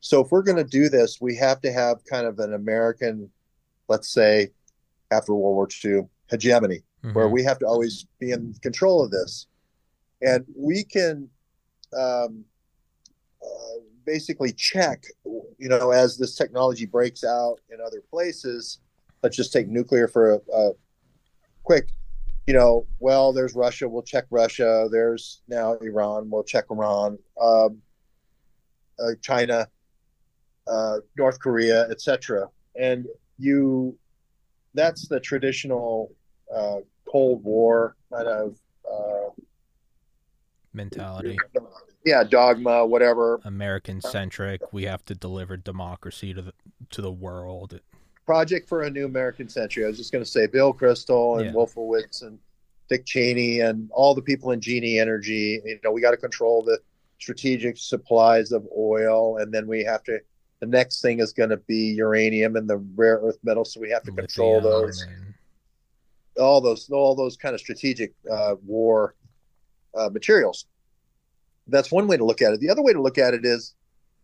So 0.00 0.20
if 0.24 0.30
we're 0.30 0.42
going 0.42 0.56
to 0.56 0.64
do 0.64 0.88
this, 0.88 1.20
we 1.20 1.36
have 1.36 1.60
to 1.62 1.72
have 1.72 2.04
kind 2.04 2.26
of 2.26 2.38
an 2.38 2.54
American, 2.54 3.30
let's 3.88 4.08
say, 4.08 4.50
after 5.10 5.34
World 5.34 5.56
War 5.56 5.68
II 5.84 6.08
hegemony 6.30 6.82
mm-hmm. 7.06 7.14
where 7.14 7.28
we 7.28 7.42
have 7.42 7.58
to 7.60 7.66
always 7.66 8.06
be 8.18 8.32
in 8.32 8.54
control 8.62 9.02
of 9.02 9.10
this. 9.10 9.46
And 10.22 10.44
we 10.56 10.84
can 10.84 11.28
um, 11.96 12.44
uh, 13.46 13.78
basically 14.04 14.52
check, 14.52 15.04
you 15.24 15.68
know, 15.68 15.90
as 15.90 16.16
this 16.16 16.34
technology 16.34 16.86
breaks 16.86 17.24
out 17.24 17.60
in 17.70 17.78
other 17.80 18.02
places. 18.10 18.78
Let's 19.22 19.36
just 19.36 19.52
take 19.52 19.68
nuclear 19.68 20.08
for 20.08 20.34
a, 20.34 20.40
a 20.52 20.70
quick, 21.62 21.88
you 22.46 22.54
know, 22.54 22.86
well, 23.00 23.32
there's 23.32 23.54
Russia, 23.54 23.88
we'll 23.88 24.02
check 24.02 24.24
Russia. 24.30 24.88
There's 24.90 25.42
now 25.48 25.74
Iran, 25.74 26.30
we'll 26.30 26.44
check 26.44 26.66
Iran. 26.70 27.18
Um, 27.40 27.82
uh, 28.98 29.12
China, 29.20 29.68
uh, 30.66 30.98
North 31.18 31.38
Korea, 31.40 31.82
etc. 31.90 32.48
And 32.74 33.06
you, 33.38 33.96
that's 34.74 35.08
the 35.08 35.20
traditional 35.20 36.12
uh, 36.54 36.78
Cold 37.08 37.42
War 37.44 37.96
kind 38.12 38.28
of 38.28 38.56
uh, 38.90 39.30
mentality. 40.72 41.36
Yeah, 42.06 42.22
dogma, 42.22 42.86
whatever. 42.86 43.40
American 43.44 44.00
centric. 44.00 44.62
We 44.72 44.84
have 44.84 45.04
to 45.06 45.14
deliver 45.16 45.56
democracy 45.56 46.32
to 46.32 46.40
the 46.40 46.52
to 46.90 47.02
the 47.02 47.10
world. 47.10 47.80
Project 48.24 48.68
for 48.68 48.82
a 48.82 48.90
New 48.90 49.06
American 49.06 49.48
Century. 49.48 49.84
I 49.84 49.88
was 49.88 49.96
just 49.96 50.12
going 50.12 50.24
to 50.24 50.30
say 50.30 50.46
Bill 50.46 50.72
Kristol 50.72 51.38
and 51.38 51.46
yeah. 51.46 51.52
Wolfowitz 51.52 52.22
and 52.22 52.38
Dick 52.88 53.04
Cheney 53.06 53.58
and 53.58 53.90
all 53.92 54.14
the 54.14 54.22
people 54.22 54.52
in 54.52 54.60
Genie 54.60 55.00
Energy. 55.00 55.60
You 55.64 55.80
know, 55.82 55.90
we 55.90 56.00
got 56.00 56.12
to 56.12 56.16
control 56.16 56.62
the 56.62 56.78
strategic 57.18 57.76
supplies 57.76 58.52
of 58.52 58.64
oil, 58.78 59.38
and 59.38 59.52
then 59.52 59.66
we 59.66 59.82
have 59.82 60.04
to. 60.04 60.20
The 60.60 60.66
next 60.66 61.02
thing 61.02 61.18
is 61.18 61.32
going 61.32 61.50
to 61.50 61.56
be 61.56 61.92
uranium 61.94 62.54
and 62.54 62.70
the 62.70 62.78
rare 62.94 63.16
earth 63.16 63.38
metals, 63.42 63.74
so 63.74 63.80
we 63.80 63.90
have 63.90 64.04
to 64.04 64.12
control 64.12 64.60
those. 64.60 65.02
And 65.02 65.34
all 66.38 66.60
those 66.60 66.88
all 66.88 67.16
those 67.16 67.36
kind 67.36 67.54
of 67.54 67.60
strategic 67.60 68.14
uh, 68.30 68.54
war 68.64 69.16
uh, 69.96 70.08
materials. 70.10 70.66
That's 71.68 71.90
one 71.90 72.06
way 72.06 72.16
to 72.16 72.24
look 72.24 72.42
at 72.42 72.52
it. 72.52 72.60
The 72.60 72.70
other 72.70 72.82
way 72.82 72.92
to 72.92 73.02
look 73.02 73.18
at 73.18 73.34
it 73.34 73.44
is, 73.44 73.74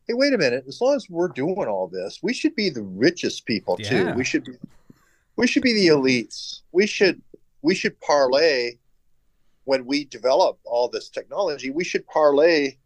hey, 0.06 0.14
wait 0.14 0.32
a 0.32 0.38
minute. 0.38 0.64
As 0.68 0.80
long 0.80 0.94
as 0.94 1.08
we're 1.08 1.28
doing 1.28 1.66
all 1.68 1.88
this, 1.88 2.20
we 2.22 2.32
should 2.32 2.54
be 2.54 2.70
the 2.70 2.82
richest 2.82 3.46
people 3.46 3.76
yeah. 3.78 3.88
too. 3.88 4.12
We 4.12 4.24
should 4.24 4.44
be, 4.44 4.52
we 5.36 5.46
should 5.46 5.62
be 5.62 5.72
the 5.72 5.88
elites. 5.88 6.60
We 6.72 6.86
should 6.86 7.20
we 7.62 7.74
should 7.74 8.00
parlay 8.00 8.72
when 9.64 9.86
we 9.86 10.04
develop 10.04 10.58
all 10.64 10.88
this 10.88 11.08
technology. 11.08 11.70
We 11.70 11.84
should 11.84 12.06
parlay 12.06 12.76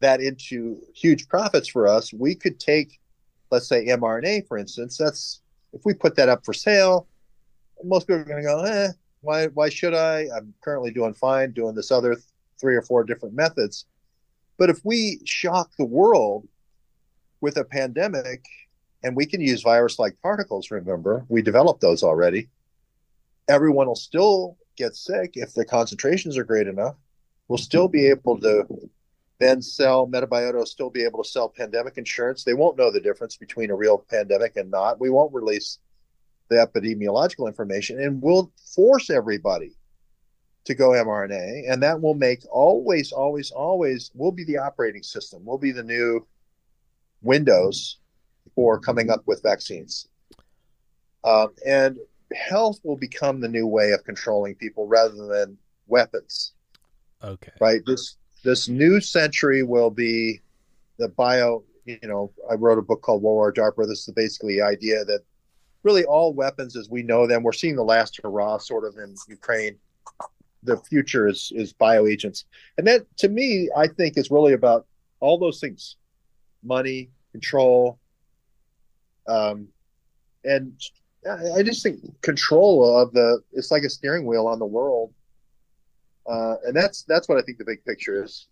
that 0.00 0.20
into 0.20 0.80
huge 0.94 1.28
profits 1.28 1.68
for 1.68 1.86
us. 1.86 2.12
We 2.12 2.34
could 2.34 2.58
take, 2.60 3.00
let's 3.50 3.68
say, 3.68 3.86
mRNA 3.86 4.46
for 4.46 4.56
instance. 4.56 4.96
That's 4.96 5.40
if 5.72 5.84
we 5.84 5.94
put 5.94 6.16
that 6.16 6.28
up 6.28 6.44
for 6.44 6.52
sale 6.52 7.06
most 7.84 8.06
people 8.06 8.22
are 8.22 8.24
going 8.24 8.42
to 8.42 8.48
go, 8.48 8.64
eh, 8.64 8.88
why, 9.20 9.46
why 9.48 9.68
should 9.68 9.94
I? 9.94 10.26
I'm 10.34 10.54
currently 10.62 10.90
doing 10.90 11.14
fine, 11.14 11.52
doing 11.52 11.74
this 11.74 11.90
other 11.90 12.14
th- 12.14 12.24
three 12.60 12.76
or 12.76 12.82
four 12.82 13.04
different 13.04 13.34
methods. 13.34 13.86
But 14.60 14.70
if 14.70 14.84
we 14.84 15.20
shock 15.24 15.72
the 15.76 15.84
world 15.84 16.46
with 17.40 17.56
a 17.56 17.64
pandemic 17.64 18.44
and 19.02 19.16
we 19.16 19.26
can 19.26 19.40
use 19.40 19.62
virus-like 19.62 20.20
particles. 20.22 20.70
Remember, 20.70 21.24
we 21.28 21.42
developed 21.42 21.80
those 21.80 22.02
already. 22.02 22.48
Everyone 23.48 23.86
will 23.86 23.96
still 23.96 24.56
get 24.76 24.94
sick 24.94 25.32
if 25.34 25.54
the 25.54 25.64
concentrations 25.64 26.36
are 26.36 26.44
great 26.44 26.66
enough. 26.66 26.96
We'll 27.48 27.58
still 27.58 27.88
be 27.88 28.06
able 28.06 28.38
to 28.40 28.66
then 29.38 29.62
sell 29.62 30.06
Metabiota 30.06 30.54
will 30.54 30.66
still 30.66 30.90
be 30.90 31.02
able 31.02 31.22
to 31.22 31.28
sell 31.28 31.48
pandemic 31.48 31.96
insurance. 31.96 32.44
They 32.44 32.52
won't 32.52 32.76
know 32.76 32.90
the 32.90 33.00
difference 33.00 33.36
between 33.36 33.70
a 33.70 33.74
real 33.74 34.04
pandemic 34.10 34.56
and 34.56 34.70
not. 34.70 35.00
We 35.00 35.08
won't 35.08 35.32
release 35.32 35.78
the 36.50 36.56
epidemiological 36.56 37.46
information, 37.46 37.98
and 38.00 38.20
we'll 38.20 38.52
force 38.74 39.08
everybody 39.08 39.72
to 40.64 40.74
go 40.74 40.90
mRNA, 40.90 41.70
and 41.70 41.82
that 41.82 42.00
will 42.00 42.14
make 42.14 42.42
always, 42.50 43.12
always, 43.12 43.50
always 43.50 44.10
will 44.14 44.32
be 44.32 44.44
the 44.44 44.58
operating 44.58 45.02
system. 45.02 45.44
Will 45.44 45.58
be 45.58 45.72
the 45.72 45.82
new 45.82 46.26
Windows 47.22 47.98
for 48.54 48.78
coming 48.78 49.10
up 49.10 49.22
with 49.26 49.42
vaccines, 49.42 50.08
um, 51.24 51.48
and 51.66 51.98
health 52.34 52.80
will 52.84 52.96
become 52.96 53.40
the 53.40 53.48
new 53.48 53.66
way 53.66 53.92
of 53.92 54.04
controlling 54.04 54.54
people 54.54 54.86
rather 54.86 55.26
than 55.26 55.56
weapons. 55.86 56.52
Okay. 57.22 57.52
Right. 57.60 57.80
This 57.86 58.16
this 58.42 58.68
new 58.68 59.00
century 59.00 59.62
will 59.62 59.90
be 59.90 60.40
the 60.98 61.08
bio. 61.08 61.64
You 61.84 61.98
know, 62.02 62.32
I 62.50 62.54
wrote 62.54 62.78
a 62.78 62.82
book 62.82 63.02
called 63.02 63.22
World 63.22 63.36
War 63.36 63.52
Dark, 63.52 63.76
where 63.76 63.86
this 63.86 64.06
is 64.06 64.14
basically 64.14 64.56
the 64.56 64.62
idea 64.62 65.04
that 65.04 65.20
really 65.82 66.04
all 66.04 66.32
weapons 66.34 66.76
as 66.76 66.88
we 66.90 67.02
know 67.02 67.26
them, 67.26 67.42
we're 67.42 67.52
seeing 67.52 67.76
the 67.76 67.82
last 67.82 68.20
hurrah 68.22 68.58
sort 68.58 68.84
of 68.84 68.96
in 68.98 69.14
Ukraine. 69.28 69.76
The 70.62 70.76
future 70.76 71.26
is 71.26 71.52
is 71.54 71.72
bioagents, 71.72 72.44
and 72.76 72.86
that 72.86 73.04
to 73.18 73.28
me, 73.28 73.70
I 73.76 73.86
think 73.86 74.18
is 74.18 74.30
really 74.30 74.52
about 74.52 74.86
all 75.20 75.38
those 75.38 75.60
things: 75.60 75.96
money, 76.62 77.10
control, 77.32 77.98
um, 79.26 79.68
and 80.44 80.72
I 81.26 81.62
just 81.62 81.82
think 81.82 82.00
control 82.22 82.98
of 82.98 83.12
the 83.12 83.40
it's 83.52 83.70
like 83.70 83.84
a 83.84 83.90
steering 83.90 84.26
wheel 84.26 84.46
on 84.46 84.58
the 84.58 84.66
world 84.66 85.12
uh, 86.30 86.56
and 86.64 86.76
that's 86.76 87.02
that's 87.04 87.28
what 87.28 87.38
I 87.38 87.42
think 87.42 87.58
the 87.58 87.64
big 87.64 87.84
picture 87.84 88.22
is. 88.22 88.46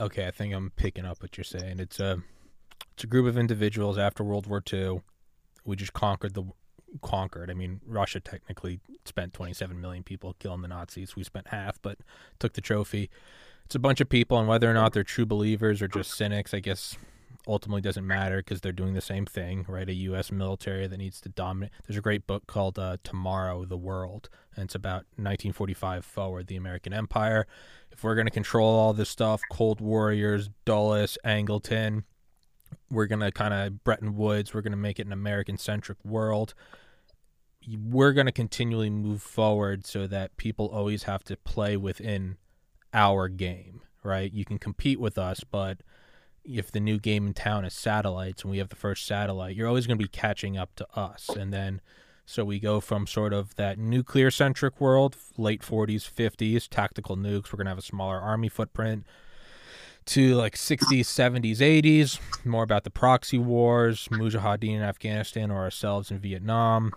Okay, 0.00 0.26
I 0.26 0.30
think 0.30 0.54
I'm 0.54 0.70
picking 0.76 1.04
up 1.04 1.22
what 1.22 1.36
you're 1.36 1.44
saying. 1.44 1.80
It's 1.80 2.00
a 2.00 2.22
it's 2.94 3.04
a 3.04 3.06
group 3.06 3.26
of 3.26 3.36
individuals 3.36 3.98
after 3.98 4.22
World 4.22 4.46
War 4.46 4.62
II. 4.72 5.02
We 5.64 5.76
just 5.76 5.92
conquered 5.92 6.34
the 6.34 6.44
conquered. 7.02 7.50
I 7.50 7.54
mean, 7.54 7.80
Russia 7.86 8.20
technically 8.20 8.80
spent 9.04 9.32
27 9.32 9.80
million 9.80 10.02
people 10.02 10.34
killing 10.38 10.62
the 10.62 10.68
Nazis. 10.68 11.16
We 11.16 11.24
spent 11.24 11.48
half, 11.48 11.80
but 11.82 11.98
took 12.38 12.54
the 12.54 12.60
trophy. 12.60 13.10
It's 13.64 13.74
a 13.74 13.78
bunch 13.78 14.00
of 14.00 14.08
people, 14.08 14.38
and 14.38 14.48
whether 14.48 14.68
or 14.70 14.74
not 14.74 14.92
they're 14.92 15.04
true 15.04 15.26
believers 15.26 15.80
or 15.80 15.88
just 15.88 16.12
cynics, 16.16 16.52
I 16.52 16.60
guess 16.60 16.96
ultimately 17.46 17.80
doesn't 17.80 18.06
matter 18.06 18.38
because 18.38 18.60
they're 18.60 18.72
doing 18.72 18.94
the 18.94 19.00
same 19.00 19.26
thing, 19.26 19.64
right? 19.68 19.88
A 19.88 19.94
U.S. 19.94 20.30
military 20.30 20.86
that 20.86 20.96
needs 20.96 21.20
to 21.22 21.28
dominate. 21.28 21.72
There's 21.86 21.96
a 21.96 22.02
great 22.02 22.26
book 22.26 22.46
called 22.46 22.78
uh, 22.78 22.98
Tomorrow, 23.02 23.64
the 23.64 23.76
World, 23.76 24.28
and 24.54 24.64
it's 24.64 24.74
about 24.74 25.04
1945 25.16 26.04
forward, 26.04 26.46
the 26.46 26.56
American 26.56 26.92
Empire. 26.92 27.46
If 27.90 28.04
we're 28.04 28.14
going 28.14 28.26
to 28.26 28.32
control 28.32 28.68
all 28.68 28.92
this 28.92 29.10
stuff, 29.10 29.40
Cold 29.50 29.80
Warriors, 29.80 30.50
Dulles, 30.64 31.18
Angleton, 31.24 32.04
we're 32.90 33.06
going 33.06 33.20
to 33.20 33.32
kind 33.32 33.54
of 33.54 33.82
Bretton 33.84 34.16
Woods, 34.16 34.54
we're 34.54 34.62
going 34.62 34.72
to 34.72 34.76
make 34.76 34.98
it 34.98 35.06
an 35.06 35.12
American 35.12 35.58
centric 35.58 35.98
world. 36.04 36.54
We're 37.68 38.12
going 38.12 38.26
to 38.26 38.32
continually 38.32 38.90
move 38.90 39.22
forward 39.22 39.86
so 39.86 40.06
that 40.06 40.36
people 40.36 40.68
always 40.68 41.04
have 41.04 41.22
to 41.24 41.36
play 41.36 41.76
within 41.76 42.36
our 42.94 43.28
game, 43.28 43.82
right? 44.02 44.32
You 44.32 44.44
can 44.44 44.58
compete 44.58 44.98
with 44.98 45.18
us, 45.18 45.44
but 45.44 45.78
if 46.44 46.72
the 46.72 46.80
new 46.80 46.98
game 46.98 47.26
in 47.26 47.34
town 47.34 47.64
is 47.64 47.74
satellites 47.74 48.42
and 48.42 48.50
we 48.50 48.58
have 48.58 48.70
the 48.70 48.76
first 48.76 49.06
satellite, 49.06 49.54
you're 49.54 49.68
always 49.68 49.86
going 49.86 49.98
to 49.98 50.04
be 50.04 50.08
catching 50.08 50.56
up 50.56 50.74
to 50.76 50.86
us. 50.98 51.28
And 51.28 51.52
then 51.52 51.80
so 52.30 52.44
we 52.44 52.60
go 52.60 52.80
from 52.80 53.08
sort 53.08 53.32
of 53.32 53.56
that 53.56 53.76
nuclear 53.76 54.30
centric 54.30 54.80
world, 54.80 55.16
late 55.36 55.62
40s, 55.62 56.08
50s, 56.08 56.68
tactical 56.68 57.16
nukes, 57.16 57.52
we're 57.52 57.56
going 57.56 57.66
to 57.66 57.70
have 57.70 57.78
a 57.78 57.82
smaller 57.82 58.20
army 58.20 58.48
footprint, 58.48 59.04
to 60.06 60.36
like 60.36 60.54
60s, 60.54 61.00
70s, 61.00 61.56
80s, 61.56 62.20
more 62.44 62.62
about 62.62 62.84
the 62.84 62.90
proxy 62.90 63.38
wars, 63.38 64.06
Mujahideen 64.12 64.76
in 64.76 64.82
Afghanistan 64.82 65.50
or 65.50 65.58
ourselves 65.58 66.12
in 66.12 66.20
Vietnam. 66.20 66.92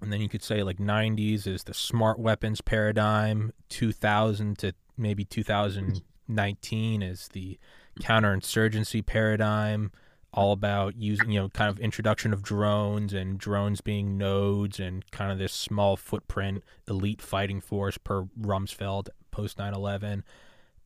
And 0.00 0.12
then 0.12 0.20
you 0.20 0.28
could 0.28 0.42
say 0.42 0.62
like 0.62 0.78
90s 0.78 1.46
is 1.46 1.64
the 1.64 1.74
smart 1.74 2.18
weapons 2.18 2.60
paradigm, 2.60 3.52
2000 3.68 4.58
to 4.58 4.72
maybe 4.96 5.24
2019 5.24 7.02
is 7.02 7.28
the 7.32 7.58
counterinsurgency 8.00 9.04
paradigm, 9.04 9.90
all 10.32 10.52
about 10.52 10.96
using, 10.96 11.30
you 11.32 11.40
know, 11.40 11.48
kind 11.48 11.70
of 11.70 11.80
introduction 11.80 12.32
of 12.32 12.42
drones 12.42 13.12
and 13.12 13.38
drones 13.38 13.80
being 13.80 14.16
nodes 14.16 14.78
and 14.78 15.10
kind 15.10 15.32
of 15.32 15.38
this 15.38 15.52
small 15.52 15.96
footprint 15.96 16.62
elite 16.86 17.22
fighting 17.22 17.60
force 17.60 17.98
per 17.98 18.24
Rumsfeld 18.40 19.08
post 19.30 19.58
9 19.58 19.74
11. 19.74 20.24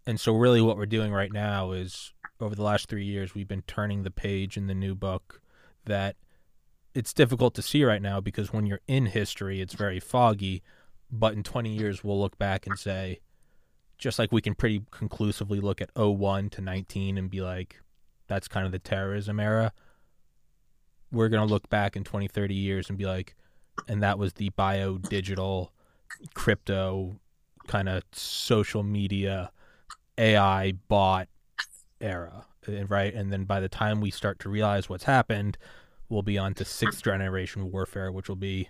And 0.06 0.18
so, 0.18 0.34
really, 0.34 0.60
what 0.60 0.76
we're 0.76 0.86
doing 0.86 1.12
right 1.12 1.32
now 1.32 1.72
is 1.72 2.12
over 2.40 2.54
the 2.54 2.62
last 2.62 2.88
three 2.88 3.04
years, 3.04 3.34
we've 3.34 3.48
been 3.48 3.62
turning 3.62 4.02
the 4.02 4.10
page 4.10 4.56
in 4.56 4.66
the 4.66 4.74
new 4.74 4.94
book 4.94 5.40
that 5.84 6.16
it's 6.94 7.12
difficult 7.12 7.54
to 7.54 7.62
see 7.62 7.84
right 7.84 8.02
now 8.02 8.20
because 8.20 8.52
when 8.52 8.66
you're 8.66 8.80
in 8.86 9.06
history, 9.06 9.60
it's 9.60 9.74
very 9.74 10.00
foggy. 10.00 10.62
But 11.10 11.34
in 11.34 11.42
20 11.42 11.70
years, 11.70 12.02
we'll 12.02 12.20
look 12.20 12.38
back 12.38 12.66
and 12.66 12.78
say, 12.78 13.20
just 13.98 14.18
like 14.18 14.32
we 14.32 14.40
can 14.40 14.54
pretty 14.54 14.82
conclusively 14.90 15.60
look 15.60 15.80
at 15.80 15.90
01 15.94 16.50
to 16.50 16.60
19 16.60 17.18
and 17.18 17.30
be 17.30 17.40
like, 17.40 17.80
that's 18.26 18.48
kind 18.48 18.66
of 18.66 18.72
the 18.72 18.78
terrorism 18.78 19.38
era. 19.38 19.72
We're 21.10 21.28
going 21.28 21.46
to 21.46 21.52
look 21.52 21.68
back 21.68 21.96
in 21.96 22.04
20, 22.04 22.28
30 22.28 22.54
years 22.54 22.88
and 22.88 22.98
be 22.98 23.04
like, 23.04 23.36
and 23.88 24.02
that 24.02 24.18
was 24.18 24.34
the 24.34 24.50
bio 24.50 24.98
digital 24.98 25.72
crypto 26.34 27.16
kind 27.66 27.88
of 27.88 28.02
social 28.12 28.82
media 28.82 29.50
AI 30.18 30.72
bot 30.88 31.28
era, 32.00 32.46
right? 32.88 33.14
And 33.14 33.32
then 33.32 33.44
by 33.44 33.60
the 33.60 33.68
time 33.68 34.00
we 34.00 34.10
start 34.10 34.38
to 34.40 34.48
realize 34.48 34.88
what's 34.88 35.04
happened, 35.04 35.56
we'll 36.12 36.22
be 36.22 36.38
on 36.38 36.54
to 36.54 36.64
sixth 36.64 37.02
generation 37.02 37.72
warfare, 37.72 38.12
which 38.12 38.28
will 38.28 38.36
be 38.36 38.68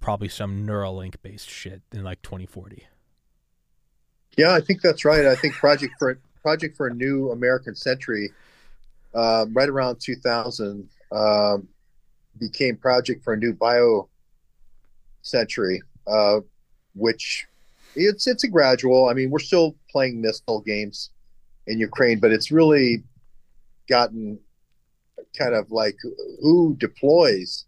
probably 0.00 0.28
some 0.28 0.66
Neuralink 0.66 1.16
based 1.22 1.48
shit 1.48 1.82
in 1.92 2.02
like 2.02 2.22
2040. 2.22 2.86
Yeah, 4.36 4.54
I 4.54 4.60
think 4.60 4.80
that's 4.80 5.04
right. 5.04 5.26
I 5.26 5.36
think 5.36 5.54
Project 5.54 5.94
for 5.98 6.18
Project 6.42 6.76
for 6.76 6.86
a 6.86 6.94
New 6.94 7.30
American 7.30 7.74
Century, 7.74 8.30
um, 9.14 9.52
right 9.52 9.68
around 9.68 10.00
2000, 10.00 10.88
um, 11.12 11.68
became 12.38 12.76
Project 12.76 13.22
for 13.22 13.34
a 13.34 13.36
New 13.36 13.52
Bio 13.52 14.08
Century, 15.22 15.82
uh, 16.06 16.40
which 16.94 17.46
it's 17.94 18.26
it's 18.26 18.44
a 18.44 18.48
gradual. 18.48 19.08
I 19.08 19.12
mean, 19.12 19.30
we're 19.30 19.38
still 19.40 19.76
playing 19.90 20.20
missile 20.22 20.60
games 20.60 21.10
in 21.66 21.78
Ukraine, 21.78 22.20
but 22.20 22.32
it's 22.32 22.50
really 22.50 23.02
gotten 23.88 24.38
kind 25.38 25.54
of 25.54 25.70
like 25.70 25.96
who 26.40 26.76
deploys 26.78 27.66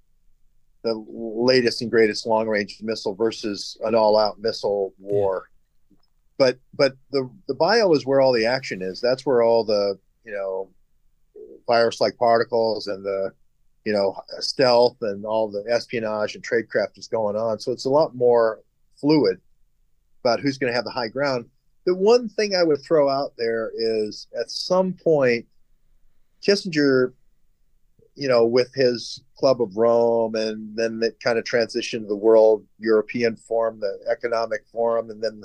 the 0.84 0.94
latest 1.08 1.80
and 1.80 1.90
greatest 1.90 2.26
long 2.26 2.48
range 2.48 2.78
missile 2.82 3.14
versus 3.14 3.76
an 3.84 3.94
all 3.94 4.18
out 4.18 4.40
missile 4.40 4.92
war 4.98 5.48
but 6.42 6.58
but 6.74 6.96
the 7.12 7.30
the 7.46 7.54
bio 7.54 7.92
is 7.92 8.04
where 8.04 8.20
all 8.20 8.32
the 8.32 8.46
action 8.46 8.82
is. 8.82 9.00
That's 9.00 9.24
where 9.24 9.42
all 9.42 9.64
the 9.64 9.96
you 10.24 10.32
know 10.32 10.70
virus-like 11.68 12.16
particles 12.16 12.88
and 12.88 13.04
the 13.04 13.32
you 13.84 13.92
know 13.92 14.16
stealth 14.40 14.96
and 15.02 15.24
all 15.24 15.48
the 15.48 15.64
espionage 15.70 16.34
and 16.34 16.44
tradecraft 16.44 16.98
is 16.98 17.06
going 17.06 17.36
on. 17.36 17.60
So 17.60 17.70
it's 17.70 17.84
a 17.84 17.90
lot 17.90 18.16
more 18.16 18.60
fluid 19.00 19.40
about 20.24 20.40
who's 20.40 20.58
going 20.58 20.72
to 20.72 20.74
have 20.74 20.84
the 20.84 20.90
high 20.90 21.06
ground. 21.06 21.46
The 21.84 21.94
one 21.94 22.28
thing 22.28 22.56
I 22.56 22.64
would 22.64 22.82
throw 22.82 23.08
out 23.08 23.34
there 23.38 23.70
is 23.76 24.26
at 24.36 24.50
some 24.50 24.94
point, 24.94 25.46
Kissinger, 26.44 27.12
you 28.14 28.28
know, 28.28 28.44
with 28.44 28.72
his 28.74 29.22
Club 29.38 29.62
of 29.62 29.76
Rome, 29.76 30.34
and 30.34 30.76
then 30.76 31.00
it 31.02 31.18
kind 31.20 31.38
of 31.38 31.44
transitioned 31.44 32.00
to 32.00 32.06
the 32.06 32.16
World 32.16 32.64
European 32.78 33.36
Forum, 33.36 33.80
the 33.80 33.98
Economic 34.10 34.64
Forum, 34.70 35.10
and 35.10 35.22
then 35.22 35.42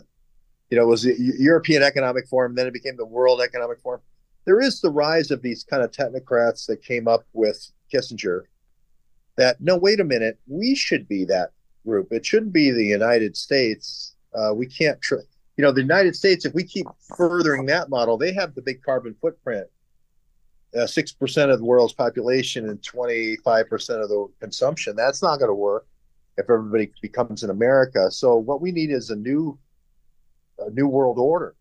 you 0.70 0.78
know, 0.78 0.84
it 0.84 0.88
was 0.88 1.04
the 1.04 1.16
European 1.40 1.82
Economic 1.82 2.28
Forum, 2.28 2.56
then 2.56 2.68
it 2.68 2.74
became 2.74 2.98
the 2.98 3.06
World 3.06 3.42
Economic 3.42 3.80
Forum. 3.80 4.02
There 4.46 4.60
is 4.60 4.82
the 4.82 4.92
rise 4.92 5.32
of 5.32 5.42
these 5.42 5.64
kind 5.64 5.84
of 5.84 5.92
technocrats 5.92 6.66
that 6.68 6.82
came 6.82 7.08
up 7.08 7.26
with 7.34 7.72
Kissinger 7.94 8.44
that, 9.38 9.62
no, 9.62 9.78
wait 9.78 10.00
a 10.00 10.04
minute, 10.04 10.40
we 10.48 10.76
should 10.76 11.08
be 11.08 11.26
that 11.26 11.52
group. 11.86 12.08
It 12.12 12.26
shouldn't 12.26 12.54
be 12.54 12.72
the 12.72 12.86
United 12.86 13.38
States. 13.38 14.16
Uh, 14.34 14.54
we 14.54 14.66
can't, 14.66 15.00
tr- 15.02 15.16
you 15.58 15.64
know, 15.64 15.72
the 15.72 15.82
United 15.82 16.16
States, 16.16 16.46
if 16.46 16.54
we 16.54 16.64
keep 16.64 16.88
furthering 17.16 17.66
that 17.68 17.90
model, 17.90 18.18
they 18.18 18.34
have 18.34 18.56
the 18.56 18.62
big 18.62 18.82
carbon 18.84 19.16
footprint. 19.22 19.68
Uh, 20.76 20.86
six 20.86 21.12
uh, 21.12 21.16
percent 21.20 21.52
of 21.52 21.60
the 21.60 21.66
world's 21.66 21.94
population 21.94 22.70
and 22.70 22.84
twenty 22.84 23.38
five 23.38 23.70
percent 23.70 24.02
of 24.02 24.10
the 24.10 24.28
consumption. 24.42 24.96
That's 24.96 25.22
not 25.22 25.38
going 25.40 25.50
to 25.50 25.56
work 25.56 25.88
if 26.38 26.50
everybody 26.50 26.92
becomes 27.02 27.44
in 27.44 27.50
America. 27.50 28.12
So 28.12 28.36
what 28.36 28.62
we 28.62 28.72
need 28.72 28.92
is 28.92 29.10
a 29.10 29.16
new 29.16 29.58
a 30.60 30.70
new 30.72 30.88
world 30.88 31.18
order. 31.20 31.56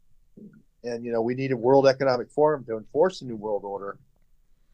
And, 0.84 1.04
you 1.04 1.12
know, 1.12 1.20
we 1.20 1.34
need 1.34 1.52
a 1.52 1.56
World 1.56 1.86
Economic 1.86 2.30
Forum 2.30 2.64
to 2.66 2.76
enforce 2.76 3.20
the 3.20 3.26
new 3.26 3.36
world 3.36 3.64
order. 3.64 3.98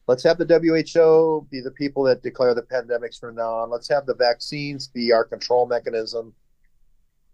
let's 0.08 0.22
have 0.24 0.36
the 0.36 0.44
WHO 0.44 1.46
be 1.50 1.60
the 1.60 1.70
people 1.70 2.02
that 2.04 2.22
declare 2.22 2.54
the 2.54 2.62
pandemics 2.62 3.18
from 3.18 3.36
now 3.36 3.54
on. 3.54 3.70
Let's 3.70 3.88
have 3.88 4.04
the 4.04 4.14
vaccines 4.14 4.88
be 4.88 5.12
our 5.12 5.24
control 5.24 5.66
mechanism, 5.66 6.34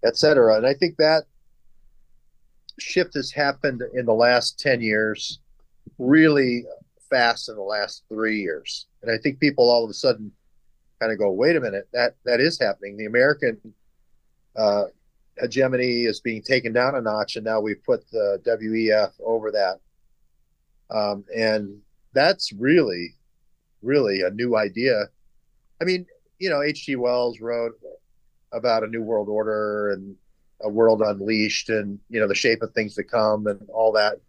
et 0.05 0.17
cetera. 0.17 0.57
And 0.57 0.67
I 0.67 0.75
think 0.75 0.97
that 0.99 1.25
shift 2.79 3.15
has 3.15 3.33
happened 3.33 3.83
in 3.95 4.07
the 4.07 4.15
last 4.15 4.61
10 4.61 4.81
years 4.81 5.41
really 5.99 6.67
fast 7.09 7.49
in 7.49 7.57
the 7.57 7.63
last 7.63 8.05
three 8.09 8.41
years. 8.41 8.87
And 9.03 9.11
I 9.11 9.19
think 9.19 9.41
people 9.41 9.71
all 9.71 9.85
of 9.85 9.91
a 9.91 9.95
sudden 9.95 10.33
kind 11.01 11.13
of 11.13 11.19
go, 11.19 11.31
wait 11.31 11.57
a 11.57 11.61
minute, 11.61 11.89
that 11.93 12.17
that 12.25 12.41
is 12.41 12.59
happening. 12.59 12.97
The 12.97 13.07
American 13.07 13.59
uh, 14.57 14.85
hegemony 15.39 16.05
is 16.05 16.21
being 16.21 16.43
taken 16.43 16.73
down 16.73 16.95
a 16.95 17.01
notch, 17.01 17.37
and 17.37 17.45
now 17.45 17.61
we've 17.61 17.83
put 17.85 18.09
the 18.11 18.41
WEF 18.45 19.13
over 19.25 19.53
that. 19.53 19.81
Um, 20.91 21.25
and 21.35 21.79
that's 22.13 22.53
really, 22.53 23.15
really 23.83 24.23
a 24.23 24.31
new 24.31 24.57
idea. 24.57 25.05
I 25.81 25.85
mean, 25.85 26.07
you 26.39 26.51
know, 26.51 26.63
H.G. 26.63 26.97
Wells 26.97 27.41
wrote 27.41 27.73
about 28.53 28.83
a 28.83 28.89
new 28.89 29.03
world 29.03 29.29
order 29.29 29.93
and 29.93 30.17
a 30.63 30.69
world 30.69 31.03
unleashed 31.03 31.69
and, 31.69 31.99
you 32.09 32.19
know, 32.19 32.27
the 32.27 32.35
shape 32.35 32.63
of 32.63 32.73
things 32.73 32.95
to 32.95 33.05
come 33.05 33.47
and 33.47 33.61
all 33.71 33.93
that. 33.93 34.21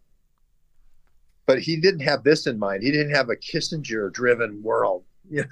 But 1.50 1.62
he 1.62 1.76
didn't 1.76 2.00
have 2.00 2.22
this 2.22 2.46
in 2.46 2.58
mind. 2.58 2.84
He 2.84 2.92
didn't 2.92 3.14
have 3.14 3.28
a 3.28 3.36
Kissinger 3.36 4.12
driven 4.12 4.62
world. 4.62 5.04
Yeah. 5.32 5.44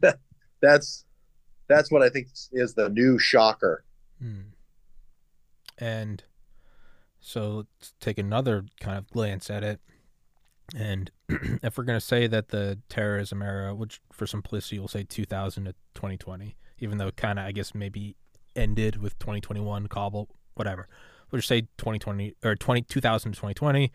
that, 0.00 0.18
that's 0.60 1.04
that's 1.68 1.92
what 1.92 2.02
I 2.02 2.08
think 2.08 2.26
is 2.50 2.74
the 2.74 2.88
new 2.88 3.16
shocker. 3.16 3.84
Hmm. 4.20 4.40
And 5.78 6.24
so 7.20 7.66
let's 7.78 7.94
take 8.00 8.18
another 8.18 8.64
kind 8.80 8.98
of 8.98 9.08
glance 9.08 9.50
at 9.50 9.62
it. 9.62 9.80
And 10.74 11.12
if 11.28 11.78
we're 11.78 11.84
going 11.84 12.00
to 12.00 12.04
say 12.04 12.26
that 12.26 12.48
the 12.48 12.80
terrorism 12.88 13.40
era, 13.40 13.72
which 13.72 14.00
for 14.12 14.26
simplicity 14.26 14.80
we'll 14.80 14.88
say 14.88 15.04
2000 15.04 15.66
to 15.66 15.72
2020, 15.94 16.56
even 16.80 16.98
though 16.98 17.12
kind 17.12 17.38
of, 17.38 17.44
I 17.44 17.52
guess, 17.52 17.72
maybe 17.72 18.16
ended 18.56 19.00
with 19.00 19.16
2021, 19.20 19.86
Kabul, 19.86 20.28
whatever. 20.54 20.88
We'll 21.30 21.38
just 21.38 21.48
say 21.48 21.62
2020 21.78 22.34
or 22.42 22.56
20, 22.56 22.82
2000 22.82 23.32
to 23.32 23.36
2020. 23.36 23.92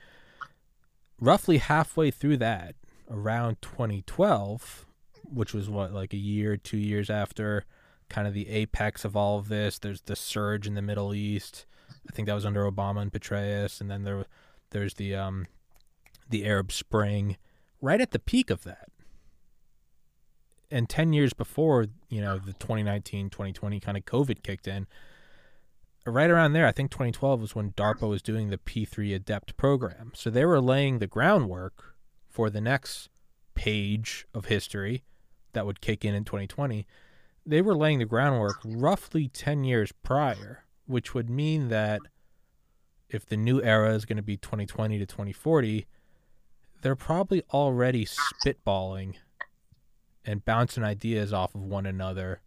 Roughly 1.20 1.58
halfway 1.58 2.12
through 2.12 2.38
that, 2.38 2.76
around 3.10 3.62
2012, 3.62 4.86
which 5.24 5.54
was 5.54 5.70
what, 5.70 5.94
like 5.94 6.14
a 6.14 6.18
year, 6.18 6.58
two 6.58 6.78
years 6.78 7.10
after 7.10 7.66
kind 8.10 8.28
of 8.28 8.34
the 8.34 8.48
apex 8.50 9.04
of 9.04 9.16
all 9.16 9.38
of 9.38 9.50
this, 9.50 9.80
there's 9.80 10.02
the 10.02 10.16
surge 10.16 10.68
in 10.68 10.76
the 10.76 10.82
Middle 10.82 11.14
East. 11.14 11.66
I 12.08 12.14
think 12.14 12.28
that 12.28 12.34
was 12.34 12.46
under 12.46 12.70
Obama 12.70 13.02
and 13.02 13.12
Petraeus. 13.12 13.82
And 13.82 13.90
then 13.90 14.04
there, 14.04 14.26
there's 14.70 14.94
the, 14.96 15.16
um, 15.16 15.48
the 16.30 16.46
Arab 16.46 16.72
Spring, 16.72 17.38
right 17.82 18.02
at 18.02 18.12
the 18.12 18.20
peak 18.20 18.50
of 18.50 18.64
that. 18.64 18.90
And 20.70 20.90
10 20.90 21.14
years 21.14 21.34
before, 21.34 21.88
you 22.10 22.22
know, 22.22 22.38
the 22.38 22.54
2019, 22.54 23.30
2020 23.30 23.80
kind 23.80 23.98
of 23.98 24.06
COVID 24.06 24.44
kicked 24.44 24.68
in, 24.68 24.88
right 26.12 26.30
around 26.30 26.54
there, 26.54 26.66
I 26.66 26.72
think 26.72 26.92
2012 26.92 27.42
was 27.42 27.56
when 27.56 27.72
DARPA 27.72 28.08
was 28.08 28.22
doing 28.22 28.50
the 28.50 28.58
P3 28.58 29.16
Adept 29.16 29.58
program. 29.58 30.12
So 30.16 30.30
they 30.30 30.46
were 30.46 30.62
laying 30.62 31.00
the 31.00 31.08
groundwork 31.08 31.96
for 32.30 32.50
the 32.50 32.62
next 32.62 33.10
page 33.56 34.28
of 34.34 34.46
history 34.46 35.04
that 35.54 35.66
would 35.66 35.82
kick 35.82 36.06
in 36.06 36.14
in 36.14 36.24
2020. 36.24 36.86
They 37.46 37.62
were 37.62 37.76
laying 37.76 38.00
the 38.00 38.06
groundwork 38.06 38.58
roughly 38.64 39.28
10 39.28 39.64
years 39.64 39.92
prior, 40.04 40.66
which 40.86 41.14
would 41.14 41.30
mean 41.30 41.70
that 41.70 42.02
if 43.10 43.26
the 43.26 43.38
new 43.38 43.62
era 43.62 43.94
is 43.94 44.06
going 44.06 44.18
to 44.18 44.24
be 44.24 44.38
2020 44.38 45.00
to 45.00 45.06
2040, 45.06 45.88
they're 46.82 46.96
probably 46.96 47.42
already 47.52 48.06
spitballing 48.06 49.16
and 50.26 50.46
bouncing 50.46 50.84
ideas 50.84 51.34
off 51.34 51.56
of 51.56 51.62
one 51.64 51.86
another 51.86 52.42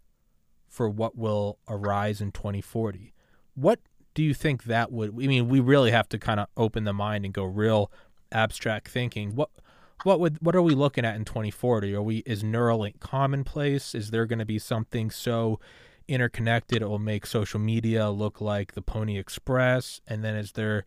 for 0.68 0.88
what 0.88 1.16
will 1.16 1.58
arise 1.68 2.20
in 2.20 2.30
2040. 2.30 3.12
What 3.54 3.80
do 4.14 4.22
you 4.22 4.34
think 4.34 4.64
that 4.64 4.90
would 4.92 5.10
I 5.10 5.26
mean 5.26 5.48
we 5.48 5.60
really 5.60 5.90
have 5.90 6.08
to 6.10 6.18
kind 6.18 6.40
of 6.40 6.48
open 6.56 6.84
the 6.84 6.92
mind 6.92 7.24
and 7.24 7.32
go 7.34 7.44
real 7.44 7.90
abstract 8.32 8.88
thinking. 8.88 9.34
What 9.34 9.50
what 10.04 10.20
would 10.20 10.38
what 10.40 10.56
are 10.56 10.62
we 10.62 10.74
looking 10.74 11.04
at 11.04 11.16
in 11.16 11.24
2040? 11.24 11.94
Are 11.94 12.02
we 12.02 12.18
is 12.18 12.42
Neuralink 12.42 13.00
commonplace? 13.00 13.94
Is 13.94 14.10
there 14.10 14.26
going 14.26 14.38
to 14.38 14.44
be 14.44 14.58
something 14.58 15.10
so 15.10 15.60
interconnected 16.08 16.82
it 16.82 16.88
will 16.88 16.98
make 16.98 17.24
social 17.24 17.60
media 17.60 18.10
look 18.10 18.40
like 18.40 18.72
the 18.72 18.82
Pony 18.82 19.18
Express? 19.18 20.00
And 20.06 20.24
then 20.24 20.36
is 20.36 20.52
there 20.52 20.84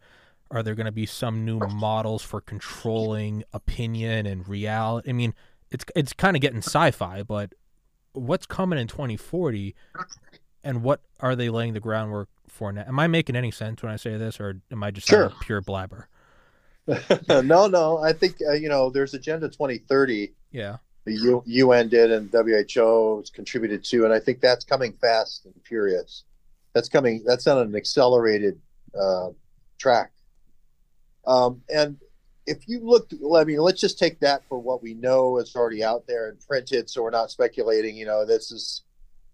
are 0.51 0.63
there 0.63 0.75
going 0.75 0.85
to 0.85 0.91
be 0.91 1.05
some 1.05 1.45
new 1.45 1.59
models 1.59 2.21
for 2.21 2.41
controlling 2.41 3.43
opinion 3.53 4.25
and 4.25 4.47
reality? 4.47 5.09
I 5.09 5.13
mean, 5.13 5.33
it's 5.71 5.85
it's 5.95 6.13
kind 6.13 6.35
of 6.35 6.41
getting 6.41 6.59
sci-fi, 6.59 7.23
but 7.23 7.53
what's 8.13 8.45
coming 8.45 8.77
in 8.77 8.87
2040 8.87 9.75
and 10.63 10.83
what 10.83 11.01
are 11.19 11.35
they 11.35 11.49
laying 11.49 11.73
the 11.73 11.79
groundwork 11.79 12.29
for 12.47 12.71
now? 12.71 12.83
Am 12.87 12.99
I 12.99 13.07
making 13.07 13.35
any 13.35 13.51
sense 13.51 13.81
when 13.81 13.91
I 13.91 13.95
say 13.95 14.17
this 14.17 14.39
or 14.39 14.61
am 14.71 14.83
I 14.83 14.91
just 14.91 15.07
sure. 15.07 15.31
pure 15.41 15.61
blabber? 15.61 16.07
no, 17.29 17.67
no. 17.67 17.97
I 17.99 18.13
think 18.13 18.37
uh, 18.47 18.53
you 18.53 18.69
know 18.69 18.89
there's 18.89 19.13
Agenda 19.13 19.47
2030. 19.47 20.33
Yeah. 20.51 20.77
The 21.05 21.13
U- 21.13 21.43
UN 21.45 21.89
did 21.89 22.11
and 22.11 22.31
WHO 22.31 23.17
has 23.19 23.29
contributed 23.29 23.83
to, 23.85 24.05
and 24.05 24.13
I 24.13 24.19
think 24.19 24.39
that's 24.39 24.63
coming 24.63 24.93
fast 24.93 25.45
and 25.45 25.53
furious. 25.65 26.23
That's 26.73 26.89
coming. 26.89 27.23
That's 27.25 27.45
on 27.47 27.57
an 27.59 27.75
accelerated 27.75 28.59
uh, 28.99 29.29
track. 29.77 30.11
Um, 31.25 31.61
and 31.73 31.97
if 32.45 32.67
you 32.67 32.79
look, 32.79 33.09
I 33.35 33.43
mean, 33.43 33.59
let's 33.59 33.81
just 33.81 33.99
take 33.99 34.19
that 34.21 34.43
for 34.47 34.59
what 34.59 34.81
we 34.81 34.93
know 34.93 35.37
is 35.37 35.55
already 35.55 35.83
out 35.83 36.05
there 36.07 36.29
and 36.29 36.39
printed, 36.47 36.89
so 36.89 37.03
we're 37.03 37.09
not 37.09 37.31
speculating. 37.31 37.95
You 37.95 38.05
know, 38.05 38.25
this 38.25 38.51
is 38.51 38.83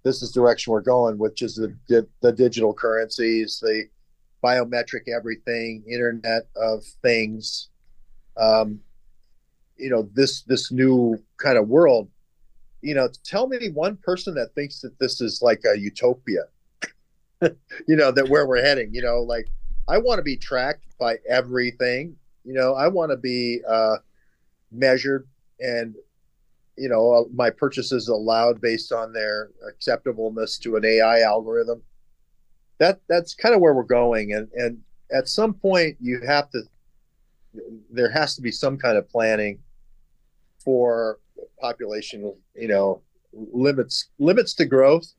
this 0.04 0.22
is 0.22 0.32
direction 0.32 0.72
we're 0.72 0.82
going, 0.82 1.18
which 1.18 1.42
is 1.42 1.56
the 1.56 1.76
the, 1.88 2.08
the 2.22 2.32
digital 2.32 2.74
currencies, 2.74 3.60
the 3.62 3.86
biometric 4.44 5.08
everything, 5.14 5.84
Internet 5.90 6.48
of 6.56 6.84
Things. 7.02 7.70
Um, 8.38 8.80
you 9.78 9.90
know, 9.90 10.10
this 10.14 10.42
this 10.44 10.72
new 10.72 11.22
kind 11.38 11.58
of 11.58 11.68
world. 11.68 12.10
You 12.82 12.96
know, 12.96 13.10
tell 13.26 13.48
me 13.48 13.70
one 13.70 13.98
person 13.98 14.34
that 14.36 14.56
thinks 14.56 14.80
that 14.82 14.98
this 15.00 15.20
is 15.20 15.42
like 15.42 15.64
a 15.66 15.78
utopia. 15.78 16.44
you 17.42 17.96
know, 17.96 18.12
that 18.12 18.30
where 18.30 18.48
we're 18.48 18.62
heading. 18.62 18.94
You 18.94 19.02
know, 19.02 19.20
like 19.22 19.48
I 19.88 19.98
want 19.98 20.20
to 20.20 20.24
be 20.24 20.38
tracked 20.38 20.98
by 20.98 21.18
everything. 21.28 22.16
You 22.46 22.54
know, 22.54 22.74
I 22.74 22.88
want 22.88 23.12
to 23.12 23.18
be 23.18 23.62
uh, 23.68 23.98
measured 24.72 25.28
and 25.60 25.96
you 26.80 26.90
know 26.90 27.14
uh, 27.14 27.24
my 27.34 27.50
purchases 27.50 28.08
allowed 28.08 28.62
based 28.62 28.92
on 28.92 29.14
their 29.14 29.50
acceptableness 29.68 30.58
to 30.60 30.76
an 30.76 30.86
AI 30.86 31.22
algorithm. 31.22 31.82
That 32.78 33.02
that's 33.10 33.34
kind 33.34 33.54
of 33.54 33.62
where 33.62 33.74
we're 33.74 33.84
going 33.84 34.34
and 34.34 34.48
and 34.54 34.80
at 35.12 35.28
some 35.28 35.54
point 35.54 35.98
you 36.00 36.22
have 36.26 36.50
to 36.52 36.62
there 37.92 38.12
has 38.12 38.36
to 38.36 38.42
be 38.42 38.52
some 38.52 38.78
kind 38.78 38.98
of 38.98 39.10
planning 39.10 39.60
for 40.64 41.20
population 41.60 42.34
you 42.56 42.68
know 42.68 43.02
limits 43.34 44.10
limits 44.20 44.54
to 44.54 44.66
growth 44.66 45.14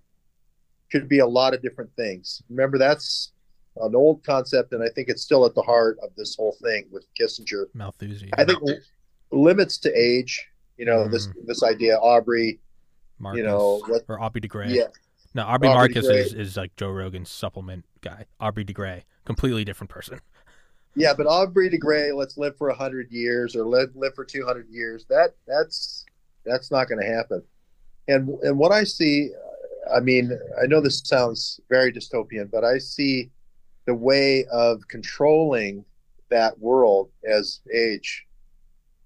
could 0.91 1.09
be 1.09 1.21
a 1.21 1.27
lot 1.27 1.55
of 1.55 1.63
different 1.63 1.91
things. 1.97 2.43
Remember 2.49 2.79
that's 2.79 3.33
an 3.77 3.95
old 3.95 4.23
concept 4.25 4.73
and 4.73 4.83
i 4.83 4.89
think 4.89 5.09
it's 5.09 5.23
still 5.23 5.47
at 5.47 5.55
the 5.55 5.63
heart 5.63 5.97
of 6.03 6.11
this 6.17 6.37
whole 6.37 6.57
thing 6.63 6.87
with 6.91 7.07
kissinger. 7.19 7.67
Malthusian. 7.75 8.29
i 8.37 8.45
think 8.45 8.59
limits 9.31 9.79
to 9.79 9.93
age 9.93 10.50
you 10.81 10.87
know 10.87 11.05
mm. 11.05 11.11
this 11.11 11.29
this 11.47 11.63
idea 11.63 11.97
aubrey 11.99 12.59
Marcus, 13.19 13.39
you 13.39 13.45
know 13.45 13.83
what, 13.87 14.03
or 14.09 14.21
aubrey 14.21 14.41
de 14.41 14.49
grey 14.49 14.69
yeah 14.71 14.89
no, 15.35 15.43
Aubrey, 15.43 15.69
Aubrey 15.69 15.95
Marcus 15.95 16.07
is, 16.07 16.35
is 16.35 16.57
like 16.57 16.75
Joe 16.77 16.91
Rogan's 16.91 17.31
supplement 17.31 17.85
guy. 18.01 18.27
Aubrey 18.41 18.65
de 18.65 18.73
Grey, 18.73 19.05
completely 19.25 19.65
different 19.65 19.91
person. 19.91 20.21
Yeah, 20.97 21.15
but 21.17 21.27
Aubrey 21.27 21.69
de 21.69 21.79
Grey, 21.79 22.11
let's 22.11 22.37
live 22.37 22.57
for 22.57 22.69
hundred 22.73 23.13
years 23.13 23.55
or 23.55 23.65
live 23.65 23.91
live 23.95 24.15
for 24.15 24.25
two 24.25 24.45
hundred 24.45 24.69
years. 24.71 25.07
That 25.09 25.35
that's 25.47 26.05
that's 26.45 26.73
not 26.73 26.89
going 26.89 27.01
to 27.01 27.07
happen. 27.07 27.43
And 28.09 28.29
and 28.43 28.59
what 28.59 28.73
I 28.73 28.83
see, 28.83 29.31
I 29.95 30.01
mean, 30.01 30.37
I 30.61 30.67
know 30.67 30.81
this 30.81 31.01
sounds 31.05 31.61
very 31.69 31.93
dystopian, 31.93 32.51
but 32.51 32.65
I 32.65 32.79
see 32.79 33.31
the 33.87 33.95
way 33.95 34.47
of 34.53 34.83
controlling 34.89 35.85
that 36.29 36.59
world 36.59 37.11
as 37.25 37.61
age, 37.73 38.27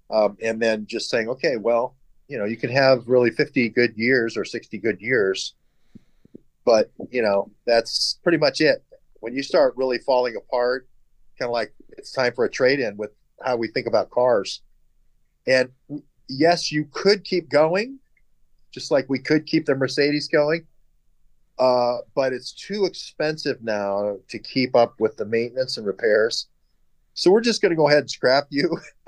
um, 0.09 0.37
and 0.41 0.61
then 0.61 0.85
just 0.85 1.09
saying, 1.09 1.29
okay, 1.29 1.57
well, 1.57 1.95
you 2.27 2.37
know, 2.37 2.45
you 2.45 2.57
can 2.57 2.69
have 2.71 3.07
really 3.07 3.31
fifty 3.31 3.69
good 3.69 3.95
years 3.95 4.37
or 4.37 4.45
sixty 4.45 4.77
good 4.77 4.99
years 5.01 5.55
but 6.65 6.91
you 7.11 7.21
know, 7.21 7.49
that's 7.65 8.19
pretty 8.23 8.39
much 8.39 8.59
it. 8.59 8.83
When 9.19 9.33
you 9.33 9.43
start 9.43 9.77
really 9.77 9.99
falling 9.99 10.35
apart, 10.35 10.89
kind 11.39 11.47
of 11.47 11.53
like 11.53 11.73
it's 11.91 12.11
time 12.11 12.33
for 12.33 12.43
a 12.45 12.49
trade 12.49 12.79
in 12.79 12.97
with 12.97 13.11
how 13.41 13.55
we 13.55 13.67
think 13.67 13.87
about 13.87 14.09
cars. 14.09 14.61
And 15.47 15.69
yes, 16.27 16.71
you 16.71 16.87
could 16.91 17.23
keep 17.23 17.49
going, 17.49 17.99
just 18.71 18.91
like 18.91 19.05
we 19.07 19.19
could 19.19 19.45
keep 19.45 19.65
the 19.65 19.75
Mercedes 19.75 20.27
going. 20.27 20.65
Uh, 21.57 21.99
but 22.15 22.33
it's 22.33 22.51
too 22.51 22.85
expensive 22.85 23.61
now 23.61 24.17
to 24.27 24.39
keep 24.39 24.75
up 24.75 24.99
with 24.99 25.15
the 25.15 25.25
maintenance 25.25 25.77
and 25.77 25.85
repairs. 25.85 26.47
So 27.13 27.31
we're 27.31 27.41
just 27.41 27.61
going 27.61 27.69
to 27.69 27.77
go 27.77 27.87
ahead 27.87 27.99
and 27.99 28.11
scrap 28.11 28.47
you 28.49 28.77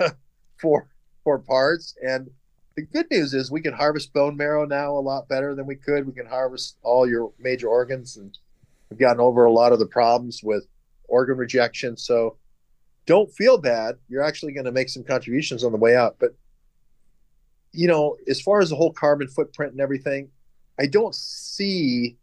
for 0.60 0.88
transport 1.28 1.46
parts. 1.46 1.94
And 2.02 2.30
the 2.76 2.82
good 2.82 3.06
news 3.10 3.34
is 3.34 3.50
we 3.50 3.60
can 3.60 3.74
harvest 3.74 4.12
bone 4.12 4.36
marrow 4.36 4.64
now 4.64 4.92
a 4.92 5.00
lot 5.00 5.28
better 5.28 5.54
than 5.54 5.66
we 5.66 5.76
could. 5.76 6.06
We 6.06 6.12
can 6.12 6.26
harvest 6.26 6.76
all 6.82 7.08
your 7.08 7.32
major 7.38 7.68
organs, 7.68 8.16
and 8.16 8.36
we've 8.88 8.98
gotten 8.98 9.20
over 9.20 9.44
a 9.44 9.52
lot 9.52 9.72
of 9.72 9.78
the 9.78 9.86
problems 9.86 10.42
with 10.42 10.66
organ 11.08 11.36
rejection. 11.36 11.96
So 11.96 12.36
don't 13.06 13.32
feel 13.32 13.58
bad. 13.58 13.96
You're 14.08 14.22
actually 14.22 14.52
going 14.52 14.66
to 14.66 14.72
make 14.72 14.88
some 14.88 15.04
contributions 15.04 15.64
on 15.64 15.72
the 15.72 15.78
way 15.78 15.96
out. 15.96 16.16
But 16.20 16.34
you 17.72 17.88
know, 17.88 18.16
as 18.28 18.40
far 18.40 18.60
as 18.60 18.70
the 18.70 18.76
whole 18.76 18.92
carbon 18.92 19.28
footprint 19.28 19.72
and 19.72 19.80
everything, 19.80 20.30
I 20.78 20.86
don't 20.86 21.14
see 21.14 22.16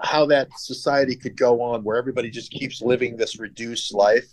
how 0.00 0.26
that 0.26 0.48
society 0.58 1.14
could 1.14 1.36
go 1.36 1.62
on 1.62 1.84
where 1.84 1.96
everybody 1.96 2.28
just 2.28 2.50
keeps 2.50 2.82
living 2.82 3.16
this 3.16 3.38
reduced 3.38 3.94
life 3.94 4.28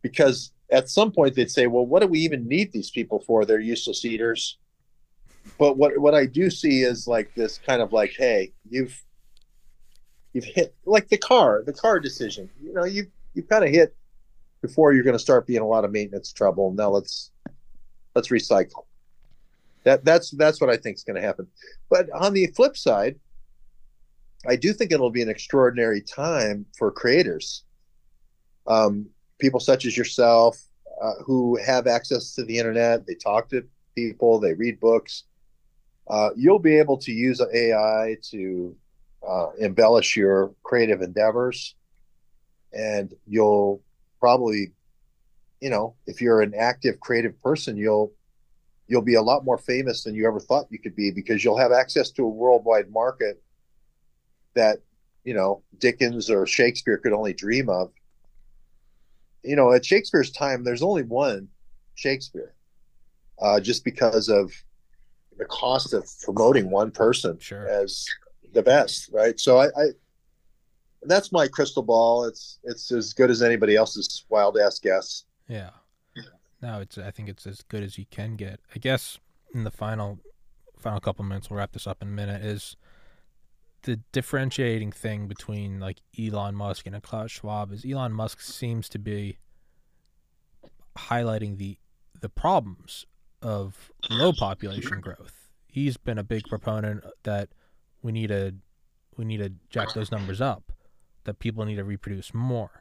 because 0.00 0.52
at 0.70 0.88
some 0.88 1.10
point 1.10 1.34
they'd 1.34 1.50
say 1.50 1.66
well 1.66 1.86
what 1.86 2.02
do 2.02 2.08
we 2.08 2.20
even 2.20 2.46
need 2.46 2.72
these 2.72 2.90
people 2.90 3.20
for? 3.20 3.44
They're 3.44 3.60
useless 3.60 4.04
eaters. 4.04 4.58
But 5.58 5.76
what 5.76 5.98
what 5.98 6.14
i 6.14 6.26
do 6.26 6.50
see 6.50 6.82
is 6.82 7.06
like 7.06 7.34
this 7.34 7.58
kind 7.58 7.80
of 7.80 7.92
like 7.92 8.14
hey 8.16 8.52
you've 8.68 9.02
you've 10.32 10.44
hit 10.44 10.74
like 10.84 11.08
the 11.08 11.18
car 11.18 11.62
the 11.64 11.72
car 11.72 12.00
decision. 12.00 12.50
You 12.60 12.72
know 12.74 12.84
you 12.84 13.06
you 13.34 13.42
kind 13.42 13.64
of 13.64 13.70
hit 13.70 13.94
before 14.60 14.92
you're 14.92 15.04
going 15.04 15.16
to 15.16 15.20
start 15.20 15.46
being 15.46 15.60
a 15.60 15.66
lot 15.66 15.84
of 15.84 15.92
maintenance 15.92 16.32
trouble. 16.32 16.72
Now 16.72 16.90
let's 16.90 17.30
let's 18.14 18.28
recycle. 18.28 18.84
That 19.84 20.04
that's 20.04 20.30
that's 20.32 20.60
what 20.60 20.68
i 20.68 20.76
think 20.76 20.96
is 20.96 21.04
going 21.04 21.16
to 21.16 21.22
happen. 21.22 21.46
But 21.88 22.10
on 22.12 22.34
the 22.34 22.46
flip 22.48 22.76
side 22.76 23.16
I 24.46 24.56
do 24.56 24.72
think 24.72 24.92
it'll 24.92 25.10
be 25.10 25.22
an 25.22 25.28
extraordinary 25.28 26.00
time 26.00 26.66
for 26.76 26.90
creators, 26.90 27.64
um, 28.66 29.06
people 29.38 29.60
such 29.60 29.84
as 29.86 29.96
yourself, 29.96 30.60
uh, 31.00 31.14
who 31.24 31.56
have 31.64 31.86
access 31.86 32.34
to 32.34 32.44
the 32.44 32.58
internet. 32.58 33.06
They 33.06 33.14
talk 33.14 33.48
to 33.50 33.64
people, 33.94 34.40
they 34.40 34.54
read 34.54 34.80
books. 34.80 35.24
Uh, 36.08 36.30
you'll 36.36 36.58
be 36.58 36.78
able 36.78 36.96
to 36.96 37.12
use 37.12 37.40
AI 37.40 38.16
to 38.30 38.74
uh, 39.26 39.50
embellish 39.58 40.16
your 40.16 40.54
creative 40.62 41.02
endeavors, 41.02 41.74
and 42.72 43.12
you'll 43.26 43.82
probably, 44.18 44.72
you 45.60 45.70
know, 45.70 45.94
if 46.06 46.20
you're 46.20 46.40
an 46.40 46.54
active 46.54 46.98
creative 47.00 47.40
person, 47.42 47.76
you'll 47.76 48.12
you'll 48.86 49.02
be 49.02 49.14
a 49.14 49.22
lot 49.22 49.44
more 49.44 49.58
famous 49.58 50.02
than 50.02 50.14
you 50.14 50.26
ever 50.26 50.40
thought 50.40 50.66
you 50.70 50.78
could 50.78 50.96
be 50.96 51.10
because 51.10 51.44
you'll 51.44 51.58
have 51.58 51.72
access 51.72 52.10
to 52.10 52.24
a 52.24 52.28
worldwide 52.28 52.90
market 52.90 53.42
that 54.54 54.78
you 55.24 55.34
know 55.34 55.62
Dickens 55.78 56.30
or 56.30 56.46
Shakespeare 56.46 56.96
could 56.98 57.12
only 57.12 57.34
dream 57.34 57.68
of. 57.68 57.92
You 59.48 59.56
know, 59.56 59.72
at 59.72 59.84
Shakespeare's 59.84 60.30
time, 60.30 60.62
there's 60.62 60.82
only 60.82 61.04
one 61.04 61.48
Shakespeare, 61.94 62.54
uh, 63.40 63.60
just 63.60 63.84
because 63.84 64.28
of 64.28 64.52
the 65.38 65.46
cost 65.46 65.94
of 65.94 66.06
promoting 66.22 66.70
one 66.70 66.90
person 66.90 67.38
sure. 67.38 67.66
as 67.66 68.04
the 68.52 68.62
best, 68.62 69.10
right? 69.12 69.38
So 69.40 69.58
I, 69.58 69.66
I, 69.66 69.86
that's 71.02 71.32
my 71.32 71.48
crystal 71.48 71.82
ball. 71.82 72.24
It's 72.24 72.58
it's 72.64 72.92
as 72.92 73.12
good 73.12 73.30
as 73.30 73.42
anybody 73.42 73.74
else's 73.76 74.24
wild 74.28 74.58
ass 74.58 74.78
guess. 74.78 75.24
Yeah. 75.48 75.70
No, 76.60 76.80
it's 76.80 76.98
I 76.98 77.10
think 77.10 77.28
it's 77.28 77.46
as 77.46 77.62
good 77.62 77.82
as 77.82 77.98
you 77.98 78.04
can 78.10 78.36
get. 78.36 78.60
I 78.74 78.78
guess 78.78 79.18
in 79.54 79.64
the 79.64 79.70
final 79.70 80.18
final 80.78 81.00
couple 81.00 81.24
minutes, 81.24 81.48
we'll 81.48 81.58
wrap 81.58 81.72
this 81.72 81.86
up 81.86 82.02
in 82.02 82.08
a 82.08 82.10
minute. 82.10 82.44
Is 82.44 82.76
the 83.82 83.96
differentiating 84.12 84.92
thing 84.92 85.28
between 85.28 85.80
like 85.80 86.00
Elon 86.18 86.54
Musk 86.54 86.86
and 86.86 86.96
a 86.96 87.00
Klaus 87.00 87.30
Schwab 87.30 87.72
is 87.72 87.84
Elon 87.84 88.12
Musk 88.12 88.40
seems 88.40 88.88
to 88.90 88.98
be 88.98 89.38
highlighting 90.96 91.58
the 91.58 91.78
the 92.20 92.28
problems 92.28 93.06
of 93.40 93.92
low 94.10 94.32
population 94.32 95.00
growth. 95.00 95.50
He's 95.66 95.96
been 95.96 96.18
a 96.18 96.24
big 96.24 96.42
proponent 96.48 97.04
that 97.22 97.50
we 98.02 98.12
need 98.12 98.28
to 98.28 98.54
we 99.16 99.24
need 99.24 99.38
to 99.38 99.52
jack 99.70 99.94
those 99.94 100.10
numbers 100.10 100.40
up, 100.40 100.72
that 101.24 101.38
people 101.38 101.64
need 101.64 101.76
to 101.76 101.84
reproduce 101.84 102.32
more. 102.32 102.80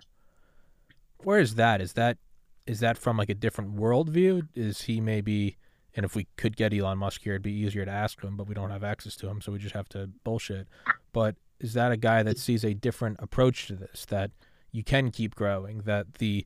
Where 1.23 1.39
is 1.39 1.55
that? 1.55 1.81
Is 1.81 1.93
that 1.93 2.17
is 2.65 2.79
that 2.79 2.97
from 2.97 3.17
like 3.17 3.29
a 3.29 3.35
different 3.35 3.75
worldview? 3.75 4.47
Is 4.55 4.83
he 4.83 4.99
maybe 4.99 5.57
and 5.97 6.05
if 6.05 6.15
we 6.15 6.27
could 6.37 6.55
get 6.55 6.75
Elon 6.75 6.99
Musk 6.99 7.23
here, 7.23 7.33
it'd 7.33 7.41
be 7.41 7.51
easier 7.51 7.83
to 7.83 7.91
ask 7.91 8.21
him, 8.23 8.37
but 8.37 8.47
we 8.47 8.53
don't 8.53 8.69
have 8.69 8.83
access 8.83 9.15
to 9.15 9.27
him, 9.27 9.41
so 9.41 9.51
we 9.51 9.57
just 9.57 9.73
have 9.73 9.89
to 9.89 10.11
bullshit. 10.23 10.67
But 11.11 11.35
is 11.59 11.73
that 11.73 11.91
a 11.91 11.97
guy 11.97 12.21
that 12.21 12.37
sees 12.37 12.63
a 12.63 12.75
different 12.75 13.17
approach 13.19 13.65
to 13.67 13.75
this? 13.75 14.05
That 14.05 14.29
you 14.71 14.83
can 14.83 15.09
keep 15.09 15.33
growing, 15.33 15.79
that 15.79 16.19
the 16.19 16.45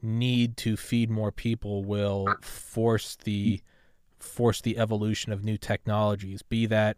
need 0.00 0.56
to 0.58 0.76
feed 0.76 1.10
more 1.10 1.32
people 1.32 1.84
will 1.84 2.28
force 2.42 3.16
the 3.16 3.60
force 4.20 4.60
the 4.60 4.78
evolution 4.78 5.32
of 5.32 5.42
new 5.42 5.58
technologies, 5.58 6.42
be 6.42 6.64
that 6.66 6.96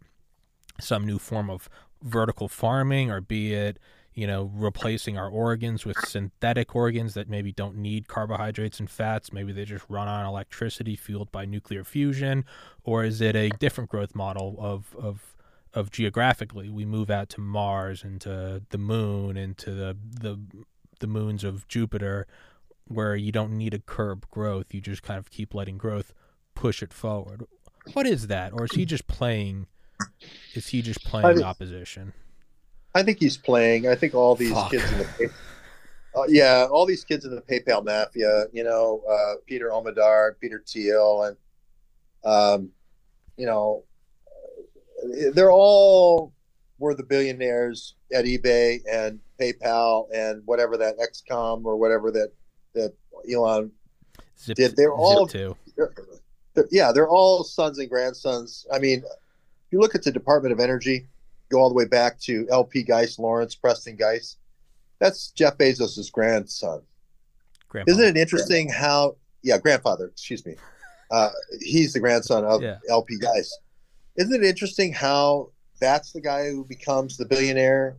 some 0.79 1.07
new 1.07 1.17
form 1.17 1.49
of 1.49 1.67
vertical 2.03 2.47
farming 2.47 3.09
or 3.09 3.19
be 3.19 3.51
it 3.55 3.79
you 4.15 4.25
know, 4.25 4.49
replacing 4.53 5.17
our 5.17 5.29
organs 5.29 5.85
with 5.85 5.97
synthetic 6.07 6.73
organs 6.73 7.13
that 7.15 7.29
maybe 7.29 7.51
don't 7.51 7.75
need 7.75 8.07
carbohydrates 8.07 8.79
and 8.79 8.89
fats. 8.89 9.33
Maybe 9.33 9.51
they 9.51 9.65
just 9.65 9.85
run 9.89 10.07
on 10.07 10.25
electricity 10.25 10.95
fueled 10.95 11.31
by 11.33 11.43
nuclear 11.43 11.83
fusion, 11.83 12.45
or 12.85 13.03
is 13.03 13.19
it 13.19 13.35
a 13.35 13.49
different 13.49 13.89
growth 13.89 14.15
model 14.15 14.55
of 14.57 14.95
of 14.97 15.35
of 15.73 15.91
geographically? 15.91 16.69
We 16.69 16.85
move 16.85 17.11
out 17.11 17.27
to 17.29 17.41
Mars 17.41 18.03
and 18.03 18.21
to 18.21 18.63
the 18.69 18.77
moon 18.77 19.35
and 19.35 19.57
to 19.57 19.71
the 19.71 19.97
the 20.21 20.39
the 20.99 21.07
moons 21.07 21.43
of 21.43 21.67
Jupiter, 21.67 22.25
where 22.87 23.17
you 23.17 23.33
don't 23.33 23.51
need 23.51 23.71
to 23.71 23.79
curb 23.79 24.29
growth. 24.31 24.73
You 24.73 24.79
just 24.79 25.03
kind 25.03 25.19
of 25.19 25.29
keep 25.29 25.53
letting 25.53 25.77
growth 25.77 26.13
push 26.55 26.81
it 26.81 26.93
forward. 26.93 27.43
What 27.91 28.07
is 28.07 28.27
that, 28.27 28.53
or 28.53 28.63
is 28.63 28.71
he 28.71 28.85
just 28.85 29.07
playing? 29.07 29.67
Is 30.53 30.67
he 30.67 30.81
just 30.81 31.03
playing 31.03 31.43
opposition? 31.43 32.13
I 32.95 33.03
think 33.03 33.19
he's 33.19 33.37
playing. 33.37 33.87
I 33.87 33.95
think 33.95 34.15
all 34.15 34.35
these 34.35 34.53
Fuck. 34.53 34.71
kids 34.71 34.91
in 34.91 34.97
the 34.99 35.31
uh, 36.15 36.23
yeah, 36.29 36.65
all 36.71 36.85
these 36.85 37.03
kids 37.03 37.25
in 37.25 37.35
the 37.35 37.41
PayPal 37.41 37.83
mafia. 37.83 38.45
You 38.53 38.63
know, 38.63 39.03
uh, 39.09 39.35
Peter 39.45 39.69
Omidyar, 39.69 40.39
Peter 40.39 40.63
Thiel, 40.65 41.23
and 41.23 41.37
um, 42.23 42.69
you 43.37 43.45
know, 43.45 43.83
they're 45.33 45.51
all 45.51 46.31
were 46.79 46.95
the 46.95 47.03
billionaires 47.03 47.95
at 48.13 48.25
eBay 48.25 48.79
and 48.89 49.19
PayPal 49.39 50.07
and 50.13 50.41
whatever 50.45 50.77
that 50.77 50.95
XCOM 50.97 51.65
or 51.65 51.75
whatever 51.75 52.11
that 52.11 52.31
that 52.73 52.93
Elon 53.31 53.71
Zip, 54.39 54.55
did. 54.55 54.75
They're 54.77 54.93
all 54.93 55.27
too. 55.27 55.55
They're, 55.75 55.93
they're, 56.53 56.67
yeah, 56.71 56.93
they're 56.93 57.09
all 57.09 57.43
sons 57.43 57.79
and 57.79 57.89
grandsons. 57.89 58.65
I 58.71 58.79
mean, 58.79 58.99
if 58.99 59.71
you 59.71 59.79
look 59.79 59.95
at 59.95 60.03
the 60.03 60.11
Department 60.11 60.53
of 60.53 60.61
Energy, 60.61 61.07
go 61.49 61.59
all 61.59 61.69
the 61.69 61.75
way 61.75 61.85
back 61.85 62.19
to 62.21 62.47
LP 62.49 62.83
Geist, 62.83 63.19
Lawrence 63.19 63.55
Preston 63.55 63.95
Geist. 63.95 64.37
That's 64.99 65.31
Jeff 65.31 65.57
Bezos' 65.57 66.11
grandson. 66.11 66.81
Grandpa. 67.69 67.91
Isn't 67.91 68.05
it 68.05 68.17
interesting 68.17 68.69
how, 68.69 69.17
yeah, 69.43 69.57
grandfather, 69.57 70.05
excuse 70.05 70.45
me. 70.45 70.55
Uh, 71.11 71.29
he's 71.59 71.93
the 71.93 71.99
grandson 71.99 72.45
of 72.45 72.61
yeah. 72.61 72.77
LP 72.89 73.17
Geist. 73.17 73.59
Isn't 74.17 74.43
it 74.43 74.47
interesting 74.47 74.93
how 74.93 75.51
that's 75.79 76.13
the 76.13 76.21
guy 76.21 76.49
who 76.49 76.63
becomes 76.65 77.17
the 77.17 77.25
billionaire 77.25 77.97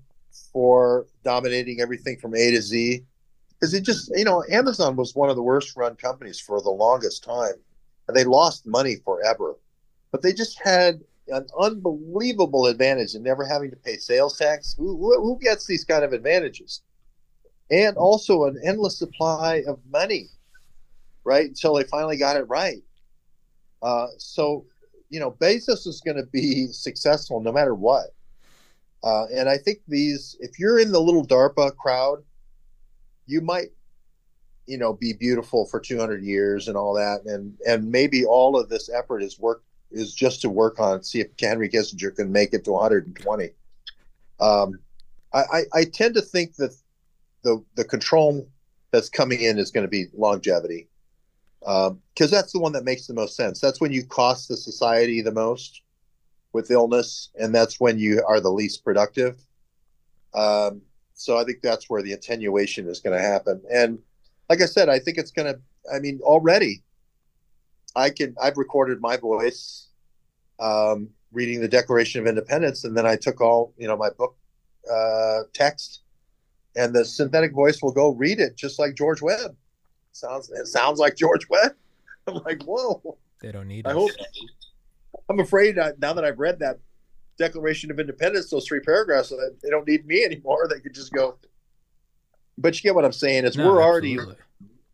for 0.53 1.07
dominating 1.23 1.81
everything 1.81 2.19
from 2.19 2.35
A 2.35 2.51
to 2.51 2.63
Z? 2.63 3.05
Because 3.51 3.75
it 3.75 3.85
just, 3.85 4.11
you 4.17 4.25
know, 4.25 4.45
Amazon 4.51 4.97
was 4.97 5.15
one 5.15 5.31
of 5.31 5.37
the 5.37 5.43
worst 5.43 5.77
run 5.77 5.95
companies 5.97 6.41
for 6.41 6.61
the 6.61 6.71
longest 6.71 7.25
time. 7.25 7.55
And 8.09 8.17
they 8.17 8.25
lost 8.25 8.67
money 8.67 8.97
forever. 9.05 9.57
But 10.13 10.23
they 10.23 10.33
just 10.33 10.61
had 10.63 11.01
an 11.29 11.47
unbelievable 11.59 12.67
advantage 12.67 13.15
in 13.15 13.23
never 13.23 13.45
having 13.45 13.71
to 13.71 13.77
pay 13.77 13.97
sales 13.97 14.39
tax. 14.39 14.75
Who, 14.79 14.97
who 14.97 15.39
gets 15.41 15.67
these 15.67 15.85
kind 15.85 16.05
of 16.05 16.13
advantages? 16.13 16.83
And 17.71 17.97
also 17.97 18.45
an 18.45 18.61
endless 18.65 18.99
supply 18.99 19.65
of 19.67 19.81
money, 19.91 20.29
right? 21.25 21.47
Until 21.47 21.75
they 21.75 21.85
finally 21.85 22.17
got 22.17 22.37
it 22.37 22.45
right. 22.45 22.83
Uh, 23.83 24.07
so, 24.19 24.67
you 25.11 25.19
know, 25.19 25.33
Bezos 25.33 25.87
is 25.87 26.01
going 26.05 26.17
to 26.17 26.27
be 26.27 26.69
successful 26.69 27.41
no 27.41 27.53
matter 27.53 27.75
what. 27.75 28.07
Uh, 29.03 29.27
and 29.35 29.49
I 29.49 29.59
think 29.59 29.79
these, 29.87 30.37
if 30.41 30.59
you're 30.59 30.79
in 30.79 30.93
the 30.93 31.01
little 31.01 31.27
DARPA 31.27 31.77
crowd, 31.77 32.25
you 33.27 33.41
might, 33.41 33.69
you 34.67 34.79
know, 34.79 34.93
be 34.93 35.13
beautiful 35.13 35.67
for 35.67 35.81
200 35.81 36.23
years 36.23 36.69
and 36.69 36.77
all 36.77 36.95
that. 36.95 37.23
And, 37.25 37.55
and 37.67 37.91
maybe 37.91 38.25
all 38.25 38.59
of 38.59 38.69
this 38.69 38.89
effort 38.89 39.23
is 39.23 39.39
work 39.39 39.63
is 39.91 40.15
just 40.15 40.41
to 40.43 40.49
work 40.49 40.79
on 40.81 41.03
see 41.03 41.21
if 41.21 41.29
Henry 41.39 41.69
Kissinger 41.69 42.15
can 42.15 42.33
make 42.33 42.53
it 42.53 42.65
to 42.65 42.73
120. 42.73 43.51
Um, 44.41 44.79
I, 45.33 45.39
I, 45.39 45.63
I 45.75 45.85
tend 45.85 46.15
to 46.15 46.23
think 46.23 46.57
that 46.57 46.75
the 47.43 47.63
the 47.77 47.85
control 47.85 48.49
that's 48.91 49.09
coming 49.09 49.41
in 49.41 49.59
is 49.59 49.71
going 49.71 49.85
to 49.85 49.91
be 49.91 50.07
longevity 50.15 50.89
because 51.61 51.91
um, 51.91 52.31
that's 52.31 52.53
the 52.53 52.61
one 52.61 52.73
that 52.73 52.85
makes 52.85 53.07
the 53.07 53.15
most 53.15 53.37
sense. 53.37 53.61
That's 53.61 53.81
when 53.81 53.93
you 53.93 54.05
cost 54.05 54.49
the 54.49 54.57
society 54.57 55.21
the 55.21 55.33
most 55.33 55.83
with 56.53 56.71
illness, 56.71 57.31
and 57.39 57.55
that's 57.55 57.81
when 57.81 57.99
you 57.99 58.23
are 58.27 58.41
the 58.41 58.51
least 58.51 58.85
productive. 58.85 59.37
Um, 60.35 60.83
so 61.15 61.39
I 61.39 61.45
think 61.45 61.63
that's 61.63 61.91
where 61.91 62.03
the 62.03 62.13
attenuation 62.13 62.89
is 62.89 63.01
going 63.01 63.17
to 63.17 63.23
happen. 63.23 63.61
And 63.73 63.99
like 64.49 64.63
I 64.63 64.67
said, 64.67 64.89
I 64.89 64.99
think 64.99 65.19
it's 65.19 65.33
going 65.33 65.53
to. 65.53 65.61
I 65.93 65.99
mean, 65.99 66.21
already 66.23 66.83
I 67.97 68.11
can 68.11 68.37
I've 68.41 68.59
recorded 68.59 69.01
my 69.01 69.17
voice 69.17 69.89
um, 70.61 71.09
reading 71.33 71.61
the 71.61 71.69
Declaration 71.69 72.21
of 72.21 72.27
Independence, 72.27 72.85
and 72.85 72.97
then 72.97 73.07
I 73.07 73.17
took 73.17 73.41
all 73.41 73.73
you 73.79 73.89
know 73.89 73.97
my 73.97 74.11
book 74.11 74.37
uh, 74.93 75.41
text, 75.55 76.03
and 76.77 76.95
the 76.95 77.05
synthetic 77.05 77.53
voice 77.53 77.83
will 77.83 77.93
go 77.93 78.11
read 78.11 78.39
it 78.39 78.57
just 78.57 78.79
like 78.79 78.95
George 78.95 79.23
Webb. 79.23 79.57
Sounds 80.13 80.51
it 80.51 80.67
sounds 80.67 80.99
like 80.99 81.17
George 81.17 81.49
Webb. 81.51 81.73
I'm 82.29 82.43
like, 82.45 82.63
whoa. 82.65 83.19
They 83.41 83.53
don't 83.53 83.69
need 83.69 83.87
I 83.87 83.91
us. 83.91 83.97
hope. 83.97 84.11
I'm 85.29 85.41
afraid 85.41 85.77
that 85.77 85.99
now 85.99 86.13
that 86.13 86.25
I've 86.25 86.39
read 86.39 86.59
that 86.61 86.79
Declaration 87.39 87.91
of 87.91 87.99
Independence, 87.99 88.51
those 88.51 88.67
three 88.67 88.81
paragraphs, 88.81 89.31
that 89.31 89.57
they 89.63 89.71
don't 89.71 89.87
need 89.87 90.07
me 90.07 90.25
anymore. 90.27 90.69
They 90.71 90.81
could 90.81 90.95
just 90.95 91.13
go. 91.13 91.39
But 92.59 92.75
you 92.77 92.83
get 92.83 92.95
what 92.95 93.05
I'm 93.05 93.13
saying? 93.13 93.45
Is 93.45 93.57
No, 93.57 93.67
we're 93.67 93.83
already 93.83 94.15
absolutely. 94.15 94.43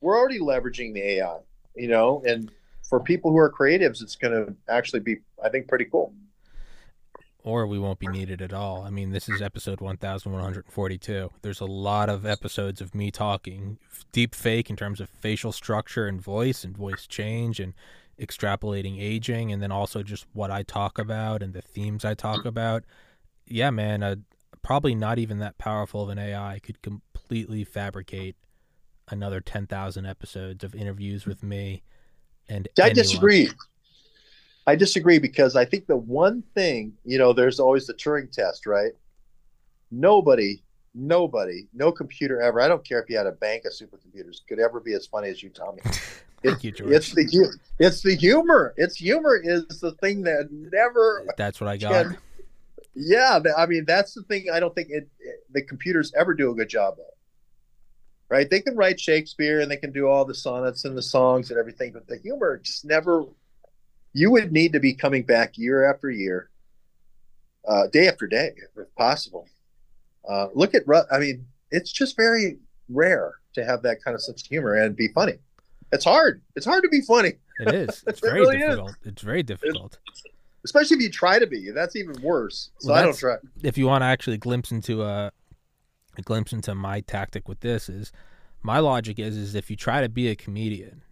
we're 0.00 0.18
already 0.18 0.40
leveraging 0.40 0.94
the 0.94 1.02
AI, 1.18 1.38
you 1.76 1.88
know, 1.88 2.22
and 2.26 2.50
for 2.92 3.00
people 3.00 3.30
who 3.30 3.38
are 3.38 3.50
creatives, 3.50 4.02
it's 4.02 4.16
going 4.16 4.34
to 4.34 4.54
actually 4.68 5.00
be, 5.00 5.16
I 5.42 5.48
think, 5.48 5.66
pretty 5.66 5.86
cool. 5.86 6.12
or 7.42 7.66
we 7.66 7.78
won't 7.78 7.98
be 7.98 8.06
needed 8.06 8.42
at 8.42 8.52
all. 8.52 8.82
I 8.82 8.90
mean, 8.90 9.12
this 9.12 9.30
is 9.30 9.40
episode 9.40 9.80
1142. 9.80 11.30
There's 11.40 11.60
a 11.60 11.64
lot 11.64 12.10
of 12.10 12.26
episodes 12.26 12.82
of 12.82 12.94
me 12.94 13.10
talking 13.10 13.78
deep 14.12 14.34
fake 14.34 14.68
in 14.68 14.76
terms 14.76 15.00
of 15.00 15.08
facial 15.08 15.52
structure 15.52 16.06
and 16.06 16.20
voice 16.20 16.64
and 16.64 16.76
voice 16.76 17.06
change 17.06 17.60
and 17.60 17.72
extrapolating 18.20 19.00
aging 19.00 19.50
and 19.50 19.62
then 19.62 19.72
also 19.72 20.02
just 20.02 20.26
what 20.34 20.50
I 20.50 20.62
talk 20.62 20.98
about 20.98 21.42
and 21.42 21.54
the 21.54 21.62
themes 21.62 22.04
I 22.04 22.12
talk 22.12 22.44
about. 22.44 22.84
Yeah, 23.46 23.70
man, 23.70 24.26
probably 24.60 24.94
not 24.94 25.18
even 25.18 25.38
that 25.38 25.56
powerful 25.56 26.02
of 26.02 26.10
an 26.10 26.18
AI 26.18 26.60
could 26.62 26.82
completely 26.82 27.64
fabricate 27.64 28.36
another 29.08 29.40
10,000 29.40 30.04
episodes 30.04 30.62
of 30.62 30.74
interviews 30.74 31.24
with 31.24 31.42
me 31.42 31.82
and 32.48 32.68
I 32.78 32.82
anyone. 32.82 32.94
disagree. 32.94 33.50
I 34.66 34.76
disagree 34.76 35.18
because 35.18 35.56
I 35.56 35.64
think 35.64 35.86
the 35.86 35.96
one 35.96 36.42
thing, 36.54 36.92
you 37.04 37.18
know, 37.18 37.32
there's 37.32 37.58
always 37.58 37.86
the 37.86 37.94
Turing 37.94 38.30
test, 38.30 38.64
right? 38.66 38.92
Nobody, 39.90 40.62
nobody, 40.94 41.66
no 41.74 41.92
computer 41.92 42.40
ever, 42.40 42.60
I 42.60 42.68
don't 42.68 42.84
care 42.86 43.00
if 43.02 43.10
you 43.10 43.16
had 43.16 43.26
a 43.26 43.32
bank 43.32 43.64
of 43.64 43.72
supercomputers, 43.72 44.38
could 44.48 44.58
ever 44.60 44.80
be 44.80 44.94
as 44.94 45.06
funny 45.06 45.28
as 45.28 45.42
you, 45.42 45.50
Tommy. 45.50 45.82
Thank 46.42 46.64
you, 46.64 46.72
George. 46.72 46.90
It's 46.92 47.12
the 47.14 47.56
it's 47.78 48.02
the 48.02 48.16
humor. 48.16 48.74
It's 48.76 48.96
humor 48.96 49.36
is 49.42 49.64
the 49.80 49.92
thing 50.00 50.22
that 50.22 50.48
never 50.50 51.24
That's 51.36 51.60
what 51.60 51.68
I 51.68 51.76
got. 51.76 52.06
can. 52.06 52.18
Yeah, 52.96 53.38
I 53.56 53.66
mean 53.66 53.84
that's 53.86 54.12
the 54.14 54.22
thing. 54.24 54.46
I 54.52 54.58
don't 54.58 54.74
think 54.74 54.88
it, 54.90 55.08
it- 55.20 55.46
the 55.52 55.62
computers 55.62 56.12
ever 56.16 56.34
do 56.34 56.50
a 56.50 56.54
good 56.54 56.68
job 56.68 56.94
of. 56.94 57.11
Right? 58.32 58.48
They 58.48 58.60
can 58.62 58.74
write 58.76 58.98
Shakespeare 58.98 59.60
and 59.60 59.70
they 59.70 59.76
can 59.76 59.92
do 59.92 60.08
all 60.08 60.24
the 60.24 60.34
sonnets 60.34 60.86
and 60.86 60.96
the 60.96 61.02
songs 61.02 61.50
and 61.50 61.58
everything, 61.60 61.92
but 61.92 62.06
the 62.06 62.16
humor 62.16 62.56
just 62.64 62.82
never. 62.82 63.26
You 64.14 64.30
would 64.30 64.52
need 64.52 64.72
to 64.72 64.80
be 64.80 64.94
coming 64.94 65.22
back 65.24 65.58
year 65.58 65.84
after 65.90 66.10
year, 66.10 66.48
uh, 67.68 67.88
day 67.88 68.08
after 68.08 68.26
day, 68.26 68.52
if 68.74 68.94
possible. 68.96 69.46
Uh, 70.26 70.46
look 70.54 70.74
at, 70.74 70.84
I 71.12 71.18
mean, 71.18 71.44
it's 71.70 71.92
just 71.92 72.16
very 72.16 72.56
rare 72.88 73.34
to 73.54 73.64
have 73.66 73.82
that 73.82 74.02
kind 74.02 74.14
of 74.14 74.22
sense 74.22 74.40
of 74.40 74.46
humor 74.48 74.76
and 74.76 74.96
be 74.96 75.08
funny. 75.08 75.34
It's 75.92 76.04
hard. 76.06 76.40
It's 76.56 76.64
hard 76.64 76.82
to 76.84 76.88
be 76.88 77.02
funny, 77.02 77.34
It 77.60 77.74
is. 77.74 78.02
It's 78.06 78.18
It 78.22 78.26
very 78.26 78.40
really 78.40 78.56
is. 78.56 78.62
difficult. 78.62 78.96
It's 79.04 79.20
very 79.22 79.42
difficult. 79.42 79.98
especially 80.64 80.96
if 80.96 81.02
you 81.02 81.10
try 81.10 81.38
to 81.38 81.46
be. 81.46 81.70
That's 81.70 81.96
even 81.96 82.14
worse. 82.22 82.70
So 82.78 82.92
Well, 82.92 82.98
I 82.98 83.02
don't 83.02 83.18
try. 83.18 83.36
if 83.62 83.76
you 83.76 83.86
want 83.86 84.00
to 84.02 84.06
actually 84.06 84.38
glimpse 84.38 84.70
into 84.72 85.02
a, 85.02 85.30
a 86.16 86.22
glimpse 86.22 86.52
into 86.52 86.74
my 86.74 87.00
tactic 87.00 87.48
with 87.48 87.60
this 87.60 87.88
is 87.88 88.12
my 88.62 88.78
logic 88.78 89.18
is 89.18 89.36
is 89.36 89.54
if 89.54 89.70
you 89.70 89.76
try 89.76 90.00
to 90.00 90.08
be 90.08 90.28
a 90.28 90.36
comedian 90.36 91.02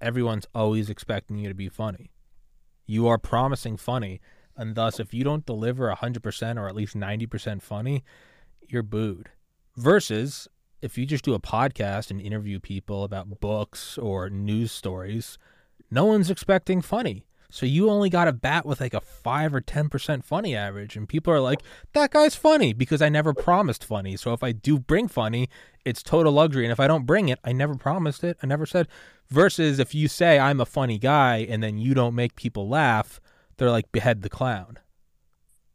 everyone's 0.00 0.46
always 0.54 0.90
expecting 0.90 1.38
you 1.38 1.48
to 1.48 1.54
be 1.54 1.68
funny. 1.68 2.10
You 2.86 3.06
are 3.06 3.18
promising 3.18 3.76
funny 3.76 4.20
and 4.56 4.74
thus 4.74 5.00
if 5.00 5.14
you 5.14 5.24
don't 5.24 5.46
deliver 5.46 5.90
100% 5.90 6.56
or 6.60 6.68
at 6.68 6.74
least 6.74 6.96
90% 6.96 7.62
funny 7.62 8.04
you're 8.68 8.82
booed. 8.82 9.30
Versus 9.76 10.48
if 10.82 10.98
you 10.98 11.06
just 11.06 11.24
do 11.24 11.34
a 11.34 11.40
podcast 11.40 12.10
and 12.10 12.20
interview 12.20 12.58
people 12.58 13.04
about 13.04 13.40
books 13.40 13.96
or 13.96 14.28
news 14.28 14.72
stories 14.72 15.38
no 15.90 16.04
one's 16.04 16.30
expecting 16.30 16.80
funny 16.80 17.24
so 17.54 17.66
you 17.66 17.90
only 17.90 18.08
got 18.08 18.28
a 18.28 18.32
bat 18.32 18.64
with 18.64 18.80
like 18.80 18.94
a 18.94 19.00
5 19.02 19.54
or 19.54 19.60
10% 19.60 20.24
funny 20.24 20.56
average 20.56 20.96
and 20.96 21.06
people 21.06 21.30
are 21.34 21.38
like 21.38 21.60
that 21.92 22.10
guy's 22.10 22.34
funny 22.34 22.72
because 22.72 23.02
I 23.02 23.10
never 23.10 23.34
promised 23.34 23.84
funny. 23.84 24.16
So 24.16 24.32
if 24.32 24.42
I 24.42 24.52
do 24.52 24.78
bring 24.78 25.06
funny, 25.06 25.50
it's 25.84 26.02
total 26.02 26.32
luxury. 26.32 26.64
And 26.64 26.72
if 26.72 26.80
I 26.80 26.86
don't 26.86 27.04
bring 27.04 27.28
it, 27.28 27.38
I 27.44 27.52
never 27.52 27.74
promised 27.74 28.24
it. 28.24 28.38
I 28.42 28.46
never 28.46 28.64
said. 28.64 28.88
Versus 29.28 29.78
if 29.78 29.94
you 29.94 30.08
say 30.08 30.38
I'm 30.38 30.62
a 30.62 30.64
funny 30.64 30.98
guy 30.98 31.46
and 31.46 31.62
then 31.62 31.76
you 31.76 31.92
don't 31.92 32.14
make 32.14 32.36
people 32.36 32.70
laugh, 32.70 33.20
they're 33.58 33.70
like 33.70 33.92
behead 33.92 34.22
the 34.22 34.30
clown. 34.30 34.78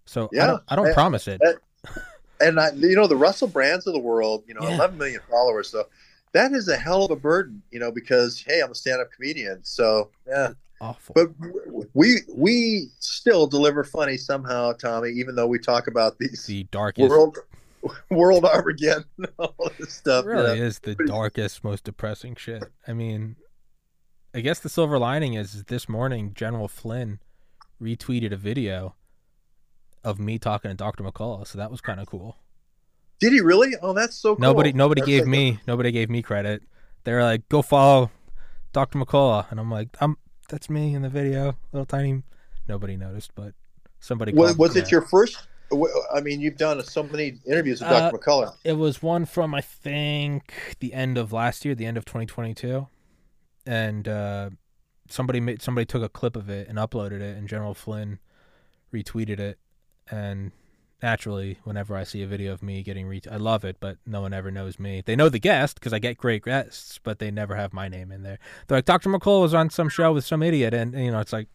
So 0.08 0.26
I 0.26 0.30
Yeah. 0.32 0.48
don't, 0.48 0.64
I 0.70 0.76
don't 0.76 0.88
Uh, 0.90 0.94
promise 0.96 1.28
it. 1.28 1.40
uh, 1.46 1.92
and 2.42 2.60
I, 2.60 2.72
you 2.72 2.96
know, 2.96 3.06
the 3.06 3.16
Russell 3.16 3.50
Brands 3.50 3.86
of 3.86 3.94
the 3.94 4.00
world, 4.00 4.44
you 4.48 4.56
know, 4.56 4.64
Yeah. 4.64 4.78
11 4.78 4.98
million 4.98 5.22
followers. 5.30 5.70
So 5.70 5.86
that 6.32 6.54
is 6.54 6.70
a 6.70 6.78
hell 6.78 7.06
of 7.06 7.12
a 7.12 7.16
burden, 7.16 7.62
you 7.70 7.80
know, 7.80 7.92
because 7.92 8.42
hey, 8.42 8.62
I'm 8.62 8.72
a 8.72 8.76
stand-up 8.76 9.12
comedian. 9.12 9.60
So 9.64 10.10
yeah, 10.28 10.54
Awful. 10.80 11.14
but 11.16 11.30
we 11.94 12.18
we 12.36 12.90
still 13.00 13.48
deliver 13.48 13.84
funny 13.84 14.18
somehow, 14.18 14.74
Tommy. 14.74 15.10
Even 15.12 15.36
though 15.36 15.48
we 15.48 15.58
talk 15.60 15.88
about 15.88 16.18
these 16.20 16.46
the 16.46 16.64
darkest. 16.66 17.10
world 17.10 17.38
world 18.12 18.46
Armageddon, 18.54 19.06
all 19.40 19.56
this 19.78 19.88
It 19.88 19.92
stuff. 19.92 20.26
really 20.26 20.58
yeah. 20.60 20.66
is 20.66 20.80
the 20.80 20.96
darkest, 20.96 21.64
most 21.64 21.84
depressing 21.84 22.36
shit. 22.36 22.64
I 22.88 22.94
mean, 22.94 23.38
I 24.36 24.42
guess 24.42 24.60
the 24.60 24.70
silver 24.70 25.00
lining 25.00 25.34
is 25.34 25.64
this 25.64 25.90
morning 25.90 26.34
General 26.36 26.68
Flynn 26.68 27.20
retweeted 27.82 28.32
a 28.32 28.38
video 28.38 28.96
of 30.04 30.20
me 30.20 30.38
talking 30.38 30.70
to 30.70 30.76
Dr. 30.76 31.04
McCullough, 31.04 31.48
so 31.48 31.58
that 31.58 31.72
was 31.72 31.82
kind 31.82 32.00
of 32.00 32.06
cool. 32.08 32.38
Did 33.20 33.34
he 33.34 33.42
really? 33.42 33.74
Oh, 33.82 33.94
that's 33.94 34.16
so 34.16 34.36
cool. 34.36 34.42
Nobody, 34.42 34.74
nobody 34.74 35.02
That's 35.02 35.08
gave 35.10 35.24
so 35.24 35.30
me, 35.30 35.60
nobody 35.68 35.92
gave 35.92 36.10
me 36.10 36.22
credit. 36.22 36.62
They 37.04 37.14
were 37.14 37.24
like, 37.24 37.50
"Go 37.50 37.64
follow 37.64 38.12
Dr. 38.74 39.00
McCullough," 39.00 39.50
and 39.50 39.60
I'm 39.60 39.72
like, 39.72 39.90
"I'm 40.00 40.18
that's 40.48 40.70
me 40.70 40.94
in 40.94 41.02
the 41.02 41.10
video, 41.10 41.58
little 41.72 41.86
tiny." 41.86 42.24
Nobody 42.68 42.98
noticed, 42.98 43.32
but 43.36 43.54
somebody. 44.00 44.34
Was, 44.34 44.58
was 44.58 44.76
it 44.76 44.92
your 44.92 45.02
first? 45.02 45.48
I 46.14 46.22
mean, 46.22 46.40
you've 46.40 46.58
done 46.58 46.82
so 46.84 47.04
many 47.04 47.40
interviews 47.46 47.82
with 47.82 47.90
Uh, 47.90 48.10
Dr. 48.12 48.18
McCullough. 48.18 48.56
It 48.64 48.74
was 48.74 49.02
one 49.02 49.26
from 49.26 49.54
I 49.54 49.62
think 49.62 50.78
the 50.80 50.94
end 50.94 51.18
of 51.18 51.34
last 51.34 51.66
year, 51.66 51.76
the 51.76 51.86
end 51.86 51.98
of 51.98 52.06
2022, 52.06 52.88
and 53.66 54.08
uh, 54.08 54.50
somebody 55.10 55.40
made 55.40 55.62
somebody 55.62 55.86
took 55.86 56.04
a 56.04 56.10
clip 56.10 56.36
of 56.36 56.50
it 56.50 56.68
and 56.70 56.78
uploaded 56.78 57.20
it, 57.22 57.38
and 57.38 57.48
General 57.48 57.74
Flynn 57.74 58.20
retweeted 58.94 59.40
it, 59.40 59.60
and 60.10 60.52
naturally, 61.02 61.60
whenever 61.64 61.96
I 61.96 62.04
see 62.04 62.24
a 62.24 62.28
video 62.28 62.54
of 62.54 62.64
me 62.64 62.84
getting 62.84 63.08
ret, 63.08 63.28
I 63.30 63.38
love 63.38 63.64
it, 63.64 63.78
but 63.80 63.98
no 64.06 64.22
one 64.22 64.34
ever 64.34 64.52
knows 64.52 64.80
me. 64.80 65.02
They 65.06 65.16
know 65.16 65.30
the 65.30 65.40
guest 65.40 65.76
because 65.76 65.94
I 65.94 66.00
get 66.00 66.18
great 66.18 66.44
guests, 66.44 67.00
but 67.04 67.20
they 67.20 67.32
never 67.32 67.56
have 67.56 67.74
my 67.74 67.88
name 67.88 68.12
in 68.12 68.24
there. 68.24 68.40
They're 68.68 68.80
like, 68.80 68.86
Dr. 68.86 69.10
McCullough 69.10 69.42
was 69.42 69.54
on 69.54 69.70
some 69.70 69.90
show 69.90 70.14
with 70.14 70.26
some 70.26 70.42
idiot, 70.42 70.74
and 70.74 70.94
you 70.94 71.12
know, 71.12 71.20
it's 71.20 71.34
like, 71.34 71.48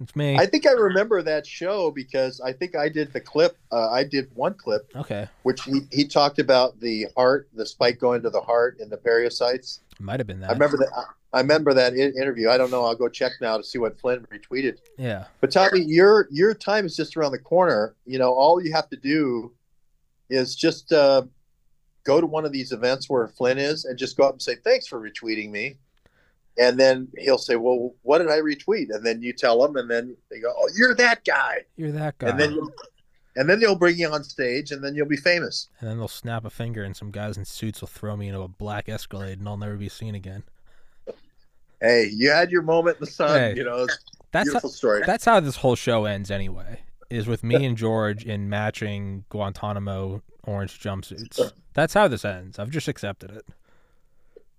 it's 0.00 0.14
me. 0.14 0.36
I 0.36 0.46
think 0.46 0.66
I 0.66 0.72
remember 0.72 1.22
that 1.22 1.44
show 1.44 1.90
because 1.90 2.40
I 2.40 2.52
think 2.52 2.76
I 2.76 2.88
did 2.88 3.12
the 3.12 3.20
clip. 3.20 3.56
Uh, 3.72 3.90
I 3.90 4.04
did 4.04 4.30
one 4.34 4.54
clip 4.54 4.88
okay, 4.94 5.28
which 5.42 5.62
he, 5.62 5.80
he 5.90 6.06
talked 6.06 6.38
about 6.38 6.78
the 6.78 7.06
heart, 7.16 7.48
the 7.52 7.66
spike 7.66 7.98
going 7.98 8.22
to 8.22 8.30
the 8.30 8.40
heart 8.40 8.78
and 8.78 8.90
the 8.90 8.96
pericytes. 8.96 9.80
might 9.98 10.20
have 10.20 10.26
been 10.28 10.40
that. 10.40 10.50
I 10.50 10.52
remember 10.52 10.76
that. 10.76 11.04
I 11.32 11.40
remember 11.40 11.74
that 11.74 11.94
in- 11.94 12.16
interview. 12.16 12.48
I 12.48 12.56
don't 12.56 12.70
know. 12.70 12.84
I'll 12.84 12.94
go 12.94 13.08
check 13.08 13.32
now 13.40 13.56
to 13.56 13.62
see 13.62 13.78
what 13.78 13.98
Flynn 14.00 14.26
retweeted. 14.32 14.78
Yeah, 14.96 15.24
But 15.40 15.50
Tommy, 15.50 15.82
your 15.82 16.26
your 16.30 16.54
time 16.54 16.86
is 16.86 16.96
just 16.96 17.16
around 17.16 17.32
the 17.32 17.38
corner. 17.38 17.94
You 18.06 18.18
know, 18.18 18.32
all 18.32 18.62
you 18.62 18.72
have 18.72 18.88
to 18.90 18.96
do 18.96 19.52
is 20.30 20.54
just 20.54 20.92
uh, 20.92 21.22
go 22.04 22.20
to 22.20 22.26
one 22.26 22.44
of 22.44 22.52
these 22.52 22.72
events 22.72 23.10
where 23.10 23.28
Flynn 23.28 23.58
is, 23.58 23.84
and 23.84 23.98
just 23.98 24.16
go 24.16 24.24
up 24.24 24.34
and 24.34 24.42
say 24.42 24.56
thanks 24.56 24.86
for 24.86 25.00
retweeting 25.00 25.50
me. 25.50 25.76
And 26.56 26.80
then 26.80 27.08
he'll 27.18 27.38
say, 27.38 27.56
"Well, 27.56 27.94
what 28.02 28.18
did 28.18 28.30
I 28.30 28.38
retweet?" 28.38 28.86
And 28.90 29.04
then 29.04 29.20
you 29.20 29.32
tell 29.32 29.62
him, 29.64 29.76
and 29.76 29.90
then 29.90 30.16
they 30.30 30.40
go, 30.40 30.52
"Oh, 30.56 30.68
you're 30.74 30.94
that 30.94 31.24
guy." 31.24 31.58
you're 31.76 31.92
that 31.92 32.16
guy. 32.18 32.30
And 32.30 32.40
then 32.40 32.58
and 33.36 33.48
then 33.48 33.60
they'll 33.60 33.76
bring 33.76 33.96
you 33.96 34.08
on 34.08 34.24
stage, 34.24 34.72
and 34.72 34.82
then 34.82 34.96
you'll 34.96 35.06
be 35.06 35.16
famous. 35.16 35.68
And 35.78 35.88
then 35.88 35.98
they'll 35.98 36.08
snap 36.08 36.44
a 36.44 36.50
finger, 36.50 36.82
and 36.82 36.96
some 36.96 37.12
guys 37.12 37.36
in 37.36 37.44
suits 37.44 37.80
will 37.80 37.88
throw 37.88 38.16
me 38.16 38.28
into 38.28 38.40
a 38.40 38.48
black 38.48 38.88
Escalade, 38.88 39.38
and 39.38 39.48
I'll 39.48 39.56
never 39.56 39.76
be 39.76 39.88
seen 39.88 40.16
again. 40.16 40.42
Hey, 41.80 42.10
you 42.12 42.30
had 42.30 42.50
your 42.50 42.62
moment 42.62 42.96
in 42.96 43.00
the 43.04 43.10
sun. 43.10 43.38
Hey. 43.38 43.54
You 43.56 43.64
know, 43.64 43.84
it's 43.84 43.94
a 43.94 43.98
That's 44.32 44.52
how, 44.52 44.60
story. 44.60 45.02
that's 45.06 45.24
how 45.24 45.40
this 45.40 45.56
whole 45.56 45.76
show 45.76 46.04
ends, 46.04 46.30
anyway. 46.30 46.80
Is 47.10 47.26
with 47.26 47.42
me 47.42 47.64
and 47.64 47.76
George 47.76 48.24
in 48.24 48.50
matching 48.50 49.24
Guantanamo 49.30 50.22
orange 50.44 50.78
jumpsuits. 50.78 51.52
That's 51.72 51.94
how 51.94 52.06
this 52.06 52.22
ends. 52.24 52.58
I've 52.58 52.68
just 52.68 52.86
accepted 52.86 53.30
it. 53.30 53.46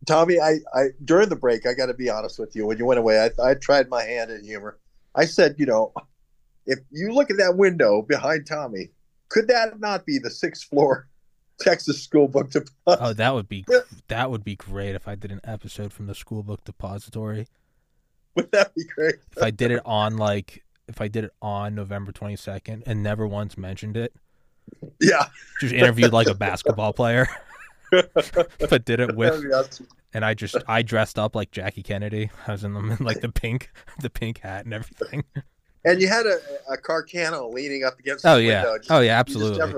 Tommy, 0.08 0.40
I, 0.40 0.60
I 0.74 0.88
during 1.06 1.30
the 1.30 1.36
break, 1.36 1.68
I 1.68 1.74
got 1.74 1.88
to 1.88 1.94
be 1.94 2.10
honest 2.10 2.40
with 2.40 2.56
you. 2.56 2.66
When 2.66 2.78
you 2.78 2.86
went 2.86 3.00
away, 3.00 3.20
I, 3.20 3.50
I 3.50 3.54
tried 3.54 3.90
my 3.90 4.04
hand 4.04 4.32
at 4.32 4.42
humor. 4.42 4.80
I 5.14 5.26
said, 5.26 5.56
you 5.60 5.66
know, 5.68 5.94
if 6.66 6.80
you 6.90 7.12
look 7.12 7.30
at 7.30 7.38
that 7.38 7.58
window 7.58 8.02
behind 8.02 8.48
Tommy, 8.48 8.90
could 9.28 9.48
that 9.50 9.80
not 9.80 10.06
be 10.06 10.18
the 10.18 10.32
sixth 10.32 10.70
floor 10.70 11.08
Texas 11.60 12.02
School 12.04 12.28
Book 12.28 12.50
Deposit? 12.52 12.72
Oh, 12.88 13.14
that 13.14 13.34
would 13.34 13.48
be 13.50 13.66
that 14.08 14.32
would 14.32 14.44
be 14.44 14.56
great 14.56 14.96
if 14.96 15.08
I 15.08 15.16
did 15.16 15.32
an 15.32 15.42
episode 15.44 15.94
from 15.94 16.08
the 16.08 16.16
school 16.16 16.44
book 16.44 16.64
depository. 16.64 17.48
Would 18.36 18.52
that 18.52 18.74
be 18.76 18.84
great? 18.86 19.16
if 19.36 19.44
I 19.44 19.52
did 19.52 19.72
it 19.72 19.82
on 19.86 20.18
like 20.18 20.64
if 20.88 21.02
I 21.02 21.08
did 21.08 21.24
it 21.26 21.32
on 21.42 21.76
November 21.76 22.12
22nd 22.12 22.84
and 22.86 23.04
never 23.04 23.28
once 23.28 23.58
mentioned 23.58 23.96
it, 23.98 24.14
Yeah. 25.00 25.26
just 25.62 25.74
interviewed 25.74 26.14
like 26.14 26.28
a 26.28 26.34
basketball 26.34 26.94
player, 26.94 27.28
but 27.92 28.86
did 28.86 29.00
it 29.00 29.16
with 29.16 29.46
awesome. 29.54 29.88
and 30.14 30.24
I 30.26 30.34
just 30.34 30.56
I 30.68 30.82
dressed 30.82 31.20
up 31.20 31.36
like 31.36 31.52
Jackie 31.52 31.84
Kennedy. 31.84 32.30
I 32.48 32.52
was 32.54 32.64
in 32.64 32.74
the 32.74 32.98
like 33.04 33.22
the 33.22 33.30
pink 33.30 33.70
the 34.02 34.10
pink 34.10 34.40
hat 34.40 34.66
and 34.66 34.74
everything. 34.74 35.24
And 35.86 36.02
you 36.02 36.08
had 36.10 36.26
a, 36.26 36.40
a 36.72 36.78
Carcano 36.78 37.54
leaning 37.54 37.84
up 37.86 37.98
against 38.00 38.26
Oh 38.26 38.36
the 38.36 38.44
yeah, 38.44 38.64
window. 38.64 38.78
Just- 38.80 38.92
oh 38.92 39.00
yeah, 39.00 39.20
absolutely, 39.20 39.58
just 39.58 39.72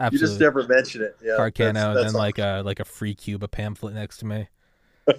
never, 0.00 0.14
you 0.14 0.18
just 0.18 0.40
never 0.40 0.66
mention 0.66 1.02
it. 1.02 1.16
Yeah, 1.22 1.32
Carcano 1.38 1.72
that's- 1.74 1.96
and 1.96 2.06
then 2.08 2.12
like 2.14 2.38
a 2.38 2.62
like 2.64 2.80
a 2.80 2.84
free 2.84 3.14
Cuba 3.14 3.48
pamphlet 3.48 3.94
next 3.94 4.18
to 4.18 4.26
me. 4.26 4.48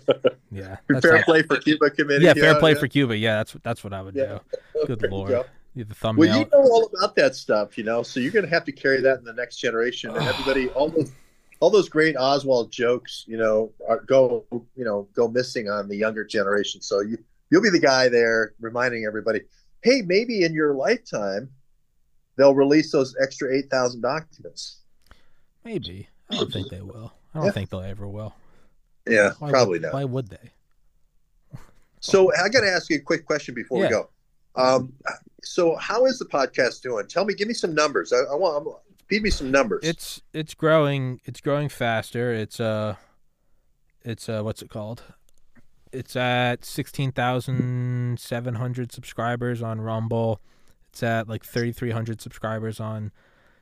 Yeah, 0.50 0.78
fair 1.02 1.24
play 1.24 1.44
for 1.44 1.58
Cuba 1.58 1.90
committee. 1.90 2.24
yeah, 2.26 2.34
fair 2.34 2.56
play 2.56 2.72
yeah. 2.72 2.80
for 2.80 2.88
Cuba. 2.88 3.18
Yeah, 3.18 3.36
that's 3.38 3.56
that's 3.64 3.84
what 3.84 3.94
I 3.94 4.02
would 4.02 4.16
Yeah. 4.16 4.40
do. 4.74 4.88
Good 4.88 5.02
you 5.04 5.10
lord, 5.10 5.46
you 5.76 5.84
the 5.84 5.94
thumbnail. 5.94 6.30
Well, 6.30 6.40
you 6.40 6.46
know 6.46 6.70
all 6.72 6.90
about 6.98 7.16
that 7.18 7.36
stuff, 7.36 7.78
you 7.78 7.84
know, 7.84 8.02
so 8.04 8.20
you're 8.20 8.32
going 8.32 8.46
to 8.46 8.52
have 8.52 8.64
to 8.66 8.72
carry 8.72 9.02
that 9.02 9.20
in 9.20 9.26
the 9.26 9.34
next 9.34 9.58
generation. 9.58 10.10
And 10.10 10.20
everybody, 10.28 10.70
all 10.70 10.90
those, 10.90 11.12
all 11.60 11.70
those 11.70 11.90
great 11.90 12.16
Oswald 12.18 12.72
jokes, 12.72 13.26
you 13.28 13.38
know, 13.38 13.72
are, 13.88 14.00
go, 14.02 14.46
you 14.76 14.86
know, 14.86 15.08
go 15.14 15.28
missing 15.28 15.70
on 15.70 15.88
the 15.88 15.96
younger 15.96 16.24
generation. 16.24 16.82
So 16.82 17.02
you, 17.02 17.18
you'll 17.50 17.62
be 17.62 17.70
the 17.70 17.80
guy 17.80 18.10
there 18.10 18.54
reminding 18.60 19.06
everybody, 19.06 19.42
hey, 19.84 20.02
maybe 20.02 20.44
in 20.44 20.54
your 20.54 20.74
lifetime, 20.76 21.50
they'll 22.38 22.56
release 22.56 22.92
those 22.92 23.16
extra 23.22 23.54
eight 23.56 23.70
thousand 23.70 24.02
documents. 24.02 24.78
Maybe 25.66 26.08
I 26.30 26.36
don't 26.38 26.52
think 26.52 26.70
they 26.70 26.82
will. 26.82 27.14
I 27.34 27.40
don't 27.40 27.46
Yeah. 27.48 27.52
think 27.52 27.70
they'll 27.70 27.82
ever 27.82 28.08
will. 28.08 28.34
Yeah, 29.08 29.34
Why 29.40 29.50
probably 29.50 29.74
would, 29.74 29.82
not. 29.84 29.94
Why 29.94 30.04
would 30.06 30.28
they? 30.30 30.52
So 32.00 32.32
I 32.36 32.50
got 32.50 32.62
to 32.62 32.70
ask 32.70 32.90
you 32.90 32.98
a 32.98 33.02
quick 33.02 33.26
question 33.26 33.54
before 33.56 33.80
Yeah. 33.80 33.86
we 33.86 33.90
go. 33.90 34.10
Um, 34.56 34.94
so 35.44 35.76
how 35.76 36.06
is 36.06 36.20
the 36.20 36.26
podcast 36.26 36.82
doing? 36.82 37.08
Tell 37.08 37.26
me, 37.26 37.34
give 37.34 37.48
me 37.48 37.54
some 37.54 37.74
numbers. 37.76 38.12
I, 38.12 38.18
I 38.18 38.36
want, 38.36 38.66
I'm, 38.68 38.74
feed 39.08 39.24
me 39.24 39.30
some 39.30 39.52
numbers. 39.52 39.82
It's 39.84 40.22
it's 40.34 40.54
growing. 40.54 41.22
It's 41.26 41.42
growing 41.42 41.70
faster. 41.70 42.34
It's 42.34 42.60
uh, 42.60 42.96
it's 44.04 44.28
uh, 44.28 44.42
what's 44.42 44.62
it 44.62 44.70
called? 44.70 45.04
It's 45.92 46.16
at 46.16 46.66
sixteen 46.66 47.12
thousand 47.12 48.20
seven 48.20 48.56
hundred 48.56 48.92
subscribers 48.92 49.62
on 49.62 49.80
Rumble. 49.80 50.42
It's 50.98 51.04
at 51.04 51.30
like 51.30 51.43
thirty 51.43 51.72
three 51.72 51.91
hundred 51.91 52.22
subscribers 52.22 52.80
on 52.80 53.12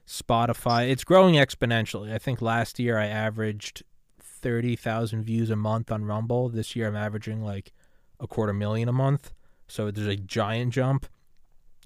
Spotify. 0.08 0.90
It's 0.90 1.04
growing 1.04 1.36
exponentially. 1.36 2.14
I 2.14 2.18
think 2.18 2.42
last 2.42 2.80
year 2.80 2.98
I 2.98 3.08
averaged 3.08 3.84
thirty 4.22 4.78
thousand 4.78 5.26
views 5.26 5.50
a 5.50 5.58
month 5.58 5.92
on 5.92 6.06
Rumble. 6.06 6.48
This 6.48 6.78
year 6.78 6.88
I'm 6.88 6.96
averaging 6.96 7.44
like 7.44 7.74
a 8.22 8.26
quarter 8.26 8.54
million 8.54 8.88
a 8.88 8.94
month. 8.94 9.34
So 9.68 9.92
there's 9.92 10.08
a 10.08 10.16
giant 10.16 10.72
jump. 10.72 11.08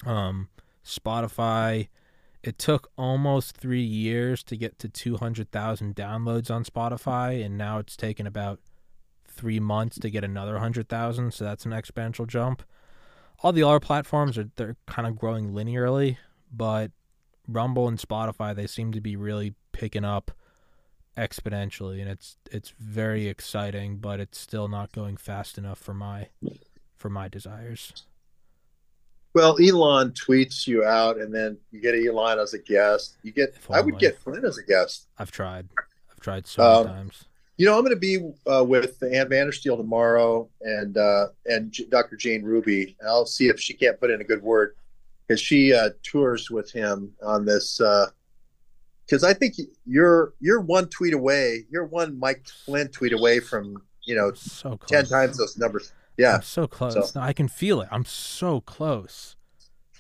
Um, 0.05 0.49
Spotify. 0.85 1.87
It 2.43 2.59
took 2.59 2.91
almost 2.95 3.57
three 3.57 3.81
years 3.81 4.43
to 4.43 4.55
get 4.55 4.77
to 4.79 4.87
200,000 4.87 5.95
downloads 5.95 6.51
on 6.51 6.63
Spotify, 6.63 7.43
and 7.43 7.57
now 7.57 7.79
it's 7.79 7.97
taken 7.97 8.27
about 8.27 8.59
three 9.27 9.59
months 9.59 9.97
to 9.97 10.11
get 10.11 10.23
another 10.23 10.53
100,000. 10.53 11.33
So 11.33 11.43
that's 11.43 11.65
an 11.65 11.71
exponential 11.71 12.27
jump. 12.27 12.61
All 13.41 13.51
the 13.53 13.63
other 13.63 13.79
platforms 13.79 14.37
are 14.37 14.49
they're 14.55 14.75
kind 14.85 15.07
of 15.07 15.15
growing 15.17 15.51
linearly, 15.53 16.17
but 16.51 16.91
Rumble 17.47 17.87
and 17.87 17.97
Spotify 17.97 18.55
they 18.55 18.67
seem 18.67 18.91
to 18.91 19.01
be 19.01 19.15
really 19.15 19.53
picking 19.71 20.03
up 20.05 20.31
exponentially, 21.17 22.01
and 22.01 22.09
it's 22.09 22.37
it's 22.51 22.73
very 22.79 23.27
exciting, 23.27 23.97
but 23.97 24.19
it's 24.19 24.37
still 24.39 24.67
not 24.67 24.91
going 24.91 25.17
fast 25.17 25.57
enough 25.57 25.79
for 25.79 25.93
my 25.93 26.27
for 26.95 27.09
my 27.09 27.27
desires. 27.27 28.05
Well, 29.33 29.57
Elon 29.61 30.11
tweets 30.11 30.65
you 30.67 30.83
out, 30.83 31.17
and 31.19 31.33
then 31.33 31.57
you 31.71 31.79
get 31.79 31.93
Elon 31.95 32.39
as 32.39 32.53
a 32.53 32.59
guest. 32.59 33.17
You 33.23 33.31
get 33.31 33.55
I 33.69 33.79
would 33.79 33.99
get 33.99 34.17
Flynn 34.19 34.43
as 34.43 34.57
a 34.57 34.63
guest. 34.63 35.07
I've 35.17 35.31
tried, 35.31 35.69
I've 36.11 36.19
tried 36.19 36.47
so 36.47 36.63
Um, 36.63 36.83
many 36.87 36.95
times. 36.97 37.25
You 37.59 37.65
know, 37.65 37.77
I'm 37.77 37.83
going 37.83 37.93
to 37.93 37.99
be 37.99 38.17
uh, 38.49 38.63
with 38.63 39.03
Ann 39.03 39.27
Vandersteel 39.27 39.75
tomorrow, 39.75 40.49
and 40.61 40.97
uh, 40.97 41.27
and 41.45 41.71
J- 41.73 41.87
Dr. 41.91 42.15
Jane 42.15 42.41
Ruby. 42.41 42.95
I'll 43.05 43.25
see 43.25 43.49
if 43.49 43.59
she 43.59 43.73
can't 43.73 43.99
put 43.99 44.09
in 44.09 44.21
a 44.21 44.23
good 44.23 44.41
word 44.41 44.75
because 45.27 45.41
she 45.41 45.73
uh, 45.73 45.89
tours 46.01 46.49
with 46.49 46.71
him 46.71 47.11
on 47.21 47.43
this. 47.43 47.81
Because 49.05 49.25
I 49.25 49.33
think 49.33 49.55
you're 49.85 50.33
you're 50.39 50.61
one 50.61 50.87
tweet 50.87 51.13
away. 51.13 51.65
You're 51.69 51.83
one 51.85 52.17
Mike 52.17 52.47
Flynn 52.65 52.87
tweet 52.87 53.11
away 53.11 53.41
from 53.41 53.83
you 54.05 54.15
know 54.15 54.31
So 54.35 54.77
close. 54.77 54.89
ten 54.89 55.05
times 55.05 55.37
those 55.37 55.57
numbers. 55.57 55.91
Yeah, 56.17 56.35
I'm 56.35 56.41
so 56.43 56.65
close. 56.65 56.93
So- 57.11 57.19
No, 57.19 57.25
I 57.25 57.33
can 57.33 57.49
feel 57.49 57.81
it. 57.81 57.89
I'm 57.91 58.05
so 58.05 58.61
close. 58.61 59.35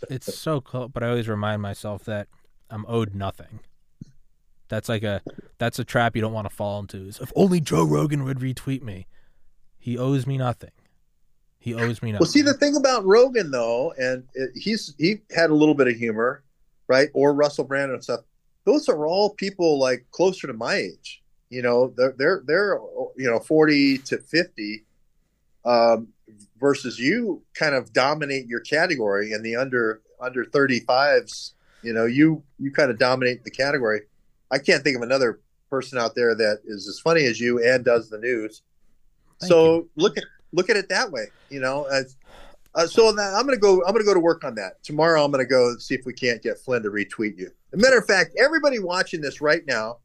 It's 0.09 0.33
so 0.33 0.61
close, 0.61 0.89
but 0.93 1.03
I 1.03 1.09
always 1.09 1.27
remind 1.27 1.61
myself 1.61 2.05
that 2.05 2.29
I'm 2.69 2.85
owed 2.87 3.13
nothing. 3.13 3.59
That's 4.69 4.87
like 4.87 5.03
a 5.03 5.21
that's 5.57 5.79
a 5.79 5.83
trap 5.83 6.15
you 6.15 6.21
don't 6.21 6.33
want 6.33 6.49
to 6.49 6.55
fall 6.55 6.79
into. 6.79 7.07
Is 7.07 7.19
if 7.19 7.31
only 7.35 7.59
Joe 7.59 7.83
Rogan 7.83 8.23
would 8.23 8.39
retweet 8.39 8.81
me. 8.81 9.07
He 9.77 9.97
owes 9.97 10.27
me 10.27 10.37
nothing. 10.37 10.71
He 11.57 11.73
owes 11.73 12.01
me 12.01 12.11
nothing. 12.11 12.23
Well, 12.23 12.31
see 12.31 12.41
the 12.41 12.53
thing 12.53 12.77
about 12.77 13.05
Rogan 13.05 13.51
though, 13.51 13.93
and 13.97 14.23
it, 14.33 14.51
he's 14.55 14.93
he 14.97 15.21
had 15.35 15.49
a 15.49 15.55
little 15.55 15.75
bit 15.75 15.87
of 15.87 15.95
humor, 15.95 16.43
right? 16.87 17.09
Or 17.13 17.33
Russell 17.33 17.65
Brand 17.65 17.91
and 17.91 18.03
stuff. 18.03 18.21
Those 18.65 18.87
are 18.87 19.05
all 19.07 19.31
people 19.31 19.79
like 19.79 20.05
closer 20.11 20.47
to 20.47 20.53
my 20.53 20.75
age. 20.75 21.21
You 21.49 21.63
know, 21.63 21.93
they're 21.97 22.13
they're 22.17 22.43
they're 22.45 22.79
you 23.17 23.29
know 23.29 23.39
forty 23.39 23.97
to 23.97 24.19
fifty, 24.19 24.85
um, 25.65 26.09
versus 26.59 26.99
you 26.99 27.41
kind 27.55 27.73
of 27.73 27.91
dominate 27.91 28.47
your 28.47 28.59
category 28.59 29.33
and 29.33 29.43
the 29.43 29.55
under 29.55 30.01
under 30.21 30.45
thirty 30.45 30.81
fives. 30.81 31.55
You 31.81 31.93
know, 31.93 32.05
you 32.05 32.43
you 32.59 32.71
kind 32.71 32.91
of 32.91 32.99
dominate 32.99 33.43
the 33.43 33.51
category. 33.51 34.01
I 34.51 34.59
can't 34.59 34.83
think 34.83 34.95
of 34.95 35.03
another 35.03 35.39
person 35.69 35.97
out 35.97 36.15
there 36.15 36.35
that 36.35 36.61
is 36.65 36.87
as 36.87 36.99
funny 36.99 37.25
as 37.25 37.39
you 37.39 37.63
and 37.63 37.85
does 37.85 38.09
the 38.09 38.17
news. 38.17 38.63
Thank 39.39 39.49
so 39.49 39.75
you. 39.75 39.89
look 39.95 40.17
at 40.17 40.23
look 40.51 40.69
at 40.69 40.77
it 40.77 40.89
that 40.89 41.11
way. 41.11 41.27
You 41.49 41.59
know, 41.59 41.85
as 41.85 42.17
uh, 42.75 42.87
so 42.87 43.11
that 43.11 43.33
I'm 43.33 43.45
gonna 43.45 43.57
go. 43.57 43.83
I'm 43.85 43.93
gonna 43.93 44.05
go 44.05 44.13
to 44.13 44.19
work 44.19 44.43
on 44.43 44.55
that 44.55 44.83
tomorrow. 44.83 45.23
I'm 45.23 45.31
gonna 45.31 45.45
go 45.45 45.75
see 45.77 45.95
if 45.95 46.05
we 46.05 46.13
can't 46.13 46.41
get 46.41 46.59
Flynn 46.59 46.83
to 46.83 46.89
retweet 46.89 47.37
you. 47.37 47.51
As 47.73 47.79
a 47.79 47.81
matter 47.81 47.97
of 47.97 48.05
fact, 48.05 48.35
everybody 48.37 48.79
watching 48.79 49.21
this 49.21 49.41
right 49.41 49.63
now, 49.67 49.97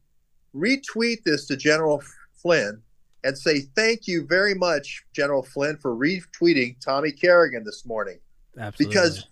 retweet 0.55 1.23
this 1.23 1.45
to 1.47 1.57
General 1.57 2.01
Flynn 2.33 2.81
and 3.23 3.37
say 3.37 3.61
thank 3.75 4.07
you 4.07 4.25
very 4.25 4.55
much, 4.55 5.03
General 5.13 5.43
Flynn, 5.43 5.77
for 5.77 5.95
retweeting 5.95 6.79
Tommy 6.79 7.11
Kerrigan 7.11 7.63
this 7.63 7.85
morning 7.85 8.19
Absolutely. 8.57 8.93
because 8.93 9.27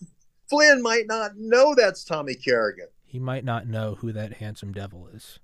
Flynn 0.49 0.81
might 0.81 1.07
not 1.07 1.35
know 1.35 1.73
that's 1.75 2.03
Tommy 2.03 2.35
Kerrigan. 2.35 2.87
He 3.13 3.19
might 3.19 3.45
not 3.45 3.67
know 3.67 3.93
who 3.93 4.11
that 4.11 4.33
handsome 4.33 4.73
devil 4.73 5.07
is. 5.07 5.37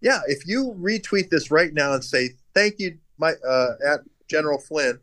Yeah, 0.00 0.18
if 0.26 0.48
you 0.48 0.74
retweet 0.76 1.30
this 1.30 1.48
right 1.48 1.72
now 1.72 1.94
and 1.94 2.02
say 2.02 2.30
thank 2.54 2.80
you, 2.80 2.98
my 3.18 3.34
uh, 3.48 3.74
at 3.86 4.00
General 4.26 4.58
Flynn, 4.58 4.98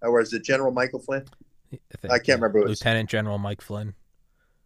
or 0.00 0.20
is 0.20 0.32
it 0.32 0.44
General 0.44 0.70
Michael 0.70 1.00
Flynn? 1.00 1.24
I, 1.72 1.78
think, 1.98 2.14
I 2.14 2.18
can't 2.20 2.40
remember 2.40 2.68
Lieutenant 2.68 3.10
General 3.10 3.38
Mike 3.38 3.60
Flynn. 3.60 3.94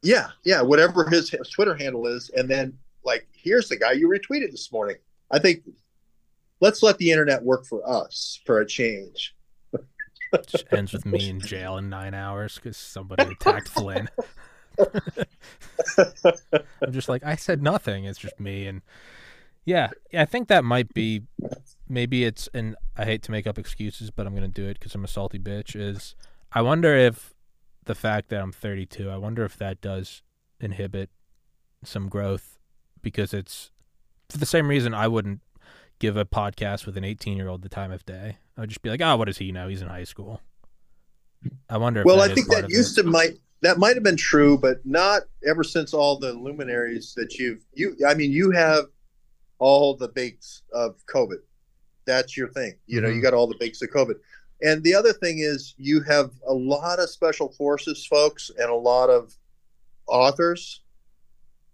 Yeah, 0.02 0.28
yeah, 0.44 0.60
whatever 0.60 1.08
his, 1.08 1.34
Twitter 1.50 1.74
handle 1.74 2.06
is, 2.06 2.30
and 2.36 2.50
then 2.50 2.76
like, 3.02 3.26
here's 3.32 3.70
the 3.70 3.76
guy 3.76 3.92
you 3.92 4.06
retweeted 4.06 4.50
this 4.50 4.70
morning. 4.70 4.96
I 5.30 5.38
think 5.38 5.62
let's 6.60 6.82
let 6.82 6.98
the 6.98 7.10
internet 7.10 7.42
work 7.42 7.64
for 7.64 7.80
us 7.88 8.40
for 8.44 8.60
a 8.60 8.66
change. 8.66 9.34
Just 10.46 10.66
ends 10.70 10.92
with 10.92 11.06
me 11.06 11.30
in 11.30 11.40
jail 11.40 11.78
in 11.78 11.88
nine 11.88 12.12
hours 12.12 12.56
because 12.56 12.76
somebody 12.76 13.24
attacked 13.24 13.68
Flynn. 13.68 14.10
I'm 16.82 16.92
just 16.92 17.08
like, 17.08 17.24
I 17.24 17.36
said 17.36 17.62
nothing. 17.62 18.04
It's 18.04 18.18
just 18.18 18.38
me. 18.40 18.66
And 18.66 18.82
yeah, 19.64 19.90
I 20.14 20.24
think 20.24 20.48
that 20.48 20.64
might 20.64 20.92
be, 20.94 21.22
maybe 21.88 22.24
it's, 22.24 22.48
and 22.54 22.76
I 22.96 23.04
hate 23.04 23.22
to 23.24 23.30
make 23.30 23.46
up 23.46 23.58
excuses, 23.58 24.10
but 24.10 24.26
I'm 24.26 24.34
going 24.34 24.50
to 24.50 24.60
do 24.60 24.68
it 24.68 24.78
because 24.78 24.94
I'm 24.94 25.04
a 25.04 25.08
salty 25.08 25.38
bitch. 25.38 25.74
Is 25.74 26.14
I 26.52 26.62
wonder 26.62 26.94
if 26.94 27.34
the 27.84 27.94
fact 27.94 28.28
that 28.30 28.40
I'm 28.40 28.52
32, 28.52 29.10
I 29.10 29.16
wonder 29.16 29.44
if 29.44 29.56
that 29.58 29.80
does 29.80 30.22
inhibit 30.60 31.10
some 31.84 32.08
growth 32.08 32.58
because 33.02 33.32
it's 33.32 33.70
for 34.28 34.38
the 34.38 34.46
same 34.46 34.68
reason 34.68 34.92
I 34.94 35.08
wouldn't 35.08 35.40
give 35.98 36.16
a 36.16 36.24
podcast 36.24 36.86
with 36.86 36.96
an 36.96 37.04
18 37.04 37.36
year 37.36 37.48
old 37.48 37.62
the 37.62 37.68
time 37.68 37.92
of 37.92 38.04
day. 38.04 38.38
I 38.56 38.60
would 38.60 38.70
just 38.70 38.82
be 38.82 38.90
like, 38.90 39.00
oh, 39.00 39.16
what 39.16 39.26
does 39.26 39.38
he 39.38 39.52
know? 39.52 39.68
He's 39.68 39.82
in 39.82 39.88
high 39.88 40.04
school. 40.04 40.40
I 41.68 41.78
wonder. 41.78 42.00
If 42.00 42.06
Well, 42.06 42.20
I 42.20 42.34
think 42.34 42.48
that 42.48 42.68
used 42.68 42.98
it. 42.98 43.02
to 43.02 43.08
might 43.08 43.38
that 43.62 43.78
might 43.78 43.94
have 43.96 44.02
been 44.02 44.16
true, 44.16 44.56
but 44.56 44.84
not 44.84 45.22
ever 45.46 45.62
since 45.62 45.92
all 45.92 46.18
the 46.18 46.32
luminaries 46.32 47.14
that 47.16 47.38
you've 47.38 47.64
you. 47.74 47.96
I 48.06 48.14
mean, 48.14 48.32
you 48.32 48.50
have 48.52 48.86
all 49.58 49.94
the 49.94 50.08
bakes 50.08 50.62
of 50.72 50.96
COVID. 51.06 51.40
That's 52.06 52.36
your 52.36 52.48
thing. 52.48 52.74
You 52.86 53.00
know, 53.00 53.08
you 53.08 53.20
Mhm. 53.20 53.22
got 53.22 53.34
all 53.34 53.46
the 53.46 53.58
bakes 53.58 53.82
of 53.82 53.90
COVID. 53.90 54.14
And 54.62 54.82
the 54.82 54.94
other 54.94 55.12
thing 55.12 55.38
is, 55.38 55.74
you 55.78 56.00
have 56.02 56.32
a 56.46 56.52
lot 56.54 56.98
of 56.98 57.10
special 57.10 57.50
forces 57.52 58.04
folks 58.06 58.50
and 58.58 58.70
a 58.70 58.74
lot 58.74 59.10
of 59.10 59.34
authors, 60.06 60.82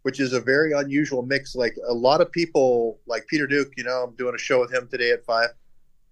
which 0.02 0.20
is 0.20 0.32
a 0.32 0.40
very 0.40 0.72
unusual 0.72 1.22
mix. 1.22 1.54
Like 1.54 1.76
a 1.86 1.94
lot 1.94 2.20
of 2.20 2.30
people, 2.30 3.00
like 3.06 3.26
Peter 3.28 3.46
Duke. 3.46 3.72
You 3.76 3.84
know, 3.84 4.04
I'm 4.04 4.14
doing 4.16 4.34
a 4.34 4.38
show 4.38 4.60
with 4.60 4.72
him 4.72 4.88
today 4.88 5.10
at 5.12 5.24
five. 5.24 5.50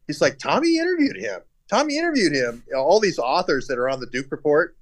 He's 0.07 0.20
like, 0.20 0.39
Tommy 0.39 0.79
interviewed 0.79 1.16
him. 1.16 1.41
Tommy 1.68 1.97
interviewed 1.99 2.33
him. 2.33 2.62
All 2.77 3.01
these 3.01 3.18
authors 3.18 3.66
that 3.68 3.79
are 3.79 3.89
on 3.89 4.01
the 4.01 4.07
Duke 4.07 4.31
Report, 4.31 4.77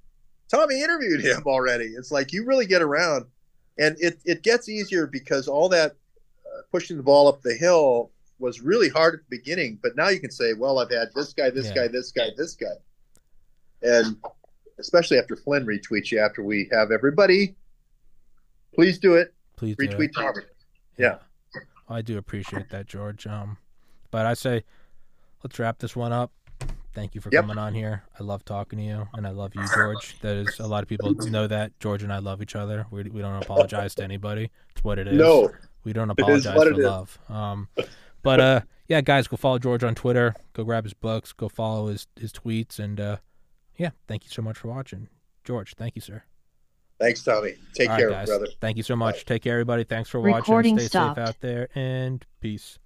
Tommy 0.53 0.81
interviewed 0.81 1.21
him 1.21 1.41
already. 1.47 1.85
It's 1.85 2.11
like 2.11 2.31
you 2.31 2.45
really 2.45 2.65
get 2.65 2.81
around, 2.81 3.25
and 3.77 3.97
it 3.99 4.19
it 4.25 4.43
gets 4.43 4.69
easier 4.69 5.07
because 5.07 5.47
all 5.47 5.67
that 5.69 5.91
uh, 6.45 6.61
pushing 6.71 6.97
the 6.97 7.03
ball 7.03 7.27
up 7.27 7.41
the 7.41 7.53
hill 7.55 8.11
was 8.39 8.61
really 8.61 8.89
hard 8.89 9.15
at 9.15 9.19
the 9.21 9.37
beginning. 9.37 9.79
But 9.81 9.95
now 9.95 10.09
you 10.09 10.19
can 10.19 10.31
say, 10.31 10.53
well, 10.53 10.79
I've 10.79 10.91
had 10.91 11.09
this 11.15 11.33
guy, 11.33 11.49
this 11.49 11.67
Yeah. 11.67 11.75
guy, 11.75 11.87
this 11.87 12.11
guy, 12.11 12.29
this 12.37 12.55
guy, 12.55 12.75
and 13.81 14.17
especially 14.79 15.17
after 15.17 15.35
Flynn 15.35 15.65
retweets 15.65 16.11
you 16.11 16.19
after 16.19 16.43
we 16.43 16.67
have 16.71 16.91
everybody, 16.91 17.55
please 18.75 18.99
do 18.99 19.15
it. 19.15 19.33
Please 19.55 19.75
do 19.77 19.85
it. 19.85 19.91
Retweet 19.91 20.13
Tommy. 20.13 20.43
Yeah. 20.97 21.17
I 21.89 22.01
do 22.01 22.17
appreciate 22.17 22.69
that, 22.69 22.85
George. 22.87 23.27
Um, 23.27 23.57
but 24.09 24.25
I 24.25 24.33
say, 24.33 24.63
let's 25.43 25.59
wrap 25.59 25.79
this 25.79 25.95
one 25.95 26.11
up. 26.11 26.31
Thank 26.93 27.15
you 27.15 27.21
for 27.21 27.29
Yep. 27.31 27.41
coming 27.43 27.57
on 27.57 27.73
here. 27.73 28.03
I 28.19 28.23
love 28.23 28.45
talking 28.45 28.77
to 28.79 28.85
you, 28.85 29.07
and 29.13 29.25
I 29.25 29.31
love 29.31 29.55
you, 29.55 29.63
George. 29.75 30.19
That 30.21 30.35
is 30.37 30.59
a 30.59 30.67
lot 30.67 30.83
of 30.83 30.89
people 30.89 31.13
know 31.13 31.47
that 31.47 31.77
George 31.79 32.03
and 32.03 32.13
I 32.13 32.19
love 32.19 32.41
each 32.41 32.55
other. 32.55 32.85
We 32.91 33.03
we 33.03 33.21
don't 33.21 33.41
apologize 33.41 33.95
to 33.95 34.03
anybody. 34.03 34.51
It's 34.75 34.83
what 34.83 34.99
it 34.99 35.07
is. 35.07 35.17
No, 35.17 35.49
we 35.83 35.93
don't 35.93 36.09
apologize 36.09 36.53
for 36.63 36.75
love. 36.75 37.17
Um, 37.29 37.67
but 38.21 38.39
uh, 38.39 38.61
yeah, 38.87 39.01
guys, 39.01 39.27
go 39.27 39.37
follow 39.37 39.57
George 39.59 39.83
on 39.83 39.95
Twitter. 39.95 40.35
Go 40.53 40.63
grab 40.63 40.83
his 40.83 40.93
books. 40.93 41.33
Go 41.33 41.49
follow 41.49 41.87
his 41.87 42.07
his 42.15 42.31
tweets, 42.31 42.77
and 42.79 42.99
uh, 42.99 43.17
yeah, 43.77 43.89
thank 44.07 44.23
you 44.25 44.29
so 44.29 44.41
much 44.43 44.57
for 44.57 44.67
watching, 44.67 45.09
George. 45.43 45.73
Thank 45.75 45.95
you, 45.95 46.01
sir. 46.01 46.21
thanks, 46.99 47.23
Tommy. 47.23 47.55
Take 47.73 47.89
All 47.89 47.95
right, 47.95 47.99
care, 48.01 48.09
guys. 48.11 48.27
brother. 48.27 48.47
Thank 48.61 48.77
you 48.77 48.83
so 48.83 48.95
much. 48.95 49.25
Take 49.25 49.41
care, 49.41 49.53
everybody. 49.53 49.83
Thanks 49.83 50.09
for 50.09 50.19
watching. 50.19 50.77
Stay 50.77 50.87
stopped. 50.87 51.17
safe 51.17 51.27
out 51.27 51.35
there, 51.41 51.67
and 51.75 52.23
peace. 52.39 52.77